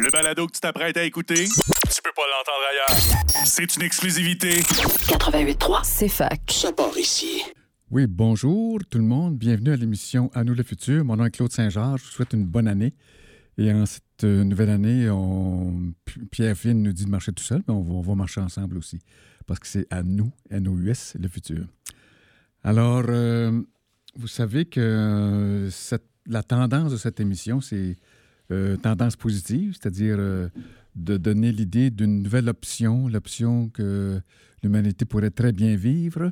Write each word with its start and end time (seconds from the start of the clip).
Le 0.00 0.10
balado 0.10 0.46
que 0.46 0.52
tu 0.52 0.60
t'apprêtes 0.60 0.96
à 0.96 1.04
écouter, 1.04 1.44
tu 1.44 2.02
peux 2.02 2.10
pas 2.16 2.22
l'entendre 2.30 2.64
ailleurs. 2.70 3.46
C'est 3.46 3.76
une 3.76 3.82
exclusivité. 3.82 4.60
88.3, 4.60 5.80
c'est 5.84 6.08
fac. 6.08 6.40
Ça 6.50 6.72
part 6.72 6.96
ici. 6.98 7.42
Oui, 7.90 8.06
bonjour 8.06 8.78
tout 8.88 8.98
le 8.98 9.04
monde. 9.04 9.36
Bienvenue 9.36 9.70
à 9.72 9.76
l'émission 9.76 10.30
À 10.34 10.44
nous 10.44 10.54
le 10.54 10.62
futur. 10.62 11.04
Mon 11.04 11.16
nom 11.16 11.24
est 11.26 11.30
Claude 11.30 11.52
Saint-Georges. 11.52 12.00
Je 12.00 12.06
vous 12.06 12.12
souhaite 12.12 12.32
une 12.32 12.46
bonne 12.46 12.68
année. 12.68 12.94
Et 13.58 13.70
en 13.72 13.84
cette 13.84 14.24
euh, 14.24 14.44
nouvelle 14.44 14.70
année, 14.70 15.10
on... 15.10 15.92
Pierre 16.30 16.56
Flynn 16.56 16.82
nous 16.82 16.92
dit 16.92 17.04
de 17.04 17.10
marcher 17.10 17.32
tout 17.32 17.42
seul, 17.44 17.62
mais 17.68 17.74
on 17.74 17.82
va, 17.82 17.92
on 17.92 18.00
va 18.00 18.14
marcher 18.14 18.40
ensemble 18.40 18.78
aussi. 18.78 19.00
Parce 19.46 19.60
que 19.60 19.66
c'est 19.66 19.86
à 19.90 20.02
nous, 20.02 20.30
N-O-U-S, 20.50 21.16
le 21.20 21.28
futur. 21.28 21.66
Alors, 22.64 23.04
euh, 23.08 23.60
vous 24.16 24.28
savez 24.28 24.64
que 24.64 24.80
euh, 24.80 25.70
cette- 25.70 26.06
la 26.26 26.42
tendance 26.42 26.92
de 26.92 26.96
cette 26.96 27.20
émission, 27.20 27.60
c'est 27.60 27.96
euh, 28.52 28.76
tendance 28.76 29.16
positive, 29.16 29.72
c'est-à-dire 29.80 30.16
euh, 30.18 30.48
de 30.94 31.16
donner 31.16 31.50
l'idée 31.52 31.90
d'une 31.90 32.22
nouvelle 32.22 32.48
option, 32.48 33.08
l'option 33.08 33.68
que 33.70 34.20
l'humanité 34.62 35.04
pourrait 35.04 35.30
très 35.30 35.52
bien 35.52 35.74
vivre 35.76 36.30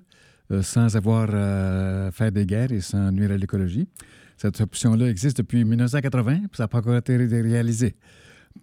euh, 0.51 0.63
sans 0.63 0.97
avoir 0.97 1.35
à 1.35 2.11
faire 2.13 2.31
des 2.33 2.45
guerres 2.47 2.73
et 2.73 2.81
sans 2.81 3.11
nuire 3.11 3.31
à 3.33 3.37
l'écologie. 3.37 3.89
Cette 4.37 4.61
option-là 4.61 5.09
existe 5.09 5.39
depuis 5.39 5.65
1980, 5.65 6.37
puis 6.39 6.49
ça 6.55 6.65
n'a 6.65 6.69
pas 6.69 6.79
encore 6.79 6.97
été 6.97 7.17
ré- 7.17 7.43
réalisé. 7.43 7.95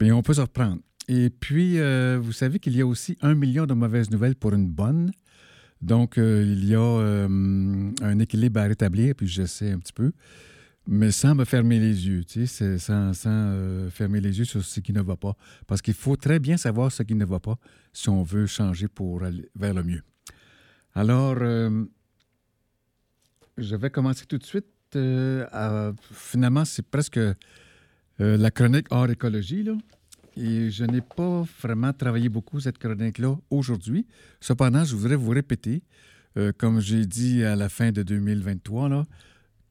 Mais 0.02 0.12
on 0.12 0.22
peut 0.22 0.34
se 0.34 0.42
reprendre. 0.42 0.80
Et 1.08 1.30
puis, 1.30 1.78
vous 2.18 2.34
savez 2.34 2.60
qu'il 2.60 2.76
y 2.76 2.82
a 2.82 2.86
aussi 2.86 3.16
un 3.22 3.34
million 3.36 3.66
de 3.66 3.74
mauvaises 3.74 4.10
nouvelles 4.12 4.36
pour 4.36 4.54
une 4.54 4.68
bonne. 4.68 5.12
Donc, 5.82 6.16
il 6.18 6.66
y 6.66 6.76
a 6.76 7.28
un 7.30 8.20
équilibre 8.20 8.60
à 8.60 8.64
rétablir, 8.64 9.16
puis 9.16 9.26
j'essaie 9.28 9.72
un 9.72 9.80
petit 9.80 9.94
peu, 9.94 10.12
mais 10.88 11.12
sans 11.12 11.36
me 11.36 11.44
fermer 11.44 11.80
les 11.80 12.08
yeux, 12.08 12.24
tu 12.24 12.48
sais, 12.48 12.78
sans, 12.78 13.14
sans, 13.14 13.30
euh, 13.30 13.90
fermer 13.90 14.22
les 14.22 14.40
yeux 14.40 14.46
sur 14.46 14.64
ce 14.64 14.80
qui 14.80 14.94
ne 14.94 15.02
va 15.02 15.18
pas. 15.18 15.36
Parce 15.68 15.82
qu'il 15.82 15.94
faut 15.94 16.16
très 16.16 16.40
bien 16.40 16.56
savoir 16.58 16.92
ce 16.92 17.04
qui 17.04 17.16
ne 17.16 17.26
va 17.26 17.40
pas 17.40 17.58
si 17.92 18.10
on 18.10 18.24
veut 18.24 18.46
changer 18.46 18.88
pour 18.88 19.24
aller 19.24 19.50
vers 19.56 19.74
le 19.74 19.84
mieux. 19.84 20.02
Alors, 20.98 21.36
euh, 21.42 21.86
je 23.58 23.76
vais 23.76 23.92
commencer 23.92 24.26
tout 24.26 24.40
de 24.40 24.44
suite. 24.46 24.66
euh, 24.96 25.94
finalement, 26.12 26.66
c'est 26.66 26.82
presque 26.82 27.18
euh, 27.18 27.36
la 28.18 28.50
chronique 28.50 28.88
hors 28.90 29.10
écologie, 29.10 29.64
là. 29.64 29.74
Et 30.38 30.70
je 30.72 30.86
n'ai 30.86 31.02
pas 31.02 31.44
vraiment 31.62 31.94
travaillé 31.94 32.30
beaucoup 32.30 32.60
cette 32.60 32.78
chronique-là 32.78 33.38
aujourd'hui. 33.50 34.08
Cependant, 34.40 34.86
je 34.86 34.96
voudrais 34.96 35.16
vous 35.16 35.32
répéter, 35.32 35.82
comme 36.60 36.80
j'ai 36.80 37.08
dit 37.08 37.44
à 37.44 37.56
la 37.56 37.70
fin 37.70 37.92
de 37.92 38.04
2023, 38.04 38.90
là, 38.90 39.06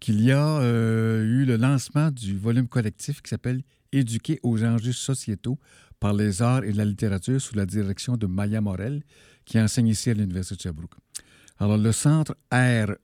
qu'il 0.00 0.22
y 0.22 0.32
a 0.32 0.60
euh, 0.60 1.24
eu 1.24 1.44
le 1.44 1.56
lancement 1.56 2.10
du 2.10 2.36
volume 2.36 2.68
collectif 2.68 3.22
qui 3.22 3.30
s'appelle 3.30 3.62
Éduquer 3.92 4.40
aux 4.42 4.62
enjeux 4.64 4.92
sociétaux 4.92 5.58
par 6.00 6.12
les 6.12 6.42
arts 6.42 6.64
et 6.64 6.72
la 6.72 6.84
littérature 6.84 7.40
sous 7.40 7.54
la 7.54 7.64
direction 7.64 8.16
de 8.16 8.26
Maya 8.26 8.60
Morel, 8.60 9.02
qui 9.44 9.58
enseigne 9.58 9.88
ici 9.88 10.10
à 10.10 10.14
l'Université 10.14 10.56
de 10.56 10.60
Sherbrooke. 10.60 10.96
Alors, 11.58 11.78
le 11.78 11.92
centre 11.92 12.36
RERE 12.52 12.96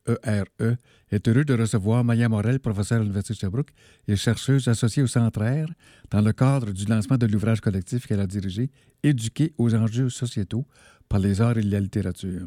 est 1.10 1.28
heureux 1.28 1.44
de 1.44 1.54
recevoir 1.54 2.04
Maya 2.04 2.28
Morel, 2.28 2.60
professeure 2.60 2.98
à 2.98 3.00
l'Université 3.00 3.34
de 3.34 3.38
Sherbrooke 3.38 3.70
et 4.08 4.16
chercheuse 4.16 4.68
associée 4.68 5.02
au 5.02 5.06
centre 5.06 5.42
R, 5.42 5.70
dans 6.10 6.20
le 6.20 6.32
cadre 6.32 6.72
du 6.72 6.84
lancement 6.84 7.16
de 7.16 7.26
l'ouvrage 7.26 7.62
collectif 7.62 8.06
qu'elle 8.06 8.20
a 8.20 8.26
dirigé, 8.26 8.70
Éduquer 9.02 9.54
aux 9.56 9.74
enjeux 9.74 10.10
sociétaux 10.10 10.66
par 11.08 11.18
les 11.18 11.40
arts 11.40 11.58
et 11.58 11.62
la 11.62 11.80
littérature. 11.80 12.46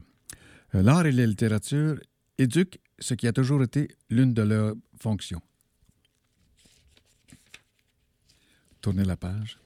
Euh, 0.76 0.84
L'art 0.84 1.06
et 1.06 1.12
la 1.12 1.26
littérature 1.26 2.00
éduquent 2.38 2.80
ce 3.00 3.14
qui 3.14 3.28
a 3.28 3.34
toujours 3.34 3.64
été 3.64 3.90
l'une 4.10 4.34
de 4.34 4.42
leurs 4.42 4.76
fonctions. 5.00 5.42
Tournez 8.82 9.04
la 9.04 9.18
page. 9.18 9.60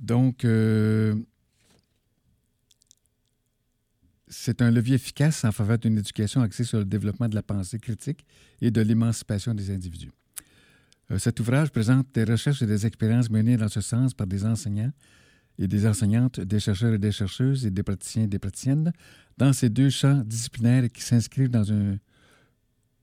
Donc, 0.00 0.44
euh, 0.44 1.14
c'est 4.28 4.62
un 4.62 4.70
levier 4.70 4.96
efficace 4.96 5.44
en 5.44 5.52
faveur 5.52 5.78
d'une 5.78 5.98
éducation 5.98 6.40
axée 6.40 6.64
sur 6.64 6.78
le 6.78 6.84
développement 6.84 7.28
de 7.28 7.34
la 7.34 7.42
pensée 7.42 7.78
critique 7.78 8.24
et 8.60 8.70
de 8.70 8.80
l'émancipation 8.80 9.54
des 9.54 9.70
individus. 9.70 10.10
Euh, 11.10 11.18
Cet 11.18 11.40
ouvrage 11.40 11.70
présente 11.70 12.12
des 12.14 12.24
recherches 12.24 12.62
et 12.62 12.66
des 12.66 12.86
expériences 12.86 13.30
menées 13.30 13.56
dans 13.56 13.68
ce 13.68 13.80
sens 13.80 14.14
par 14.14 14.26
des 14.26 14.44
enseignants 14.44 14.92
et 15.58 15.68
des 15.68 15.86
enseignantes, 15.86 16.40
des 16.40 16.60
chercheurs 16.60 16.94
et 16.94 16.98
des 16.98 17.12
chercheuses 17.12 17.64
et 17.66 17.70
des 17.70 17.82
praticiens 17.82 18.24
et 18.24 18.26
des 18.26 18.38
praticiennes 18.38 18.92
dans 19.38 19.52
ces 19.52 19.68
deux 19.68 19.90
champs 19.90 20.22
disciplinaires 20.24 20.88
qui 20.92 21.02
s'inscrivent 21.02 21.50
dans 21.50 21.72
un 21.72 21.98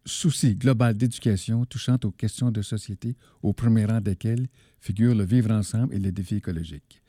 souci 0.05 0.55
global 0.55 0.95
d'éducation 0.95 1.65
touchant 1.65 1.97
aux 2.03 2.11
questions 2.11 2.51
de 2.51 2.61
société, 2.61 3.15
au 3.41 3.53
premier 3.53 3.85
rang 3.85 4.01
desquelles 4.01 4.47
figurent 4.79 5.15
le 5.15 5.23
vivre 5.23 5.51
ensemble 5.51 5.93
et 5.93 5.99
les 5.99 6.11
défis 6.11 6.35
écologiques. 6.37 7.01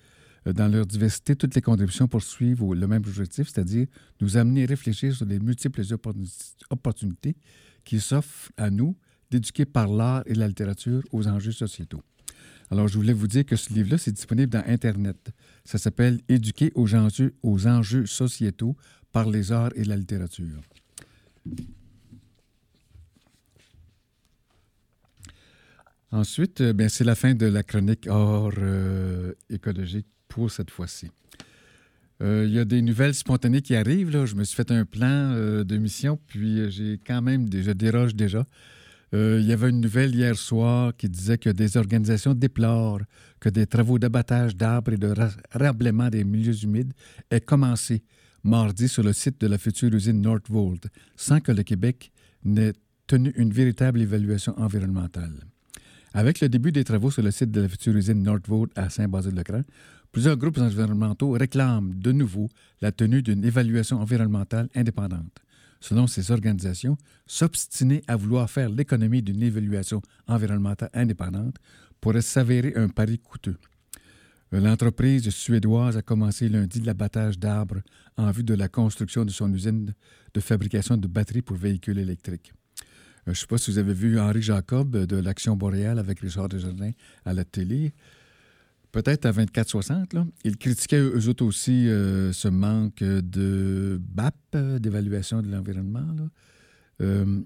Euh, 0.46 0.52
Dans 0.52 0.68
leur 0.68 0.86
diversité, 0.86 1.34
toutes 1.34 1.54
les 1.54 1.62
contributions 1.62 2.06
poursuivent 2.06 2.62
le 2.74 2.86
même 2.86 3.02
objectif, 3.06 3.48
c'est-à-dire 3.48 3.86
nous 4.20 4.36
amener 4.36 4.64
à 4.64 4.66
réfléchir 4.66 5.14
sur 5.14 5.24
les 5.24 5.40
multiples 5.40 5.80
opportuni- 5.80 6.54
opportunités 6.70 7.36
qui 7.84 7.98
s'offrent 7.98 8.52
à 8.56 8.70
nous 8.70 8.96
d'éduquer 9.30 9.64
par 9.64 9.88
l'art 9.88 10.22
et 10.26 10.34
la 10.34 10.46
littérature 10.46 11.02
aux 11.12 11.26
enjeux 11.26 11.52
sociétaux. 11.52 12.02
Alors, 12.72 12.88
je 12.88 12.96
voulais 12.96 13.12
vous 13.12 13.26
dire 13.26 13.44
que 13.44 13.54
ce 13.54 13.70
livre-là, 13.70 13.98
c'est 13.98 14.12
disponible 14.12 14.50
dans 14.50 14.64
Internet. 14.66 15.30
Ça 15.62 15.76
s'appelle 15.76 16.20
Éduquer 16.30 16.72
aux 16.74 16.94
enjeux, 16.94 17.34
aux 17.42 17.66
enjeux 17.66 18.06
sociétaux 18.06 18.76
par 19.12 19.28
les 19.28 19.52
arts 19.52 19.72
et 19.76 19.84
la 19.84 19.94
littérature. 19.94 20.58
Ensuite, 26.12 26.62
euh, 26.62 26.72
ben, 26.72 26.88
c'est 26.88 27.04
la 27.04 27.14
fin 27.14 27.34
de 27.34 27.44
la 27.44 27.62
chronique 27.62 28.06
hors 28.08 28.54
euh, 28.56 29.34
écologique 29.50 30.06
pour 30.28 30.50
cette 30.50 30.70
fois-ci. 30.70 31.10
Euh, 32.22 32.46
Il 32.46 32.54
y 32.54 32.58
a 32.58 32.64
des 32.64 32.80
nouvelles 32.80 33.14
spontanées 33.14 33.60
qui 33.60 33.76
arrivent. 33.76 34.12
Là. 34.12 34.24
Je 34.24 34.34
me 34.34 34.44
suis 34.44 34.56
fait 34.56 34.70
un 34.70 34.86
plan 34.86 35.34
de 35.62 35.76
mission, 35.76 36.18
puis 36.26 36.70
j'ai 36.70 36.98
quand 37.06 37.20
même, 37.20 37.52
je 37.52 37.72
déroge 37.72 38.14
déjà. 38.14 38.46
Euh, 39.14 39.38
il 39.40 39.46
y 39.46 39.52
avait 39.52 39.68
une 39.68 39.80
nouvelle 39.80 40.14
hier 40.14 40.36
soir 40.36 40.96
qui 40.96 41.08
disait 41.08 41.36
que 41.36 41.50
des 41.50 41.76
organisations 41.76 42.32
déplorent 42.32 43.02
que 43.40 43.50
des 43.50 43.66
travaux 43.66 43.98
d'abattage 43.98 44.56
d'arbres 44.56 44.94
et 44.94 44.96
de 44.96 45.08
ra- 45.08 45.30
rablaiement 45.50 46.08
des 46.08 46.24
milieux 46.24 46.64
humides 46.64 46.92
aient 47.30 47.40
commencé 47.40 48.02
mardi 48.42 48.88
sur 48.88 49.02
le 49.02 49.12
site 49.12 49.40
de 49.40 49.46
la 49.46 49.58
future 49.58 49.92
usine 49.92 50.20
Northvolt, 50.20 50.86
sans 51.14 51.40
que 51.40 51.52
le 51.52 51.62
Québec 51.62 52.10
n'ait 52.44 52.72
tenu 53.06 53.32
une 53.36 53.52
véritable 53.52 54.00
évaluation 54.00 54.58
environnementale. 54.58 55.34
Avec 56.14 56.40
le 56.40 56.48
début 56.48 56.72
des 56.72 56.84
travaux 56.84 57.10
sur 57.10 57.22
le 57.22 57.30
site 57.30 57.50
de 57.50 57.60
la 57.60 57.68
future 57.68 57.94
usine 57.94 58.22
Northvolt 58.22 58.70
à 58.76 58.88
Saint-Basile-le-Grand, 58.90 59.62
plusieurs 60.10 60.36
groupes 60.36 60.58
environnementaux 60.58 61.30
réclament 61.32 61.92
de 61.94 62.12
nouveau 62.12 62.48
la 62.80 62.92
tenue 62.92 63.22
d'une 63.22 63.44
évaluation 63.44 64.00
environnementale 64.00 64.68
indépendante. 64.74 65.38
Selon 65.82 66.06
ces 66.06 66.30
organisations, 66.30 66.96
s'obstiner 67.26 68.02
à 68.06 68.14
vouloir 68.14 68.48
faire 68.48 68.70
l'économie 68.70 69.20
d'une 69.20 69.42
évaluation 69.42 70.00
environnementale 70.28 70.90
indépendante 70.94 71.56
pourrait 72.00 72.22
s'avérer 72.22 72.72
un 72.76 72.88
pari 72.88 73.18
coûteux. 73.18 73.58
L'entreprise 74.52 75.28
suédoise 75.30 75.96
a 75.96 76.02
commencé 76.02 76.48
lundi 76.48 76.80
l'abattage 76.80 77.36
d'arbres 77.36 77.80
en 78.16 78.30
vue 78.30 78.44
de 78.44 78.54
la 78.54 78.68
construction 78.68 79.24
de 79.24 79.30
son 79.30 79.52
usine 79.52 79.92
de 80.32 80.40
fabrication 80.40 80.96
de 80.96 81.08
batteries 81.08 81.42
pour 81.42 81.56
véhicules 81.56 81.98
électriques. 81.98 82.52
Euh, 82.78 82.84
Je 83.26 83.30
ne 83.30 83.34
sais 83.34 83.46
pas 83.46 83.58
si 83.58 83.72
vous 83.72 83.78
avez 83.78 83.94
vu 83.94 84.20
Henri 84.20 84.42
Jacob 84.42 84.94
euh, 84.94 85.06
de 85.06 85.16
l'Action 85.16 85.56
boréale 85.56 85.98
avec 85.98 86.20
Richard 86.20 86.48
Desjardins 86.48 86.92
à 87.24 87.32
la 87.32 87.44
télé. 87.44 87.92
Peut-être 88.92 89.24
à 89.24 89.32
24-60, 89.32 90.14
là. 90.14 90.26
Ils 90.44 90.58
critiquaient 90.58 91.00
eux 91.00 91.28
autres 91.28 91.46
aussi 91.46 91.88
euh, 91.88 92.30
ce 92.32 92.48
manque 92.48 93.02
de 93.02 93.98
BAP, 94.00 94.56
d'évaluation 94.80 95.40
de 95.40 95.50
l'environnement, 95.50 96.06
euh, 97.00 97.40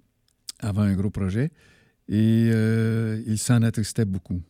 avant 0.58 0.82
un 0.82 0.94
gros 0.94 1.10
projet. 1.10 1.52
Et 2.08 2.50
euh, 2.52 3.22
ils 3.26 3.38
s'en 3.38 3.62
attristaient 3.62 4.04
beaucoup. 4.04 4.42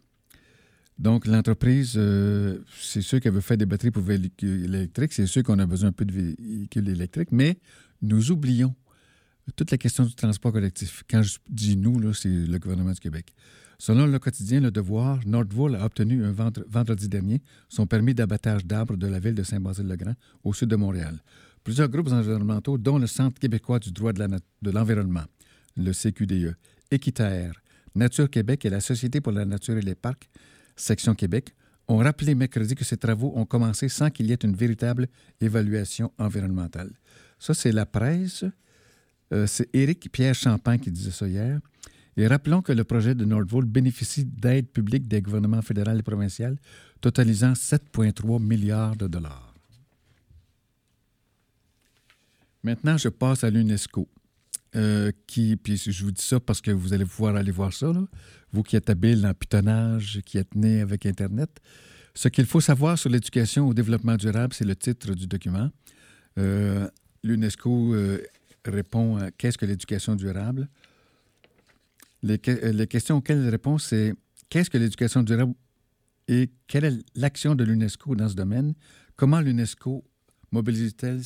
Donc, 0.98 1.26
l'entreprise, 1.26 2.00
c'est 2.80 3.02
sûr 3.02 3.20
qu'elle 3.20 3.34
veut 3.34 3.42
faire 3.42 3.58
des 3.58 3.66
batteries 3.66 3.90
pour 3.90 4.02
véhicules 4.02 4.64
électriques. 4.64 5.12
C'est 5.12 5.26
sûr 5.26 5.42
qu'on 5.42 5.58
a 5.58 5.66
besoin 5.66 5.90
un 5.90 5.92
peu 5.92 6.06
de 6.06 6.12
véhicules 6.12 6.88
électriques, 6.88 7.30
mais 7.30 7.58
nous 8.00 8.30
oublions 8.30 8.74
toute 9.54 9.70
la 9.70 9.76
question 9.76 10.04
du 10.04 10.14
transport 10.14 10.52
collectif. 10.52 11.04
Quand 11.08 11.22
je 11.22 11.36
dis 11.50 11.76
nous, 11.76 12.14
c'est 12.14 12.30
le 12.30 12.58
gouvernement 12.58 12.92
du 12.92 13.00
Québec. 13.00 13.34
Selon 13.78 14.06
le 14.06 14.18
quotidien 14.18 14.60
Le 14.60 14.70
Devoir, 14.70 15.20
Nordvool 15.26 15.76
a 15.76 15.84
obtenu 15.84 16.24
un 16.24 16.32
vendre- 16.32 16.64
vendredi 16.68 17.08
dernier 17.08 17.42
son 17.68 17.86
permis 17.86 18.14
d'abattage 18.14 18.64
d'arbres 18.64 18.96
de 18.96 19.06
la 19.06 19.18
ville 19.18 19.34
de 19.34 19.42
Saint-Basile-le-Grand, 19.42 20.14
au 20.44 20.54
sud 20.54 20.68
de 20.70 20.76
Montréal. 20.76 21.18
Plusieurs 21.62 21.88
groupes 21.88 22.10
environnementaux, 22.12 22.78
dont 22.78 22.98
le 22.98 23.06
Centre 23.06 23.38
québécois 23.38 23.78
du 23.78 23.90
droit 23.92 24.12
de 24.12 24.70
l'environnement, 24.70 25.24
le 25.76 25.92
CQDE, 25.92 26.56
Équiterre, 26.90 27.52
Nature 27.94 28.30
Québec 28.30 28.64
et 28.64 28.70
la 28.70 28.80
Société 28.80 29.20
pour 29.20 29.32
la 29.32 29.44
nature 29.44 29.76
et 29.76 29.82
les 29.82 29.94
parcs, 29.94 30.28
section 30.76 31.14
Québec, 31.14 31.54
ont 31.88 31.98
rappelé 31.98 32.34
mercredi 32.34 32.74
que 32.74 32.84
ces 32.84 32.96
travaux 32.96 33.32
ont 33.36 33.44
commencé 33.46 33.88
sans 33.88 34.10
qu'il 34.10 34.26
y 34.26 34.32
ait 34.32 34.42
une 34.42 34.54
véritable 34.56 35.08
évaluation 35.40 36.12
environnementale. 36.18 36.90
Ça, 37.38 37.54
c'est 37.54 37.72
la 37.72 37.86
presse. 37.86 38.44
Euh, 39.32 39.46
c'est 39.46 39.68
Éric 39.74 40.10
Pierre 40.12 40.34
Champagne 40.34 40.78
qui 40.78 40.90
disait 40.90 41.10
ça 41.10 41.26
hier. 41.28 41.60
Et 42.16 42.26
rappelons 42.26 42.62
que 42.62 42.72
le 42.72 42.84
projet 42.84 43.14
de 43.14 43.24
Nordvolt 43.24 43.68
bénéficie 43.68 44.24
d'aides 44.24 44.68
publiques 44.68 45.06
des 45.06 45.20
gouvernements 45.20 45.62
fédéral 45.62 45.98
et 45.98 46.02
provincial 46.02 46.56
totalisant 47.00 47.52
7,3 47.52 48.42
milliards 48.42 48.96
de 48.96 49.06
dollars. 49.06 49.54
Maintenant, 52.62 52.96
je 52.96 53.08
passe 53.08 53.44
à 53.44 53.50
l'UNESCO. 53.50 54.08
Euh, 54.74 55.10
qui, 55.26 55.56
puis 55.56 55.76
je 55.76 56.04
vous 56.04 56.10
dis 56.10 56.22
ça 56.22 56.38
parce 56.38 56.60
que 56.60 56.70
vous 56.70 56.92
allez 56.92 57.06
pouvoir 57.06 57.36
aller 57.36 57.52
voir 57.52 57.72
ça, 57.72 57.90
vous 58.52 58.62
qui 58.62 58.76
êtes 58.76 58.90
habile 58.90 59.24
en 59.26 59.32
pitonnage, 59.32 60.20
qui 60.26 60.36
êtes 60.36 60.54
né 60.54 60.80
avec 60.80 61.06
Internet. 61.06 61.48
Ce 62.14 62.28
qu'il 62.28 62.44
faut 62.44 62.60
savoir 62.60 62.98
sur 62.98 63.08
l'éducation 63.08 63.68
au 63.68 63.72
développement 63.72 64.16
durable, 64.16 64.52
c'est 64.52 64.66
le 64.66 64.76
titre 64.76 65.14
du 65.14 65.26
document. 65.26 65.70
Euh, 66.38 66.88
L'UNESCO 67.22 67.94
euh, 67.94 68.18
répond 68.66 69.16
à 69.16 69.30
qu'est-ce 69.30 69.56
que 69.56 69.64
l'éducation 69.64 70.14
durable? 70.14 70.68
Les, 72.26 72.72
les, 72.72 72.86
questions 72.86 73.16
auxquelles 73.16 73.38
elle 73.38 73.50
répond, 73.50 73.78
c'est 73.78 74.14
qu'est-ce 74.48 74.70
que 74.70 74.78
l'éducation 74.78 75.22
durable 75.22 75.54
et 76.28 76.50
quelle 76.66 76.84
est 76.84 76.98
l'action 77.14 77.54
de 77.54 77.62
l'UNESCO 77.62 78.16
dans 78.16 78.28
ce 78.28 78.34
domaine? 78.34 78.74
Comment 79.14 79.40
l'UNESCO 79.40 80.04
mobilise-t-elle 80.50 81.22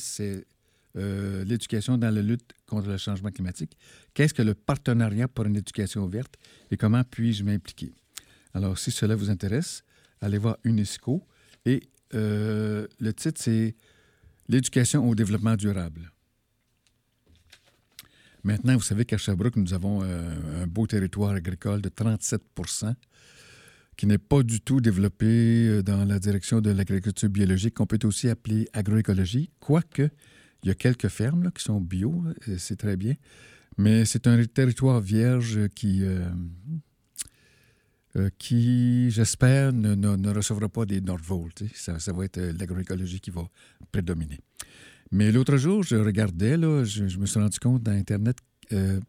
euh, 0.97 1.43
l'éducation 1.45 1.97
dans 1.97 2.13
la 2.13 2.21
lutte 2.21 2.53
contre 2.67 2.87
le 2.87 2.97
changement 2.97 3.31
climatique? 3.31 3.77
Qu'est-ce 4.13 4.33
que 4.33 4.43
le 4.43 4.53
partenariat 4.53 5.27
pour 5.27 5.45
une 5.45 5.55
éducation 5.55 6.03
ouverte 6.03 6.35
et 6.69 6.77
comment 6.77 7.03
puis-je 7.03 7.43
m'impliquer? 7.43 7.91
Alors, 8.53 8.77
si 8.77 8.91
cela 8.91 9.15
vous 9.15 9.29
intéresse, 9.29 9.83
allez 10.19 10.37
voir 10.37 10.57
UNESCO 10.63 11.25
et 11.65 11.81
euh, 12.13 12.85
le 12.99 13.13
titre, 13.13 13.41
c'est 13.41 13.75
L'éducation 14.51 15.07
au 15.07 15.15
développement 15.15 15.55
durable. 15.55 16.10
Maintenant, 18.43 18.75
vous 18.75 18.83
savez 18.83 19.05
qu'à 19.05 19.17
Sherbrooke, 19.17 19.55
nous 19.55 19.73
avons 19.73 20.01
euh, 20.03 20.63
un 20.63 20.67
beau 20.67 20.87
territoire 20.87 21.31
agricole 21.31 21.81
de 21.81 21.89
37% 21.89 22.93
qui 23.97 24.07
n'est 24.07 24.17
pas 24.17 24.41
du 24.41 24.61
tout 24.61 24.81
développé 24.81 25.83
dans 25.83 26.05
la 26.05 26.17
direction 26.17 26.59
de 26.59 26.71
l'agriculture 26.71 27.29
biologique, 27.29 27.75
qu'on 27.75 27.85
peut 27.85 27.99
aussi 28.03 28.29
appeler 28.29 28.67
agroécologie, 28.73 29.51
quoique 29.59 30.09
il 30.63 30.67
y 30.67 30.71
a 30.71 30.75
quelques 30.75 31.07
fermes 31.07 31.51
qui 31.51 31.63
sont 31.63 31.81
bio, 31.81 32.23
c'est 32.57 32.77
très 32.77 32.95
bien, 32.95 33.15
mais 33.77 34.05
c'est 34.05 34.27
un 34.27 34.43
territoire 34.45 35.01
vierge 35.01 35.67
qui, 35.69 36.03
euh, 36.03 36.29
euh, 38.15 38.29
j'espère, 39.09 39.73
ne, 39.73 40.29
recevra 40.33 40.69
pas 40.69 40.85
des 40.85 41.01
Nordvolt. 41.01 41.63
Ça, 41.73 41.99
ça, 41.99 42.13
va 42.13 42.25
être 42.25 42.37
euh, 42.37 42.53
l'agroécologie 42.53 43.19
qui 43.19 43.31
va 43.31 43.47
prédominer. 43.91 44.39
Mais 45.11 45.31
l'autre 45.31 45.57
jour, 45.57 45.83
je 45.83 45.95
regardais, 45.95 46.55
je, 46.85 47.17
me 47.17 47.25
suis 47.25 47.39
rendu 47.39 47.59
compte 47.59 47.83
dans 47.83 47.91
Internet 47.91 48.37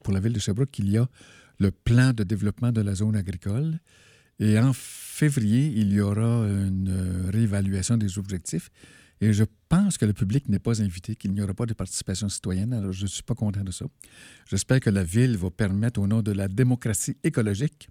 pour 0.02 0.12
la 0.12 0.20
ville 0.20 0.32
de 0.32 0.40
Sherbrooke 0.40 0.70
qu'il 0.70 0.90
y 0.90 0.98
a 0.98 1.08
le 1.60 1.70
plan 1.70 2.12
de 2.12 2.24
développement 2.24 2.72
de 2.72 2.80
la 2.80 2.94
zone 2.94 3.16
agricole. 3.16 3.78
Et 4.40 4.58
en 4.58 4.72
février, 4.72 5.72
il 5.76 5.92
y 5.92 6.00
aura 6.00 6.46
une 6.46 7.30
réévaluation 7.32 7.96
des 7.96 8.18
objectifs. 8.18 8.70
Et 9.20 9.32
je 9.32 9.44
pense 9.68 9.98
que 9.98 10.04
le 10.04 10.12
public 10.12 10.48
n'est 10.48 10.58
pas 10.58 10.82
invité, 10.82 11.14
qu'il 11.14 11.32
n'y 11.32 11.40
aura 11.40 11.54
pas 11.54 11.64
de 11.64 11.74
participation 11.74 12.28
citoyenne. 12.28 12.72
Alors, 12.72 12.90
je 12.90 13.04
ne 13.04 13.06
suis 13.06 13.22
pas 13.22 13.36
content 13.36 13.62
de 13.62 13.70
ça. 13.70 13.84
J'espère 14.50 14.80
que 14.80 14.90
la 14.90 15.04
Ville 15.04 15.36
va 15.36 15.48
permettre, 15.48 16.00
au 16.00 16.08
nom 16.08 16.22
de 16.22 16.32
la 16.32 16.48
démocratie 16.48 17.16
écologique, 17.22 17.88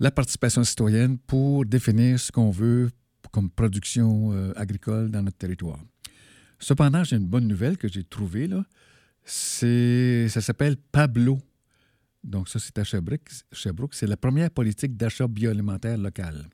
la 0.00 0.10
participation 0.10 0.64
citoyenne 0.64 1.18
pour 1.18 1.66
définir 1.66 2.18
ce 2.18 2.32
qu'on 2.32 2.50
veut 2.50 2.88
comme 3.30 3.50
production 3.50 4.32
euh, 4.32 4.52
agricole 4.56 5.10
dans 5.10 5.22
notre 5.22 5.36
territoire. 5.36 5.80
Cependant, 6.58 7.04
j'ai 7.04 7.16
une 7.16 7.26
bonne 7.26 7.46
nouvelle 7.46 7.76
que 7.76 7.88
j'ai 7.88 8.04
trouvée. 8.04 8.48
Là. 8.48 8.64
C'est, 9.24 10.28
ça 10.28 10.40
s'appelle 10.40 10.76
Pablo. 10.76 11.38
Donc, 12.24 12.48
ça, 12.48 12.58
c'est 12.58 12.78
à 12.78 12.84
Sherbrooke. 12.84 13.94
C'est 13.94 14.06
la 14.06 14.16
première 14.16 14.50
politique 14.50 14.96
d'achat 14.96 15.28
bioalimentaire 15.28 15.96
local. 15.96 16.48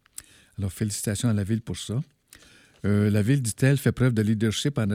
Alors, 0.58 0.72
félicitations 0.72 1.28
à 1.28 1.32
la 1.32 1.44
Ville 1.44 1.62
pour 1.62 1.76
ça. 1.76 2.00
Euh, 2.84 3.08
la 3.10 3.22
ville, 3.22 3.40
dit-elle, 3.40 3.78
fait 3.78 3.92
preuve 3.92 4.12
de 4.12 4.22
leadership 4.22 4.78
en, 4.78 4.90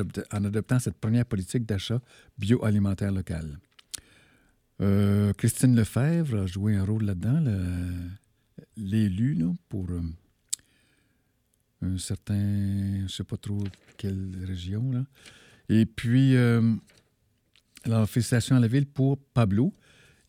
adoptant 0.45 0.79
cette 0.79 0.97
première 0.97 1.25
politique 1.25 1.65
d'achat 1.65 1.99
bioalimentaire 2.37 3.11
local. 3.11 3.57
Euh, 4.81 5.33
Christine 5.33 5.75
Lefebvre 5.75 6.43
a 6.43 6.45
joué 6.45 6.75
un 6.75 6.85
rôle 6.85 7.03
là-dedans, 7.03 7.43
l'élu 8.77 9.37
pour 9.67 9.89
euh, 9.89 10.01
un 11.81 11.97
certain, 11.97 12.97
je 12.97 13.03
ne 13.03 13.07
sais 13.07 13.23
pas 13.23 13.37
trop 13.37 13.63
quelle 13.97 14.31
région. 14.45 14.91
Là. 14.91 15.05
Et 15.69 15.85
puis, 15.85 16.35
alors, 17.85 18.09
félicitations 18.09 18.55
à 18.55 18.59
la 18.59 18.67
ville 18.67 18.85
pour 18.85 19.17
Pablo. 19.17 19.73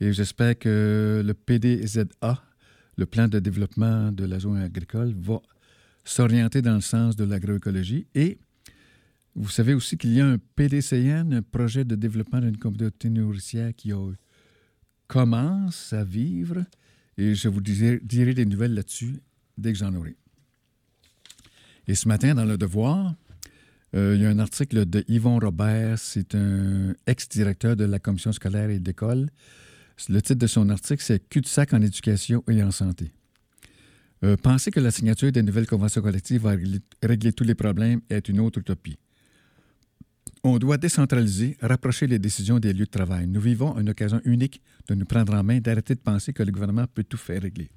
Et 0.00 0.12
j'espère 0.12 0.58
que 0.58 1.23
le 1.25 1.35
PDZA, 1.35 2.43
le 2.97 3.06
plan 3.06 3.29
de 3.29 3.38
développement 3.38 4.12
de 4.12 4.25
la 4.25 4.38
zone 4.38 4.58
agricole, 4.58 5.12
va 5.14 5.43
s'orienter 6.05 6.62
dans 6.62 6.75
le 6.75 6.81
sens 6.81 7.17
de 7.17 7.25
l'agroécologie. 7.25 8.06
Et 8.14 8.38
vous 9.35 9.49
savez 9.50 9.75
aussi 9.75 9.99
qu'il 9.99 10.12
y 10.14 10.20
a 10.20 10.26
un 10.26 10.38
PDCN, 10.38 11.35
un 11.35 11.43
projet 11.43 11.85
de 11.85 11.96
développement 11.96 12.41
d'une 12.41 12.56
communauté 12.56 13.11
nourricière 13.11 13.75
qui 13.76 13.93
commence 15.06 15.93
à 15.93 16.05
vivre. 16.05 16.64
Et 17.19 17.35
je 17.35 17.49
vous 17.49 17.61
dirai, 17.61 17.99
des 18.00 18.46
nouvelles 18.46 18.75
là-dessus 18.75 19.20
dès 19.58 19.73
que 19.73 19.79
j'en 19.79 19.94
aurai. 19.94 20.17
Et 21.88 21.94
ce 21.94 22.09
matin, 22.09 22.35
dans 22.35 22.44
Le 22.44 22.56
Devoir, 22.56 23.15
euh, 23.94 24.15
il 24.15 24.23
y 24.23 24.27
a 24.27 24.29
un 24.29 24.38
article 24.38 24.87
de 24.87 25.05
Yvon 25.09 25.38
Robert, 25.38 25.99
c'est 25.99 26.35
un 26.35 26.94
ex-directeur 27.06 27.77
de 27.77 27.85
la 27.85 27.99
commission 27.99 28.32
scolaire 28.32 28.71
et 28.71 28.79
d'école. 28.79 29.31
Le 30.09 30.23
titre 30.23 30.38
de 30.38 30.47
son 30.47 30.71
article, 30.71 31.03
c'est 31.03 31.29
Cul-de-sac 31.29 31.75
en 31.75 31.82
éducation 31.82 32.43
et 32.49 32.62
en 32.62 32.71
santé. 32.71 33.12
Euh, 34.23 34.37
penser 34.37 34.71
que 34.71 34.81
la 34.81 34.91
signature 34.91 35.32
des 35.32 35.43
nouvelles 35.43 35.67
conventions 35.67 36.03
collectives 36.03 36.43
va 36.43 36.55
régler, 37.03 37.32
tous 37.32 37.44
les 37.44 37.55
problèmes 37.55 38.00
est 38.11 38.29
une 38.29 38.41
autre 38.41 38.61
utopie. 38.61 38.99
On 40.44 40.59
doit 40.59 40.79
décentraliser, 40.79 41.56
rapprocher 41.61 42.06
les 42.06 42.19
décisions 42.19 42.59
des 42.59 42.73
lieux 42.73 42.87
de 42.87 42.91
travail. 42.91 43.27
Nous 43.27 43.41
vivons 43.41 43.79
une 43.79 43.91
occasion 43.91 44.21
unique 44.25 44.62
de 44.88 44.94
nous 44.94 45.05
prendre 45.05 45.35
en 45.35 45.43
main, 45.43 45.61
d'arrêter 45.61 45.94
de 45.94 46.00
penser 46.00 46.32
que 46.32 46.43
le 46.43 46.53
gouvernement 46.53 46.87
peut 46.87 47.05
tout 47.05 47.19
faire 47.19 47.43
régler. 47.43 47.71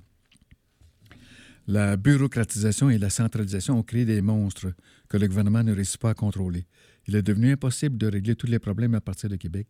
La 1.67 1.95
bureaucratisation 1.95 2.89
et 2.89 2.97
la 2.97 3.09
centralisation 3.09 3.79
ont 3.79 3.83
créé 3.83 4.03
des 4.03 4.21
monstres 4.21 4.73
que 5.07 5.15
le 5.15 5.27
gouvernement 5.29 5.63
ne 5.63 5.73
réussit 5.73 5.99
pas 5.99 6.09
à 6.09 6.13
contrôler. 6.13 6.65
Il 7.07 7.15
est 7.15 7.21
devenu 7.21 7.51
impossible 7.51 7.97
de 7.97 8.07
régler 8.07 8.35
tous 8.35 8.47
les 8.47 8.59
problèmes 8.59 8.95
à 8.95 9.01
partir 9.01 9.29
de 9.29 9.37
Québec. 9.37 9.67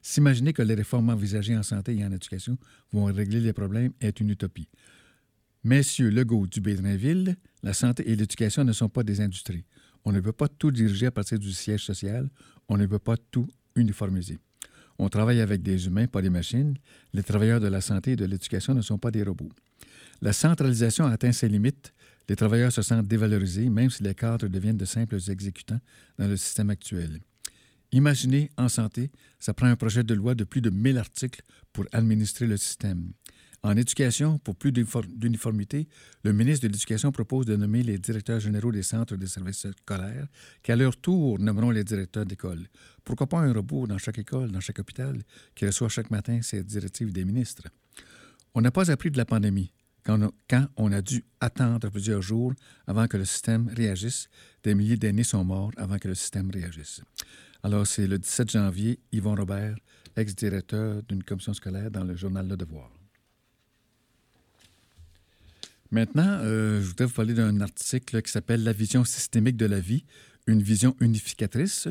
S'imaginer 0.00 0.54
que 0.54 0.62
les 0.62 0.74
réformes 0.74 1.10
envisagées 1.10 1.56
en 1.56 1.62
santé 1.62 1.94
et 1.94 2.04
en 2.06 2.12
éducation 2.12 2.56
vont 2.90 3.04
régler 3.04 3.40
les 3.40 3.52
problèmes 3.52 3.92
est 4.00 4.18
une 4.20 4.30
utopie. 4.30 4.68
Messieurs 5.62 6.08
Legault 6.08 6.46
du 6.46 6.62
Bédrinville, 6.62 7.36
la 7.62 7.74
santé 7.74 8.10
et 8.10 8.16
l'éducation 8.16 8.64
ne 8.64 8.72
sont 8.72 8.88
pas 8.88 9.02
des 9.02 9.20
industries. 9.20 9.66
On 10.06 10.12
ne 10.12 10.20
peut 10.20 10.32
pas 10.32 10.48
tout 10.48 10.70
diriger 10.70 11.06
à 11.06 11.10
partir 11.10 11.38
du 11.38 11.52
siège 11.52 11.84
social. 11.84 12.30
On 12.68 12.78
ne 12.78 12.86
peut 12.86 12.98
pas 12.98 13.18
tout 13.30 13.46
uniformiser. 13.76 14.38
On 14.98 15.10
travaille 15.10 15.42
avec 15.42 15.60
des 15.60 15.86
humains, 15.86 16.06
pas 16.06 16.22
des 16.22 16.30
machines. 16.30 16.78
Les 17.12 17.22
travailleurs 17.22 17.60
de 17.60 17.66
la 17.66 17.82
santé 17.82 18.12
et 18.12 18.16
de 18.16 18.24
l'éducation 18.24 18.74
ne 18.74 18.80
sont 18.80 18.98
pas 18.98 19.10
des 19.10 19.22
robots. 19.22 19.50
La 20.22 20.32
centralisation 20.32 21.06
atteint 21.06 21.32
ses 21.32 21.48
limites. 21.48 21.92
Les 22.28 22.36
travailleurs 22.36 22.72
se 22.72 22.82
sentent 22.82 23.08
dévalorisés, 23.08 23.68
même 23.70 23.90
si 23.90 24.02
les 24.02 24.14
cadres 24.14 24.48
deviennent 24.48 24.76
de 24.76 24.84
simples 24.84 25.18
exécutants 25.28 25.80
dans 26.18 26.28
le 26.28 26.36
système 26.36 26.70
actuel. 26.70 27.20
Imaginez, 27.92 28.50
en 28.56 28.68
santé, 28.68 29.10
ça 29.38 29.52
prend 29.52 29.66
un 29.66 29.76
projet 29.76 30.04
de 30.04 30.14
loi 30.14 30.34
de 30.34 30.44
plus 30.44 30.60
de 30.60 30.70
1000 30.70 30.98
articles 30.98 31.42
pour 31.72 31.86
administrer 31.92 32.46
le 32.46 32.56
système. 32.56 33.12
En 33.62 33.76
éducation, 33.76 34.38
pour 34.38 34.56
plus 34.56 34.72
d'uniformité, 34.72 35.86
le 36.22 36.32
ministre 36.32 36.66
de 36.66 36.72
l'Éducation 36.72 37.12
propose 37.12 37.44
de 37.44 37.56
nommer 37.56 37.82
les 37.82 37.98
directeurs 37.98 38.40
généraux 38.40 38.72
des 38.72 38.82
centres 38.82 39.16
de 39.16 39.26
services 39.26 39.66
scolaires, 39.82 40.28
qui 40.62 40.72
à 40.72 40.76
leur 40.76 40.96
tour 40.96 41.38
nommeront 41.38 41.70
les 41.70 41.84
directeurs 41.84 42.24
d'école. 42.24 42.68
Pourquoi 43.04 43.26
pas 43.26 43.40
un 43.40 43.52
robot 43.52 43.86
dans 43.86 43.98
chaque 43.98 44.18
école, 44.18 44.50
dans 44.50 44.60
chaque 44.60 44.78
hôpital, 44.78 45.22
qui 45.54 45.66
reçoit 45.66 45.90
chaque 45.90 46.10
matin 46.10 46.40
ces 46.42 46.62
directives 46.62 47.12
des 47.12 47.24
ministres? 47.24 47.68
On 48.54 48.62
n'a 48.62 48.70
pas 48.70 48.90
appris 48.90 49.10
de 49.10 49.18
la 49.18 49.26
pandémie. 49.26 49.70
Quand 50.04 50.32
on, 50.76 50.92
a 50.92 51.02
dû 51.02 51.24
attendre 51.40 51.88
plusieurs 51.90 52.22
jours 52.22 52.54
avant 52.86 53.06
que 53.06 53.16
le 53.16 53.24
système 53.24 53.68
réagisse, 53.68 54.28
des 54.62 54.74
milliers 54.74 54.96
d'aînés 54.96 55.24
sont 55.24 55.44
morts 55.44 55.72
avant 55.76 55.98
que 55.98 56.08
le 56.08 56.14
système 56.14 56.50
réagisse. 56.50 57.02
Alors, 57.62 57.86
c'est 57.86 58.06
le 58.06 58.18
17 58.18 58.50
janvier, 58.50 58.98
Yvon 59.12 59.34
Robert, 59.34 59.76
ex-directeur 60.16 61.02
d'une 61.02 61.22
commission 61.22 61.52
scolaire 61.52 61.90
dans 61.90 62.04
le 62.04 62.16
journal 62.16 62.48
Le 62.48 62.56
Devoir. 62.56 62.90
Maintenant, 65.90 66.38
euh, 66.42 66.80
je 66.80 66.86
voudrais 66.86 67.06
vous 67.06 67.12
parler 67.12 67.34
d'un 67.34 67.60
article 67.60 68.22
qui 68.22 68.30
s'appelle 68.30 68.62
La 68.62 68.72
vision 68.72 69.04
systémique 69.04 69.56
de 69.56 69.66
la 69.66 69.80
vie, 69.80 70.04
une 70.46 70.62
vision 70.62 70.96
unificatrice. 71.00 71.88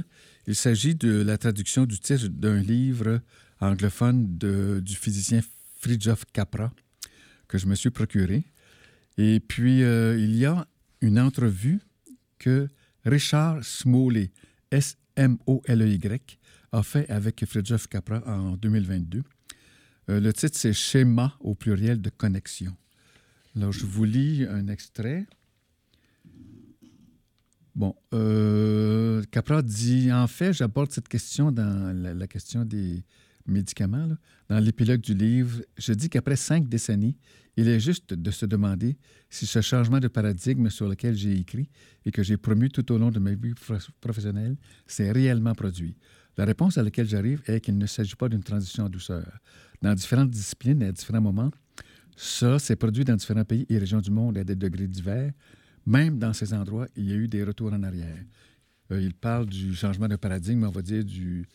Il 0.48 0.56
s'agit 0.56 0.96
de 0.96 1.22
la 1.22 1.38
traduction 1.38 1.86
du 1.86 2.00
titre 2.00 2.28
d'un 2.28 2.60
livre 2.60 3.20
anglophone 3.60 4.38
du 4.38 4.96
physicien 4.96 5.42
Fridtjof 5.80 6.26
Capra 6.34 6.72
que 7.50 7.58
je 7.58 7.68
me 7.68 7.76
suis 7.76 7.90
procuré. 7.90 8.46
Et 9.18 9.42
puis, 9.42 9.84
euh, 9.84 10.18
il 10.18 10.34
y 10.38 10.46
a 10.46 10.66
une 11.02 11.20
entrevue 11.20 11.82
que 12.38 12.70
Richard 13.04 13.66
Smoley, 13.66 14.32
S-M-O-L-E-Y, 14.72 16.40
a 16.72 16.84
fait 16.84 17.10
avec 17.10 17.44
Fridtjof 17.46 17.88
Capra 17.88 18.24
en 18.26 18.56
2022. 18.56 19.24
Euh, 20.10 20.20
le 20.20 20.32
titre, 20.32 20.58
c'est 20.58 20.74
Schéma 20.74 21.36
au 21.42 21.56
pluriel 21.56 22.02
de 22.02 22.10
connexion. 22.10 22.76
Alors, 23.56 23.72
je 23.72 23.86
vous 23.86 24.06
lis 24.06 24.46
un 24.46 24.68
extrait. 24.68 25.26
Bon, 27.76 27.96
euh, 28.14 29.24
Capra 29.32 29.62
dit 29.62 30.12
En 30.12 30.28
fait, 30.28 30.54
j'aborde 30.54 30.92
cette 30.92 31.08
question 31.08 31.52
dans 31.52 31.94
la, 31.96 32.28
question 32.28 32.64
des 32.64 33.04
médicaments. 33.50 34.10
Dans 34.48 34.60
l'épilogue 34.60 35.02
du 35.02 35.14
livre, 35.14 35.62
je 35.78 35.94
dis 35.94 36.10
qu'après 36.10 36.36
cinq 36.36 36.68
décennies, 36.68 37.18
il 37.58 37.68
est 37.68 37.80
juste 37.80 38.14
de 38.14 38.32
se 38.32 38.46
demander 38.46 38.98
si 39.30 39.46
ce 39.46 39.62
changement 39.62 40.00
de 40.00 40.08
paradigme 40.08 40.70
sur 40.70 40.88
lequel 40.88 41.16
j'ai 41.16 41.38
écrit 41.38 41.70
et 42.06 42.12
que 42.12 42.24
j'ai 42.24 42.38
promu 42.38 42.70
tout 42.70 42.90
au 42.92 42.98
long 42.98 43.12
de 43.12 43.20
ma 43.20 43.34
vie 43.34 43.54
professionnelle 44.00 44.56
s'est 44.88 45.12
réellement 45.12 45.54
produit. 45.54 45.98
La 46.38 46.46
réponse 46.46 46.78
à 46.78 46.84
laquelle 46.84 47.08
j'arrive 47.08 47.42
est 47.48 47.60
qu'il 47.60 47.78
ne 47.78 47.86
s'agit 47.86 48.16
pas 48.16 48.30
d'une 48.30 48.44
transition 48.44 48.86
en 48.86 48.90
douceur. 48.90 49.40
Dans 49.82 49.94
différentes 49.94 50.30
disciplines 50.30 50.82
et 50.82 50.86
à 50.86 50.92
différents 50.94 51.20
moments, 51.22 51.52
ça 52.16 52.60
s'est 52.60 52.78
produit 52.78 53.04
dans 53.04 53.16
différents 53.16 53.44
pays 53.44 53.66
et 53.70 53.78
régions 53.78 54.00
du 54.00 54.12
monde 54.12 54.38
à 54.38 54.44
des 54.44 54.56
degrés 54.56 54.88
divers. 54.88 55.34
Même 55.86 56.18
dans 56.18 56.32
ces 56.34 56.54
endroits, 56.54 56.88
il 56.96 57.10
y 57.10 57.12
a 57.12 57.16
eu 57.16 57.28
des 57.28 57.44
retours 57.44 57.74
en 57.74 57.84
arrière. 57.84 58.24
Euh, 58.92 59.02
il 59.02 59.14
parle 59.14 59.48
du 59.48 59.76
changement 59.76 60.08
de 60.08 60.16
paradigme, 60.16 60.64
on 60.64 60.72
va 60.72 60.82
dire 60.82 61.04
du 61.04 61.46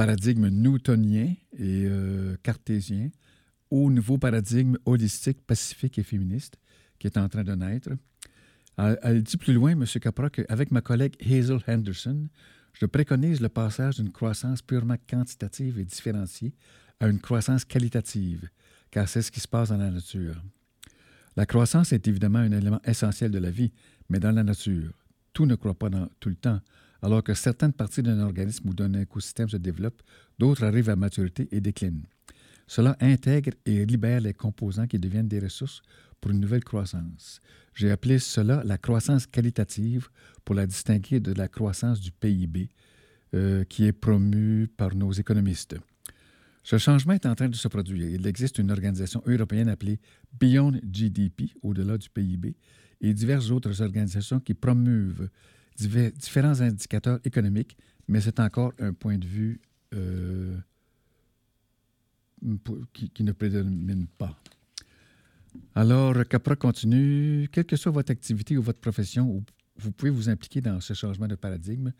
paradigme 0.00 0.48
newtonien 0.48 1.34
et 1.58 1.84
euh, 1.84 2.34
cartésien 2.42 3.10
au 3.70 3.90
nouveau 3.90 4.16
paradigme 4.16 4.78
holistique, 4.86 5.42
pacifique 5.46 5.98
et 5.98 6.02
féministe 6.02 6.56
qui 6.98 7.06
est 7.06 7.18
en 7.18 7.28
train 7.28 7.44
de 7.44 7.54
naître. 7.54 7.90
Elle, 8.78 9.22
dit 9.22 9.36
plus 9.36 9.52
loin, 9.52 9.72
M. 9.72 9.84
Capra, 10.00 10.30
qu'avec 10.30 10.70
ma 10.70 10.80
collègue 10.80 11.16
Hazel 11.20 11.58
Henderson, 11.68 12.28
je 12.72 12.86
préconise 12.86 13.42
le 13.42 13.50
passage 13.50 13.96
d'une 13.96 14.10
croissance 14.10 14.62
purement 14.62 14.96
quantitative 15.06 15.78
et 15.78 15.84
différenciée 15.84 16.54
à 16.98 17.06
une 17.06 17.20
croissance 17.20 17.66
qualitative, 17.66 18.48
car 18.90 19.06
c'est 19.06 19.20
ce 19.20 19.30
qui 19.30 19.40
se 19.40 19.48
passe 19.48 19.68
dans 19.68 19.76
la 19.76 19.90
nature. 19.90 20.42
La 21.36 21.44
croissance 21.44 21.92
est 21.92 22.08
évidemment 22.08 22.38
un 22.38 22.52
élément 22.52 22.80
essentiel 22.86 23.30
de 23.30 23.38
la 23.38 23.50
vie, 23.50 23.70
mais 24.08 24.18
dans 24.18 24.32
la 24.32 24.44
nature, 24.44 24.94
tout 25.34 25.44
ne 25.44 25.56
croît 25.56 25.74
pas 25.74 25.90
dans, 25.90 26.08
tout 26.20 26.30
le 26.30 26.36
temps. 26.36 26.60
Alors 27.02 27.22
que 27.22 27.34
certaines 27.34 27.72
parties 27.72 28.02
d'un 28.02 28.20
organisme 28.20 28.68
ou 28.68 28.74
d'un 28.74 28.92
écosystème 28.94 29.48
se 29.48 29.56
développent, 29.56 30.02
d'autres 30.38 30.64
arrivent 30.64 30.90
à 30.90 30.96
maturité 30.96 31.48
et 31.50 31.60
déclinent. 31.60 32.04
Cela 32.66 32.96
intègre 33.00 33.52
et 33.66 33.84
libère 33.84 34.20
les 34.20 34.34
composants 34.34 34.86
qui 34.86 34.98
deviennent 34.98 35.28
des 35.28 35.40
ressources 35.40 35.82
pour 36.20 36.30
une 36.30 36.40
nouvelle 36.40 36.62
croissance. 36.62 37.40
J'ai 37.74 37.90
appelé 37.90 38.18
cela 38.18 38.62
la 38.64 38.78
croissance 38.78 39.26
qualitative 39.26 40.08
pour 40.44 40.54
la 40.54 40.66
distinguer 40.66 41.20
de 41.20 41.32
la 41.32 41.48
croissance 41.48 42.00
du 42.00 42.12
PIB 42.12 42.68
euh, 43.34 43.64
qui 43.64 43.86
est 43.86 43.92
promue 43.92 44.68
par 44.68 44.94
nos 44.94 45.12
économistes. 45.12 45.76
Ce 46.62 46.78
changement 46.78 47.14
est 47.14 47.26
en 47.26 47.34
train 47.34 47.48
de 47.48 47.56
se 47.56 47.68
produire. 47.68 48.08
Il 48.08 48.26
existe 48.26 48.58
une 48.58 48.70
organisation 48.70 49.22
européenne 49.26 49.68
appelée 49.68 49.98
Beyond 50.38 50.80
GDP, 50.84 51.52
au-delà 51.62 51.96
du 51.96 52.10
PIB, 52.10 52.54
et 53.00 53.14
diverses 53.14 53.50
autres 53.50 53.80
organisations 53.80 54.40
qui 54.40 54.54
promeuvent 54.54 55.28
différents 55.88 56.60
indicateurs 56.60 57.20
économiques, 57.24 57.76
mais 58.08 58.20
c'est 58.20 58.40
encore 58.40 58.72
un 58.78 58.92
point 58.92 59.18
de 59.18 59.26
vue 59.26 59.60
euh, 59.94 60.56
qui, 62.92 63.22
ne 63.22 63.32
prédomine 63.32 64.06
pas. 64.18 64.36
Alors, 65.74 66.14
Capra 66.28 66.56
continue. 66.56 67.48
Quelle 67.52 67.64
que 67.64 67.76
soit 67.76 67.92
votre 67.92 68.10
activité 68.10 68.56
ou 68.56 68.62
votre 68.62 68.80
profession, 68.80 69.44
vous 69.76 69.92
pouvez 69.92 70.10
vous 70.10 70.28
impliquer 70.28 70.60
dans 70.60 70.80
ce 70.80 70.94
changement 70.94 71.28
de 71.28 71.34
paradigme, 71.34 71.92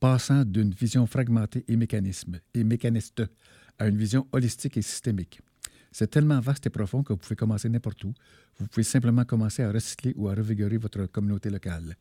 passant 0.00 0.44
d'une 0.44 0.72
vision 0.72 1.06
fragmentée 1.06 1.64
et, 1.68 1.76
mécaniste 1.76 3.22
à 3.78 3.88
une 3.88 3.96
vision 3.96 4.26
holistique 4.32 4.76
et 4.76 4.82
systémique. 4.82 5.40
C'est 5.92 6.10
tellement 6.10 6.40
vaste 6.40 6.66
et 6.66 6.70
profond 6.70 7.02
que 7.02 7.12
vous 7.12 7.18
pouvez 7.18 7.36
commencer 7.36 7.68
n'importe 7.68 8.02
où. 8.04 8.12
Vous 8.58 8.66
pouvez 8.66 8.82
simplement 8.82 9.24
commencer 9.24 9.62
à 9.62 9.70
recycler 9.70 10.12
ou 10.16 10.28
à 10.28 10.34
revigorer 10.34 10.76
votre 10.76 11.06
communauté 11.06 11.50
locale. 11.50 11.96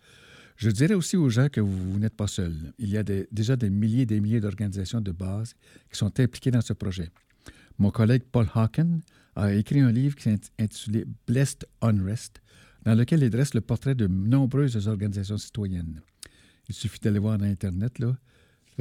Je 0.57 0.69
dirais 0.69 0.93
aussi 0.93 1.17
aux 1.17 1.29
gens 1.29 1.49
que 1.49 1.61
vous, 1.61 1.99
n'êtes 1.99 2.15
pas 2.15 2.27
seul. 2.27 2.73
Il 2.77 2.89
y 2.89 2.97
a 2.97 3.03
déjà 3.03 3.55
des 3.55 3.69
milliers 3.69 4.03
et 4.03 4.05
des 4.05 4.19
milliers 4.19 4.39
d'organisations 4.39 5.01
de 5.01 5.11
base 5.11 5.53
qui 5.91 5.97
sont 5.97 6.19
impliquées 6.19 6.51
dans 6.51 6.61
ce 6.61 6.73
projet. 6.73 7.09
Mon 7.79 7.89
collègue 7.89 8.23
Paul 8.31 8.47
Hawken 8.53 9.01
a 9.35 9.53
écrit 9.53 9.79
un 9.79 9.91
livre 9.91 10.15
qui 10.15 10.29
est 10.29 10.51
intitulé 10.59 11.05
Blessed 11.27 11.65
Unrest, 11.81 12.41
dans 12.83 12.95
lequel 12.95 13.23
il 13.23 13.29
dresse 13.29 13.53
le 13.53 13.61
portrait 13.61 13.95
de 13.95 14.07
nombreuses 14.07 14.87
organisations 14.87 15.37
citoyennes. 15.37 16.01
Il 16.69 16.75
suffit 16.75 16.99
d'aller 16.99 17.19
voir 17.19 17.37
dans 17.37 17.45
Internet, 17.45 17.99
là, 17.99 18.15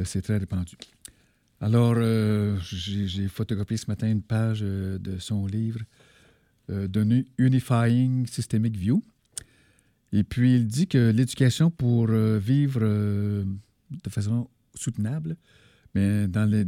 c'est 0.05 0.23
très 0.23 0.39
répandu. 0.39 0.77
Alors, 1.61 1.95
euh, 1.97 2.59
j'ai 2.61 3.29
photographié 3.29 3.77
ce 3.77 3.87
matin 3.87 4.11
une 4.11 4.23
page 4.23 4.61
euh, 4.63 4.99
de 4.99 5.19
son 5.19 5.47
livre 5.47 5.81
euh, 6.71 6.89
Unifying 7.39 8.27
Systemic 8.27 8.77
View. 8.77 9.03
Et 10.13 10.25
puis, 10.25 10.57
il 10.57 10.67
dit 10.67 10.87
que 10.87 11.11
l'éducation 11.11 11.71
pour 11.71 12.09
vivre 12.09 12.81
de 12.81 14.11
façon 14.11 14.49
soutenable, 14.75 15.37
mais 15.95 16.27
dans 16.29 16.49
les, 16.49 16.65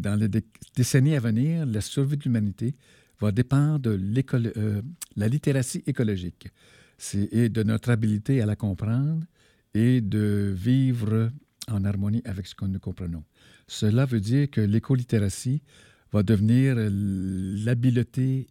décennies 0.77 1.17
à 1.17 1.21
venir, 1.21 1.67
la 1.67 1.81
survie 1.81 2.17
de 2.17 2.25
l'humanité 2.25 2.75
va 3.21 3.33
dépendre 3.33 3.81
de 3.81 4.83
la 5.17 5.29
littératie 5.29 5.83
écologique 5.87 6.49
et 7.13 7.49
de 7.49 7.63
notre 7.63 7.91
habilité 7.91 8.41
à 8.41 8.47
la 8.47 8.57
comprendre 8.57 9.25
et 9.73 10.01
de 10.01 10.53
vivre 10.57 11.31
en 11.69 11.85
harmonie 11.85 12.23
avec 12.25 12.47
ce 12.47 12.55
que 12.55 12.65
nous 12.65 12.79
comprenons. 12.79 13.25
Cela 13.67 14.05
veut 14.05 14.21
dire 14.21 14.51
que 14.51 14.61
l'écolittératie 14.61 15.63
va 16.13 16.23
devenir 16.23 16.77
l'habileté 16.79 18.47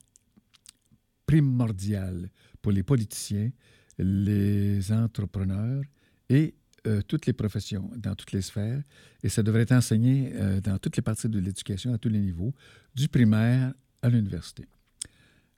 primordiale 1.25 2.29
pour 2.61 2.71
les 2.71 2.83
politiciens, 2.83 3.51
les 3.97 4.91
entrepreneurs 4.91 5.83
et 6.29 6.55
euh, 6.85 7.01
toutes 7.07 7.25
les 7.25 7.33
professions, 7.33 7.89
dans 7.95 8.15
toutes 8.15 8.31
les 8.33 8.41
sphères. 8.41 8.81
Et 9.23 9.29
ça 9.29 9.41
devrait 9.41 9.61
être 9.61 9.71
enseigné 9.71 10.31
euh, 10.35 10.59
dans 10.59 10.77
toutes 10.77 10.97
les 10.97 11.01
parties 11.01 11.29
de 11.29 11.39
l'éducation, 11.39 11.93
à 11.93 11.97
tous 11.97 12.09
les 12.09 12.19
niveaux, 12.19 12.53
du 12.93 13.07
primaire 13.07 13.73
à 14.01 14.09
l'université. 14.09 14.65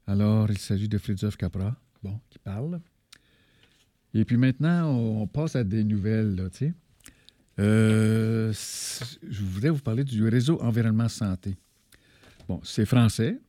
Alors, 0.08 0.52
il 0.52 0.60
s'agit 0.60 0.88
de 0.88 0.98
Fridtjof 0.98 1.36
Capra, 1.36 1.76
bon, 2.04 2.20
qui 2.30 2.38
parle. 2.38 2.80
Et 4.14 4.24
puis 4.24 4.38
maintenant, 4.38 4.90
on 4.92 5.28
passe 5.28 5.56
à 5.56 5.64
des 5.64 5.84
nouvelles, 5.84 6.50
tu 6.54 6.58
sais. 6.58 6.74
Euh, 7.58 8.54
je 8.54 9.44
voudrais 9.44 9.70
vous 9.70 9.82
parler 9.82 10.04
du 10.04 10.28
réseau 10.28 10.62
environnement 10.62 11.10
santé. 11.10 11.56
Bon, 12.48 12.62
c'est 12.64 12.86
français. 12.86 13.40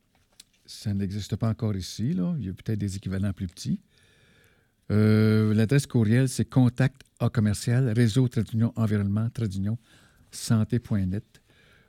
Ça 0.64 0.94
n'existe 0.94 1.36
pas 1.36 1.48
encore 1.48 1.76
ici. 1.76 2.14
Là. 2.14 2.34
Il 2.38 2.46
y 2.46 2.48
a 2.48 2.52
peut-être 2.52 2.78
des 2.78 2.96
équivalents 2.96 3.32
plus 3.32 3.46
petits. 3.46 3.80
Euh, 4.90 5.52
l'adresse 5.54 5.86
courriel, 5.86 6.28
c'est 6.28 6.44
contact 6.44 7.02
à 7.18 7.28
commercial 7.28 7.88
réseau 7.88 8.28
Tradunion 8.28 8.72
environnement 8.76 9.28
Tradunion 9.30 9.78
santé.net. 10.30 11.24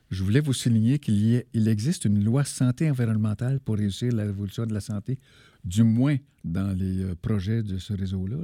Je 0.09 0.23
voulais 0.23 0.39
vous 0.39 0.53
souligner 0.53 0.99
qu'il 0.99 1.43
il 1.53 1.67
existe 1.67 2.05
une 2.05 2.23
loi 2.23 2.43
santé 2.43 2.89
environnementale 2.89 3.59
pour 3.59 3.75
réussir 3.75 4.13
la 4.13 4.23
révolution 4.23 4.65
de 4.65 4.73
la 4.73 4.79
santé, 4.79 5.19
du 5.63 5.83
moins 5.83 6.17
dans 6.43 6.75
les 6.75 7.03
euh, 7.03 7.15
projets 7.21 7.61
de 7.61 7.77
ce 7.77 7.93
réseau-là. 7.93 8.37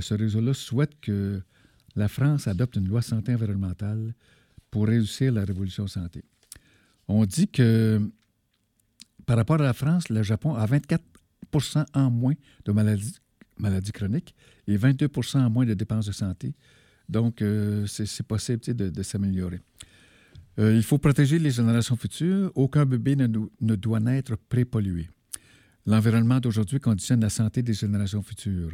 ce 0.00 0.14
réseau-là 0.14 0.54
souhaite 0.54 0.98
que 1.00 1.42
la 1.96 2.08
France 2.08 2.46
adopte 2.46 2.76
une 2.76 2.88
loi 2.88 3.02
santé 3.02 3.34
environnementale 3.34 4.14
pour 4.70 4.86
réussir 4.86 5.32
la 5.32 5.44
révolution 5.44 5.86
santé. 5.86 6.22
On 7.06 7.24
dit 7.26 7.48
que 7.48 8.00
par 9.26 9.36
rapport 9.36 9.60
à 9.60 9.64
la 9.64 9.72
France, 9.72 10.08
le 10.08 10.22
Japon 10.22 10.54
a 10.54 10.66
24% 10.66 11.84
en 11.94 12.10
moins 12.10 12.34
de 12.64 12.72
maladies, 12.72 13.18
maladies 13.58 13.92
chroniques 13.92 14.34
et 14.66 14.76
22 14.76 15.08
en 15.34 15.50
moins 15.50 15.66
de 15.66 15.74
dépenses 15.74 16.06
de 16.06 16.12
santé. 16.12 16.54
Donc, 17.08 17.42
euh, 17.42 17.86
c'est 17.86 18.26
possible 18.26 18.60
de, 18.74 19.02
s'améliorer. 19.02 19.60
Euh, 20.58 20.74
il 20.74 20.82
faut 20.82 20.98
protéger 20.98 21.38
les 21.38 21.50
générations 21.50 21.96
futures. 21.96 22.50
Aucun 22.54 22.86
bébé 22.86 23.16
ne, 23.16 23.26
ne 23.60 23.74
doit 23.76 24.00
naître 24.00 24.36
prépollué. 24.36 25.08
L'environnement 25.86 26.40
d'aujourd'hui 26.40 26.80
conditionne 26.80 27.20
la 27.20 27.28
santé 27.28 27.62
des 27.62 27.74
générations 27.74 28.22
futures. 28.22 28.72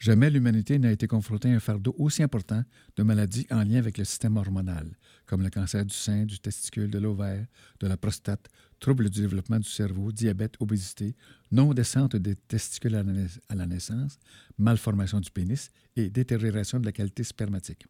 Jamais 0.00 0.30
l'humanité 0.30 0.78
n'a 0.78 0.92
été 0.92 1.08
confrontée 1.08 1.50
à 1.50 1.56
un 1.56 1.60
fardeau 1.60 1.94
aussi 1.98 2.22
important 2.22 2.62
de 2.96 3.02
maladies 3.02 3.46
en 3.50 3.64
lien 3.64 3.78
avec 3.78 3.98
le 3.98 4.04
système 4.04 4.36
hormonal, 4.36 4.96
comme 5.26 5.42
le 5.42 5.50
cancer 5.50 5.84
du 5.84 5.94
sein, 5.94 6.24
du 6.24 6.38
testicule, 6.38 6.88
de 6.88 6.98
l'ovaire, 7.00 7.46
de 7.80 7.86
la 7.88 7.96
prostate, 7.96 8.48
troubles 8.78 9.10
du 9.10 9.20
développement 9.20 9.58
du 9.58 9.68
cerveau, 9.68 10.12
diabète, 10.12 10.54
obésité, 10.60 11.16
non-descente 11.50 12.14
des 12.14 12.36
testicules 12.36 12.94
à 12.94 13.54
la 13.54 13.66
naissance, 13.66 14.20
malformation 14.56 15.18
du 15.18 15.32
pénis 15.32 15.70
et 15.96 16.10
détérioration 16.10 16.78
de 16.78 16.86
la 16.86 16.92
qualité 16.92 17.24
spermatique, 17.24 17.84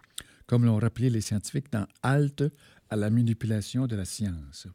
comme 0.46 0.64
l'ont 0.64 0.78
rappelé 0.78 1.10
les 1.10 1.20
scientifiques 1.20 1.70
dans 1.70 1.86
Halte 2.02 2.44
à 2.88 2.96
la 2.96 3.10
manipulation 3.10 3.86
de 3.86 3.96
la 3.96 4.06
science. 4.06 4.66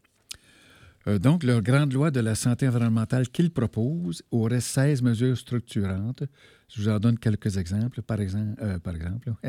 Euh, 1.08 1.20
donc, 1.20 1.44
leur 1.44 1.62
grande 1.62 1.94
loi 1.94 2.12
de 2.12 2.20
la 2.20 2.36
santé 2.36 2.68
environnementale 2.68 3.28
qu'ils 3.30 3.52
proposent 3.52 4.24
aurait 4.32 4.62
16 4.62 5.02
mesures 5.02 5.38
structurantes. 5.38 6.24
Je 6.70 6.82
vous 6.82 6.90
en 6.90 7.00
donne 7.00 7.20
quelques 7.20 7.58
exemples. 7.58 8.02
Par 8.02 8.22
exemple, 8.22 8.62
euh, 8.62 8.80
exemple 8.96 9.40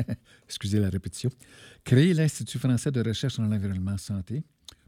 excusez 0.45 0.79
la 0.79 0.89
répétition, 0.89 1.29
créer 1.83 2.13
l'Institut 2.13 2.59
français 2.59 2.91
de 2.91 3.01
recherche 3.01 3.39
en 3.39 3.51
environnement 3.51 3.97
santé, 3.97 4.43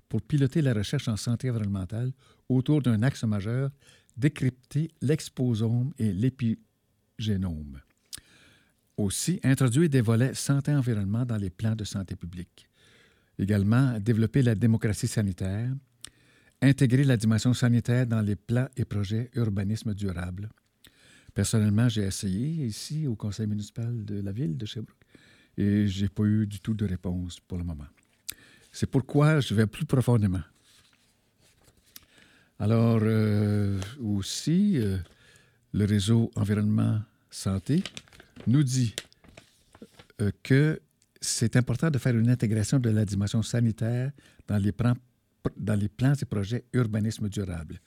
pour 0.09 0.21
piloter 0.21 0.61
la 0.61 0.73
recherche 0.73 1.07
en 1.07 1.17
santé 1.17 1.49
environnementale 1.49 2.11
autour 2.49 2.81
d'un 2.81 3.01
axe 3.03 3.23
majeur, 3.23 3.71
décrypter 4.15 4.89
l'exposome 5.01 5.93
et 5.97 6.13
l'épigénome. 6.13 7.79
Aussi, 8.97 9.39
introduire 9.43 9.89
des 9.89 10.01
volets 10.01 10.33
santé-environnement 10.33 11.25
dans 11.25 11.37
les 11.37 11.51
plans 11.51 11.75
de 11.75 11.83
santé 11.83 12.15
publique. 12.15 12.67
Également, 13.37 13.99
développer 13.99 14.41
la 14.41 14.55
démocratie 14.55 15.07
sanitaire, 15.07 15.71
intégrer 16.61 17.03
la 17.03 17.17
dimension 17.17 17.53
sanitaire 17.53 18.07
dans 18.07 18.21
les 18.21 18.35
plans 18.35 18.67
et 18.75 18.85
projets 18.85 19.29
urbanisme 19.35 19.93
durable. 19.93 20.49
Personnellement, 21.33 21.87
j'ai 21.87 22.03
essayé 22.03 22.65
ici 22.65 23.07
au 23.07 23.15
conseil 23.15 23.47
municipal 23.47 24.03
de 24.05 24.21
la 24.21 24.31
ville 24.31 24.57
de 24.57 24.65
Sherbrooke 24.65 25.05
et 25.57 25.87
je 25.87 26.03
n'ai 26.03 26.09
pas 26.09 26.23
eu 26.23 26.47
du 26.47 26.59
tout 26.59 26.73
de 26.73 26.85
réponse 26.85 27.39
pour 27.39 27.57
le 27.57 27.63
moment. 27.63 27.87
C'est 28.71 28.89
pourquoi 28.89 29.39
je 29.39 29.53
vais 29.53 29.67
plus 29.67 29.85
profondément. 29.85 30.41
Alors, 32.59 32.99
euh, 33.03 33.79
aussi, 33.99 34.77
euh, 34.77 34.97
le 35.73 35.85
réseau 35.85 36.31
environnement 36.35 37.01
santé 37.29 37.83
nous 38.47 38.63
dit 38.63 38.95
euh, 40.21 40.31
que 40.41 40.79
c'est 41.21 41.55
important 41.55 41.91
de 41.91 41.97
faire 41.97 42.15
une 42.15 42.29
intégration 42.29 42.79
de 42.79 42.89
la 42.89 43.05
dimension 43.05 43.43
sanitaire 43.43 44.11
dans 44.47 44.57
les, 44.57 44.71
plans, 44.71 44.95
dans 45.57 45.75
les 45.75 45.89
plans 45.89 46.13
et 46.13 46.25
projets 46.25 46.65
urbanisme 46.73 47.29
durable. 47.29 47.79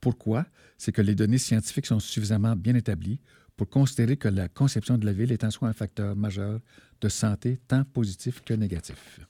Pourquoi? 0.00 0.46
C'est 0.78 0.92
que 0.92 1.02
les 1.02 1.14
données 1.14 1.38
scientifiques 1.38 1.86
sont 1.86 2.00
suffisamment 2.00 2.54
bien 2.54 2.74
établies 2.74 3.20
pour 3.56 3.68
considérer 3.68 4.16
que 4.16 4.28
la 4.28 4.48
conception 4.48 4.98
de 4.98 5.06
la 5.06 5.12
ville 5.12 5.32
est 5.32 5.44
en 5.44 5.50
soi 5.50 5.68
un 5.68 5.72
facteur 5.72 6.14
majeur 6.14 6.60
de 7.00 7.08
santé 7.08 7.58
tant 7.66 7.84
positif 7.84 8.42
que 8.42 8.54
négatif. 8.54 9.20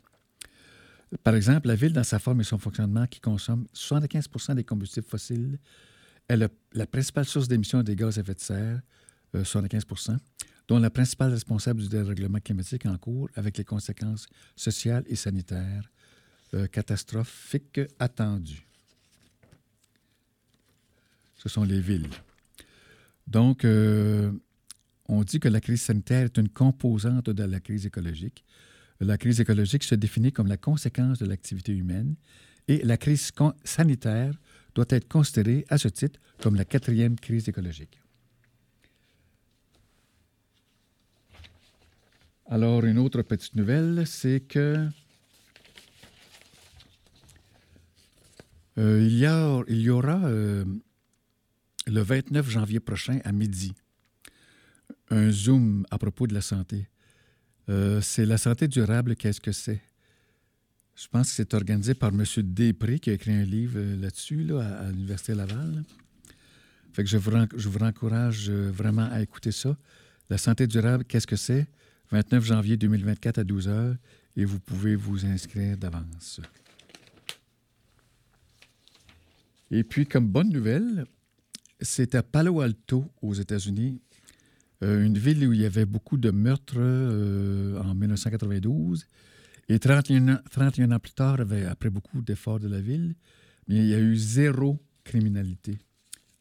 Par 1.23 1.35
exemple, 1.37 1.69
la 1.69 1.77
ville, 1.77 1.93
dans 1.93 2.05
sa 2.05 2.19
forme 2.19 2.41
et 2.41 2.45
son 2.45 2.59
fonctionnement, 2.59 3.07
qui 3.07 3.21
consomme 3.21 3.67
75 3.73 4.29
des 4.57 4.65
combustibles 4.65 5.07
fossiles, 5.07 5.59
est 6.29 6.37
la 6.37 6.87
principale 6.87 7.25
source 7.25 7.47
d'émissions 7.47 7.83
des 7.85 7.95
gaz 7.95 8.19
à 8.19 8.23
effet 8.23 8.35
de 8.35 8.41
serre, 8.41 8.81
75 9.33 9.85
euh, 10.11 10.17
dont 10.69 10.79
la 10.79 10.91
principale 10.91 11.31
responsable 11.31 11.81
du 11.81 11.89
dérèglement 11.89 12.41
climatique 12.41 12.87
en 12.87 12.97
cours 12.99 13.29
avec 13.35 13.57
les 13.59 13.65
conséquences 13.65 14.27
sociales 14.57 15.05
et 15.07 15.17
sanitaires 15.17 15.91
catastrophiques 16.73 17.81
attendues. 17.99 18.67
Ce 21.37 21.49
sont 21.49 21.65
les 21.65 21.81
villes. 21.81 22.09
Donc, 23.27 23.65
euh, 23.65 24.33
on 25.09 25.23
dit 25.23 25.41
que 25.41 25.49
la 25.49 25.61
crise 25.61 25.83
sanitaire 25.83 26.25
est 26.25 26.39
une 26.39 26.49
composante 26.49 27.31
de 27.31 27.45
la 27.45 27.61
crise 27.61 27.87
écologique. 27.87 28.45
La 29.01 29.19
crise 29.19 29.41
écologique 29.41 29.85
se 29.85 29.95
définit 29.95 30.33
comme 30.33 30.47
la 30.47 30.57
conséquence 30.57 31.19
de 31.19 31.27
l'activité 31.27 31.73
humaine 31.73 32.17
et 32.69 32.79
la 32.83 32.97
crise 32.97 33.31
sanitaire 33.65 34.35
doit 34.75 34.87
être 34.89 35.09
considérée 35.09 35.65
à 35.69 35.79
ce 35.79 35.89
titre 35.89 36.21
comme 36.41 36.57
la 36.57 36.65
quatrième 36.65 37.17
crise 37.17 37.49
écologique. 37.49 38.01
Alors, 42.47 42.85
une 42.85 42.99
autre 42.99 43.23
petite 43.23 43.57
nouvelle, 43.57 44.07
c'est 44.07 44.41
que 44.41 44.89
euh, 48.79 49.01
il, 49.69 49.81
y 49.81 49.91
aura 49.91 50.25
euh, 50.27 50.65
le 51.87 52.01
29 52.01 52.49
janvier 52.49 52.81
prochain 52.81 53.21
à 53.25 53.33
midi 53.33 53.73
un 55.11 55.31
Zoom 55.31 55.87
à 55.91 55.99
propos 55.99 56.27
de 56.27 56.35
la 56.35 56.41
santé. 56.41 56.89
Euh, 57.69 58.01
c'est 58.01 58.27
la 58.27 58.39
santé 58.39 58.69
durable, 58.69 59.17
qu'est-ce 59.17 59.41
que 59.41 59.53
c'est? 59.53 59.81
Je 60.95 61.09
pense 61.09 61.29
que 61.29 61.35
c'est 61.37 61.55
organisé 61.55 61.95
par 61.95 62.11
M. 62.11 62.25
Després 62.39 62.99
qui 62.99 63.11
a 63.11 63.13
écrit 63.13 63.33
un 63.33 63.45
livre 63.45 63.79
là-dessus 64.01 64.45
là, 64.45 64.61
à, 64.81 64.91
l'Université 64.91 65.35
Laval. 65.35 65.85
Fait 66.93 67.05
que 67.05 67.09
je 67.11 67.19
vous, 67.19 67.31
je 67.57 67.69
vous 67.69 67.79
encourage 67.85 68.51
vraiment 68.51 69.09
à 69.11 69.21
écouter 69.21 69.53
ça. 69.53 69.77
La 70.31 70.39
santé 70.39 70.67
durable, 70.67 71.05
qu'est-ce 71.05 71.27
que 71.27 71.37
c'est? 71.37 71.69
29 72.11 72.45
janvier 72.45 72.77
2024 72.77 73.39
à 73.39 73.45
12 73.45 73.69
h 73.69 73.97
et 74.37 74.45
vous 74.45 74.59
pouvez 74.59 74.97
vous 74.97 75.25
inscrire 75.27 75.77
d'avance. 75.77 76.41
Et 79.71 79.85
puis, 79.85 80.07
comme 80.07 80.29
bonne 80.29 80.51
nouvelle, 80.51 81.07
c'est 81.81 82.15
à 82.15 82.23
Palo 82.23 82.61
Alto, 82.61 83.11
aux 83.23 83.35
États-Unis, 83.35 84.01
euh, 84.83 85.05
une 85.05 85.19
ville 85.19 85.47
où 85.47 85.53
il 85.53 85.61
y 85.61 85.67
avait 85.67 85.87
beaucoup 85.87 86.17
de 86.19 86.31
meurtres 86.31 86.77
euh, 86.79 87.81
en 87.81 87.95
1992. 87.95 89.07
Et 89.69 89.79
31 89.79 90.35
ans, 90.35 90.39
31 90.51 90.93
ans 90.93 90.99
plus 90.99 91.13
tard, 91.13 91.39
après 91.69 91.91
beaucoup 91.91 92.23
d'efforts 92.23 92.61
de 92.61 92.69
la 92.69 92.81
ville, 92.81 93.15
il 93.69 93.85
y 93.85 93.95
a 93.95 93.99
eu 93.99 94.17
zéro 94.17 94.79
criminalité 95.03 95.79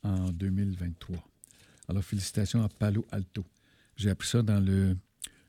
en 0.03 0.29
2023. 0.31 1.17
Alors, 1.87 2.03
félicitations 2.03 2.63
à 2.63 2.69
Palo 2.69 3.05
Alto. 3.11 3.43
J'ai 3.95 4.09
appris 4.09 4.27
ça 4.27 4.41
dans 4.43 4.59
le 4.59 4.95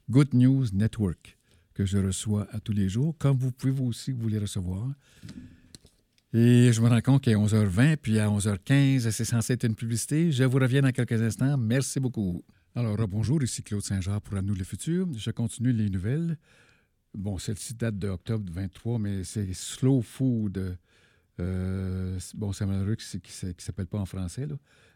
Good 0.09 0.35
News 0.35 0.67
Network 0.73 1.37
que 1.75 1.85
je 1.85 1.99
reçois 1.99 2.47
à 2.53 2.61
tous 2.61 2.73
les 2.73 2.89
jours, 2.89 3.15
comme 3.19 3.37
vous 3.37 3.53
pouvez 3.53 3.73
vous 3.73 3.85
aussi 3.85 4.13
vous 4.13 4.29
les 4.29 4.39
recevoir. 4.39 4.89
Et 6.33 6.73
je 6.73 6.81
me 6.81 6.89
rends 6.89 7.01
compte 7.01 7.23
qu'il 7.23 7.33
est 7.33 7.37
11h20, 7.37 7.97
puis 7.97 8.19
à 8.19 8.29
11h15, 8.29 9.11
c'est 9.11 9.25
censé 9.25 9.55
être 9.55 9.65
une 9.65 9.75
publicité. 9.75 10.33
Je 10.33 10.45
vous 10.45 10.59
reviens 10.59 10.83
dans 10.83 10.91
quelques 10.91 11.23
instants. 11.23 11.57
Merci 11.57 12.01
beaucoup. 12.01 12.43
Alors, 12.75 12.97
bonjour, 13.09 13.43
ici 13.43 13.63
Claude 13.63 13.83
Saint-Jean 13.83 14.21
pour 14.21 14.43
nous 14.43 14.55
le 14.55 14.65
futur. 14.65 15.07
Je 15.17 15.31
continue 15.31 15.73
les 15.73 15.89
nouvelles. 15.89 16.37
Bon, 17.15 17.39
celle-ci 17.39 17.75
date 17.75 17.99
d'octobre 17.99 18.45
23, 18.53 18.99
mais 18.99 19.25
c'est 19.25 19.53
Slow 19.55 20.03
Food. 20.03 20.77
Euh, 21.39 22.19
bon, 22.35 22.53
c'est 22.53 22.67
malheureux 22.67 22.97
qui 22.97 23.17
ne 23.47 23.53
s'appelle 23.57 23.87
pas 23.87 23.99
en 23.99 24.05
français. 24.05 24.47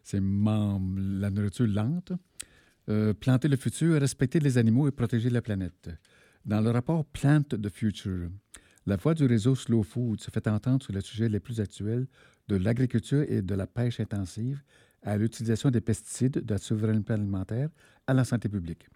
C'est 0.02 0.20
la 0.20 1.30
nourriture 1.30 1.66
lente. 1.66 2.12
Euh, 2.88 3.14
planter 3.14 3.48
le 3.48 3.56
futur, 3.56 4.00
respecter 4.00 4.40
les 4.40 4.58
animaux 4.58 4.88
et 4.88 4.90
protéger 4.90 5.30
la 5.30 5.40
planète. 5.40 5.90
Dans 6.44 6.60
le 6.60 6.70
rapport 6.70 7.04
Plant 7.04 7.42
the 7.42 7.68
Future, 7.68 8.30
la 8.86 8.96
voix 8.96 9.14
du 9.14 9.26
réseau 9.26 9.54
Slow 9.54 9.82
Food 9.82 10.20
se 10.20 10.30
fait 10.30 10.48
entendre 10.48 10.82
sur 10.82 10.92
les 10.92 11.00
sujets 11.00 11.28
les 11.28 11.40
plus 11.40 11.60
actuels 11.60 12.06
de 12.48 12.56
l'agriculture 12.56 13.24
et 13.28 13.42
de 13.42 13.54
la 13.54 13.66
pêche 13.66 14.00
intensive 14.00 14.62
à 15.02 15.16
l'utilisation 15.16 15.70
des 15.70 15.80
pesticides, 15.80 16.44
de 16.44 16.54
la 16.54 16.58
souveraineté 16.58 17.12
alimentaire, 17.12 17.68
à 18.06 18.14
la 18.14 18.24
santé 18.24 18.48
publique. 18.48 18.88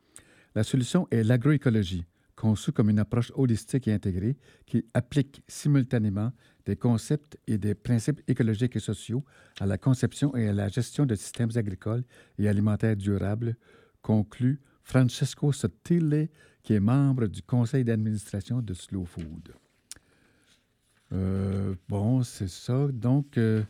La 0.55 0.62
solution 0.62 1.07
est 1.11 1.23
l'agroécologie, 1.23 2.05
conçue 2.37 2.73
comme 2.73 2.90
une 2.90 2.99
approche 2.99 3.33
holistique 3.35 3.88
et 3.88 3.92
intégrée 3.92 4.37
qui 4.66 4.85
applique 4.94 5.42
simultanément 5.49 6.33
des 6.66 6.77
concepts 6.77 7.38
et 7.47 7.59
des 7.59 7.75
principes 7.75 8.20
écologiques 8.27 8.77
et 8.77 8.81
sociaux 8.81 9.25
à 9.61 9.66
la 9.66 9.79
conception 9.79 10.35
et 10.37 10.49
à 10.49 10.53
la 10.53 10.68
gestion 10.68 11.07
de 11.07 11.14
systèmes 11.14 11.51
agricoles 11.55 12.05
et 12.38 12.49
alimentaires 12.49 12.97
durables 12.97 13.57
conclut 14.03 14.61
Francesco 14.83 15.53
Sottile, 15.53 16.29
qui 16.62 16.75
est 16.75 16.81
membre 16.81 17.27
du 17.27 17.42
conseil 17.42 17.85
d'administration 17.85 18.61
de 18.61 18.75
Slow 18.75 19.05
Food. 19.05 19.55
Euh, 21.14 21.74
bon, 21.88 22.22
c'est 22.22 22.48
ça. 22.48 22.88
Donc, 22.92 23.38
euh, 23.38 23.62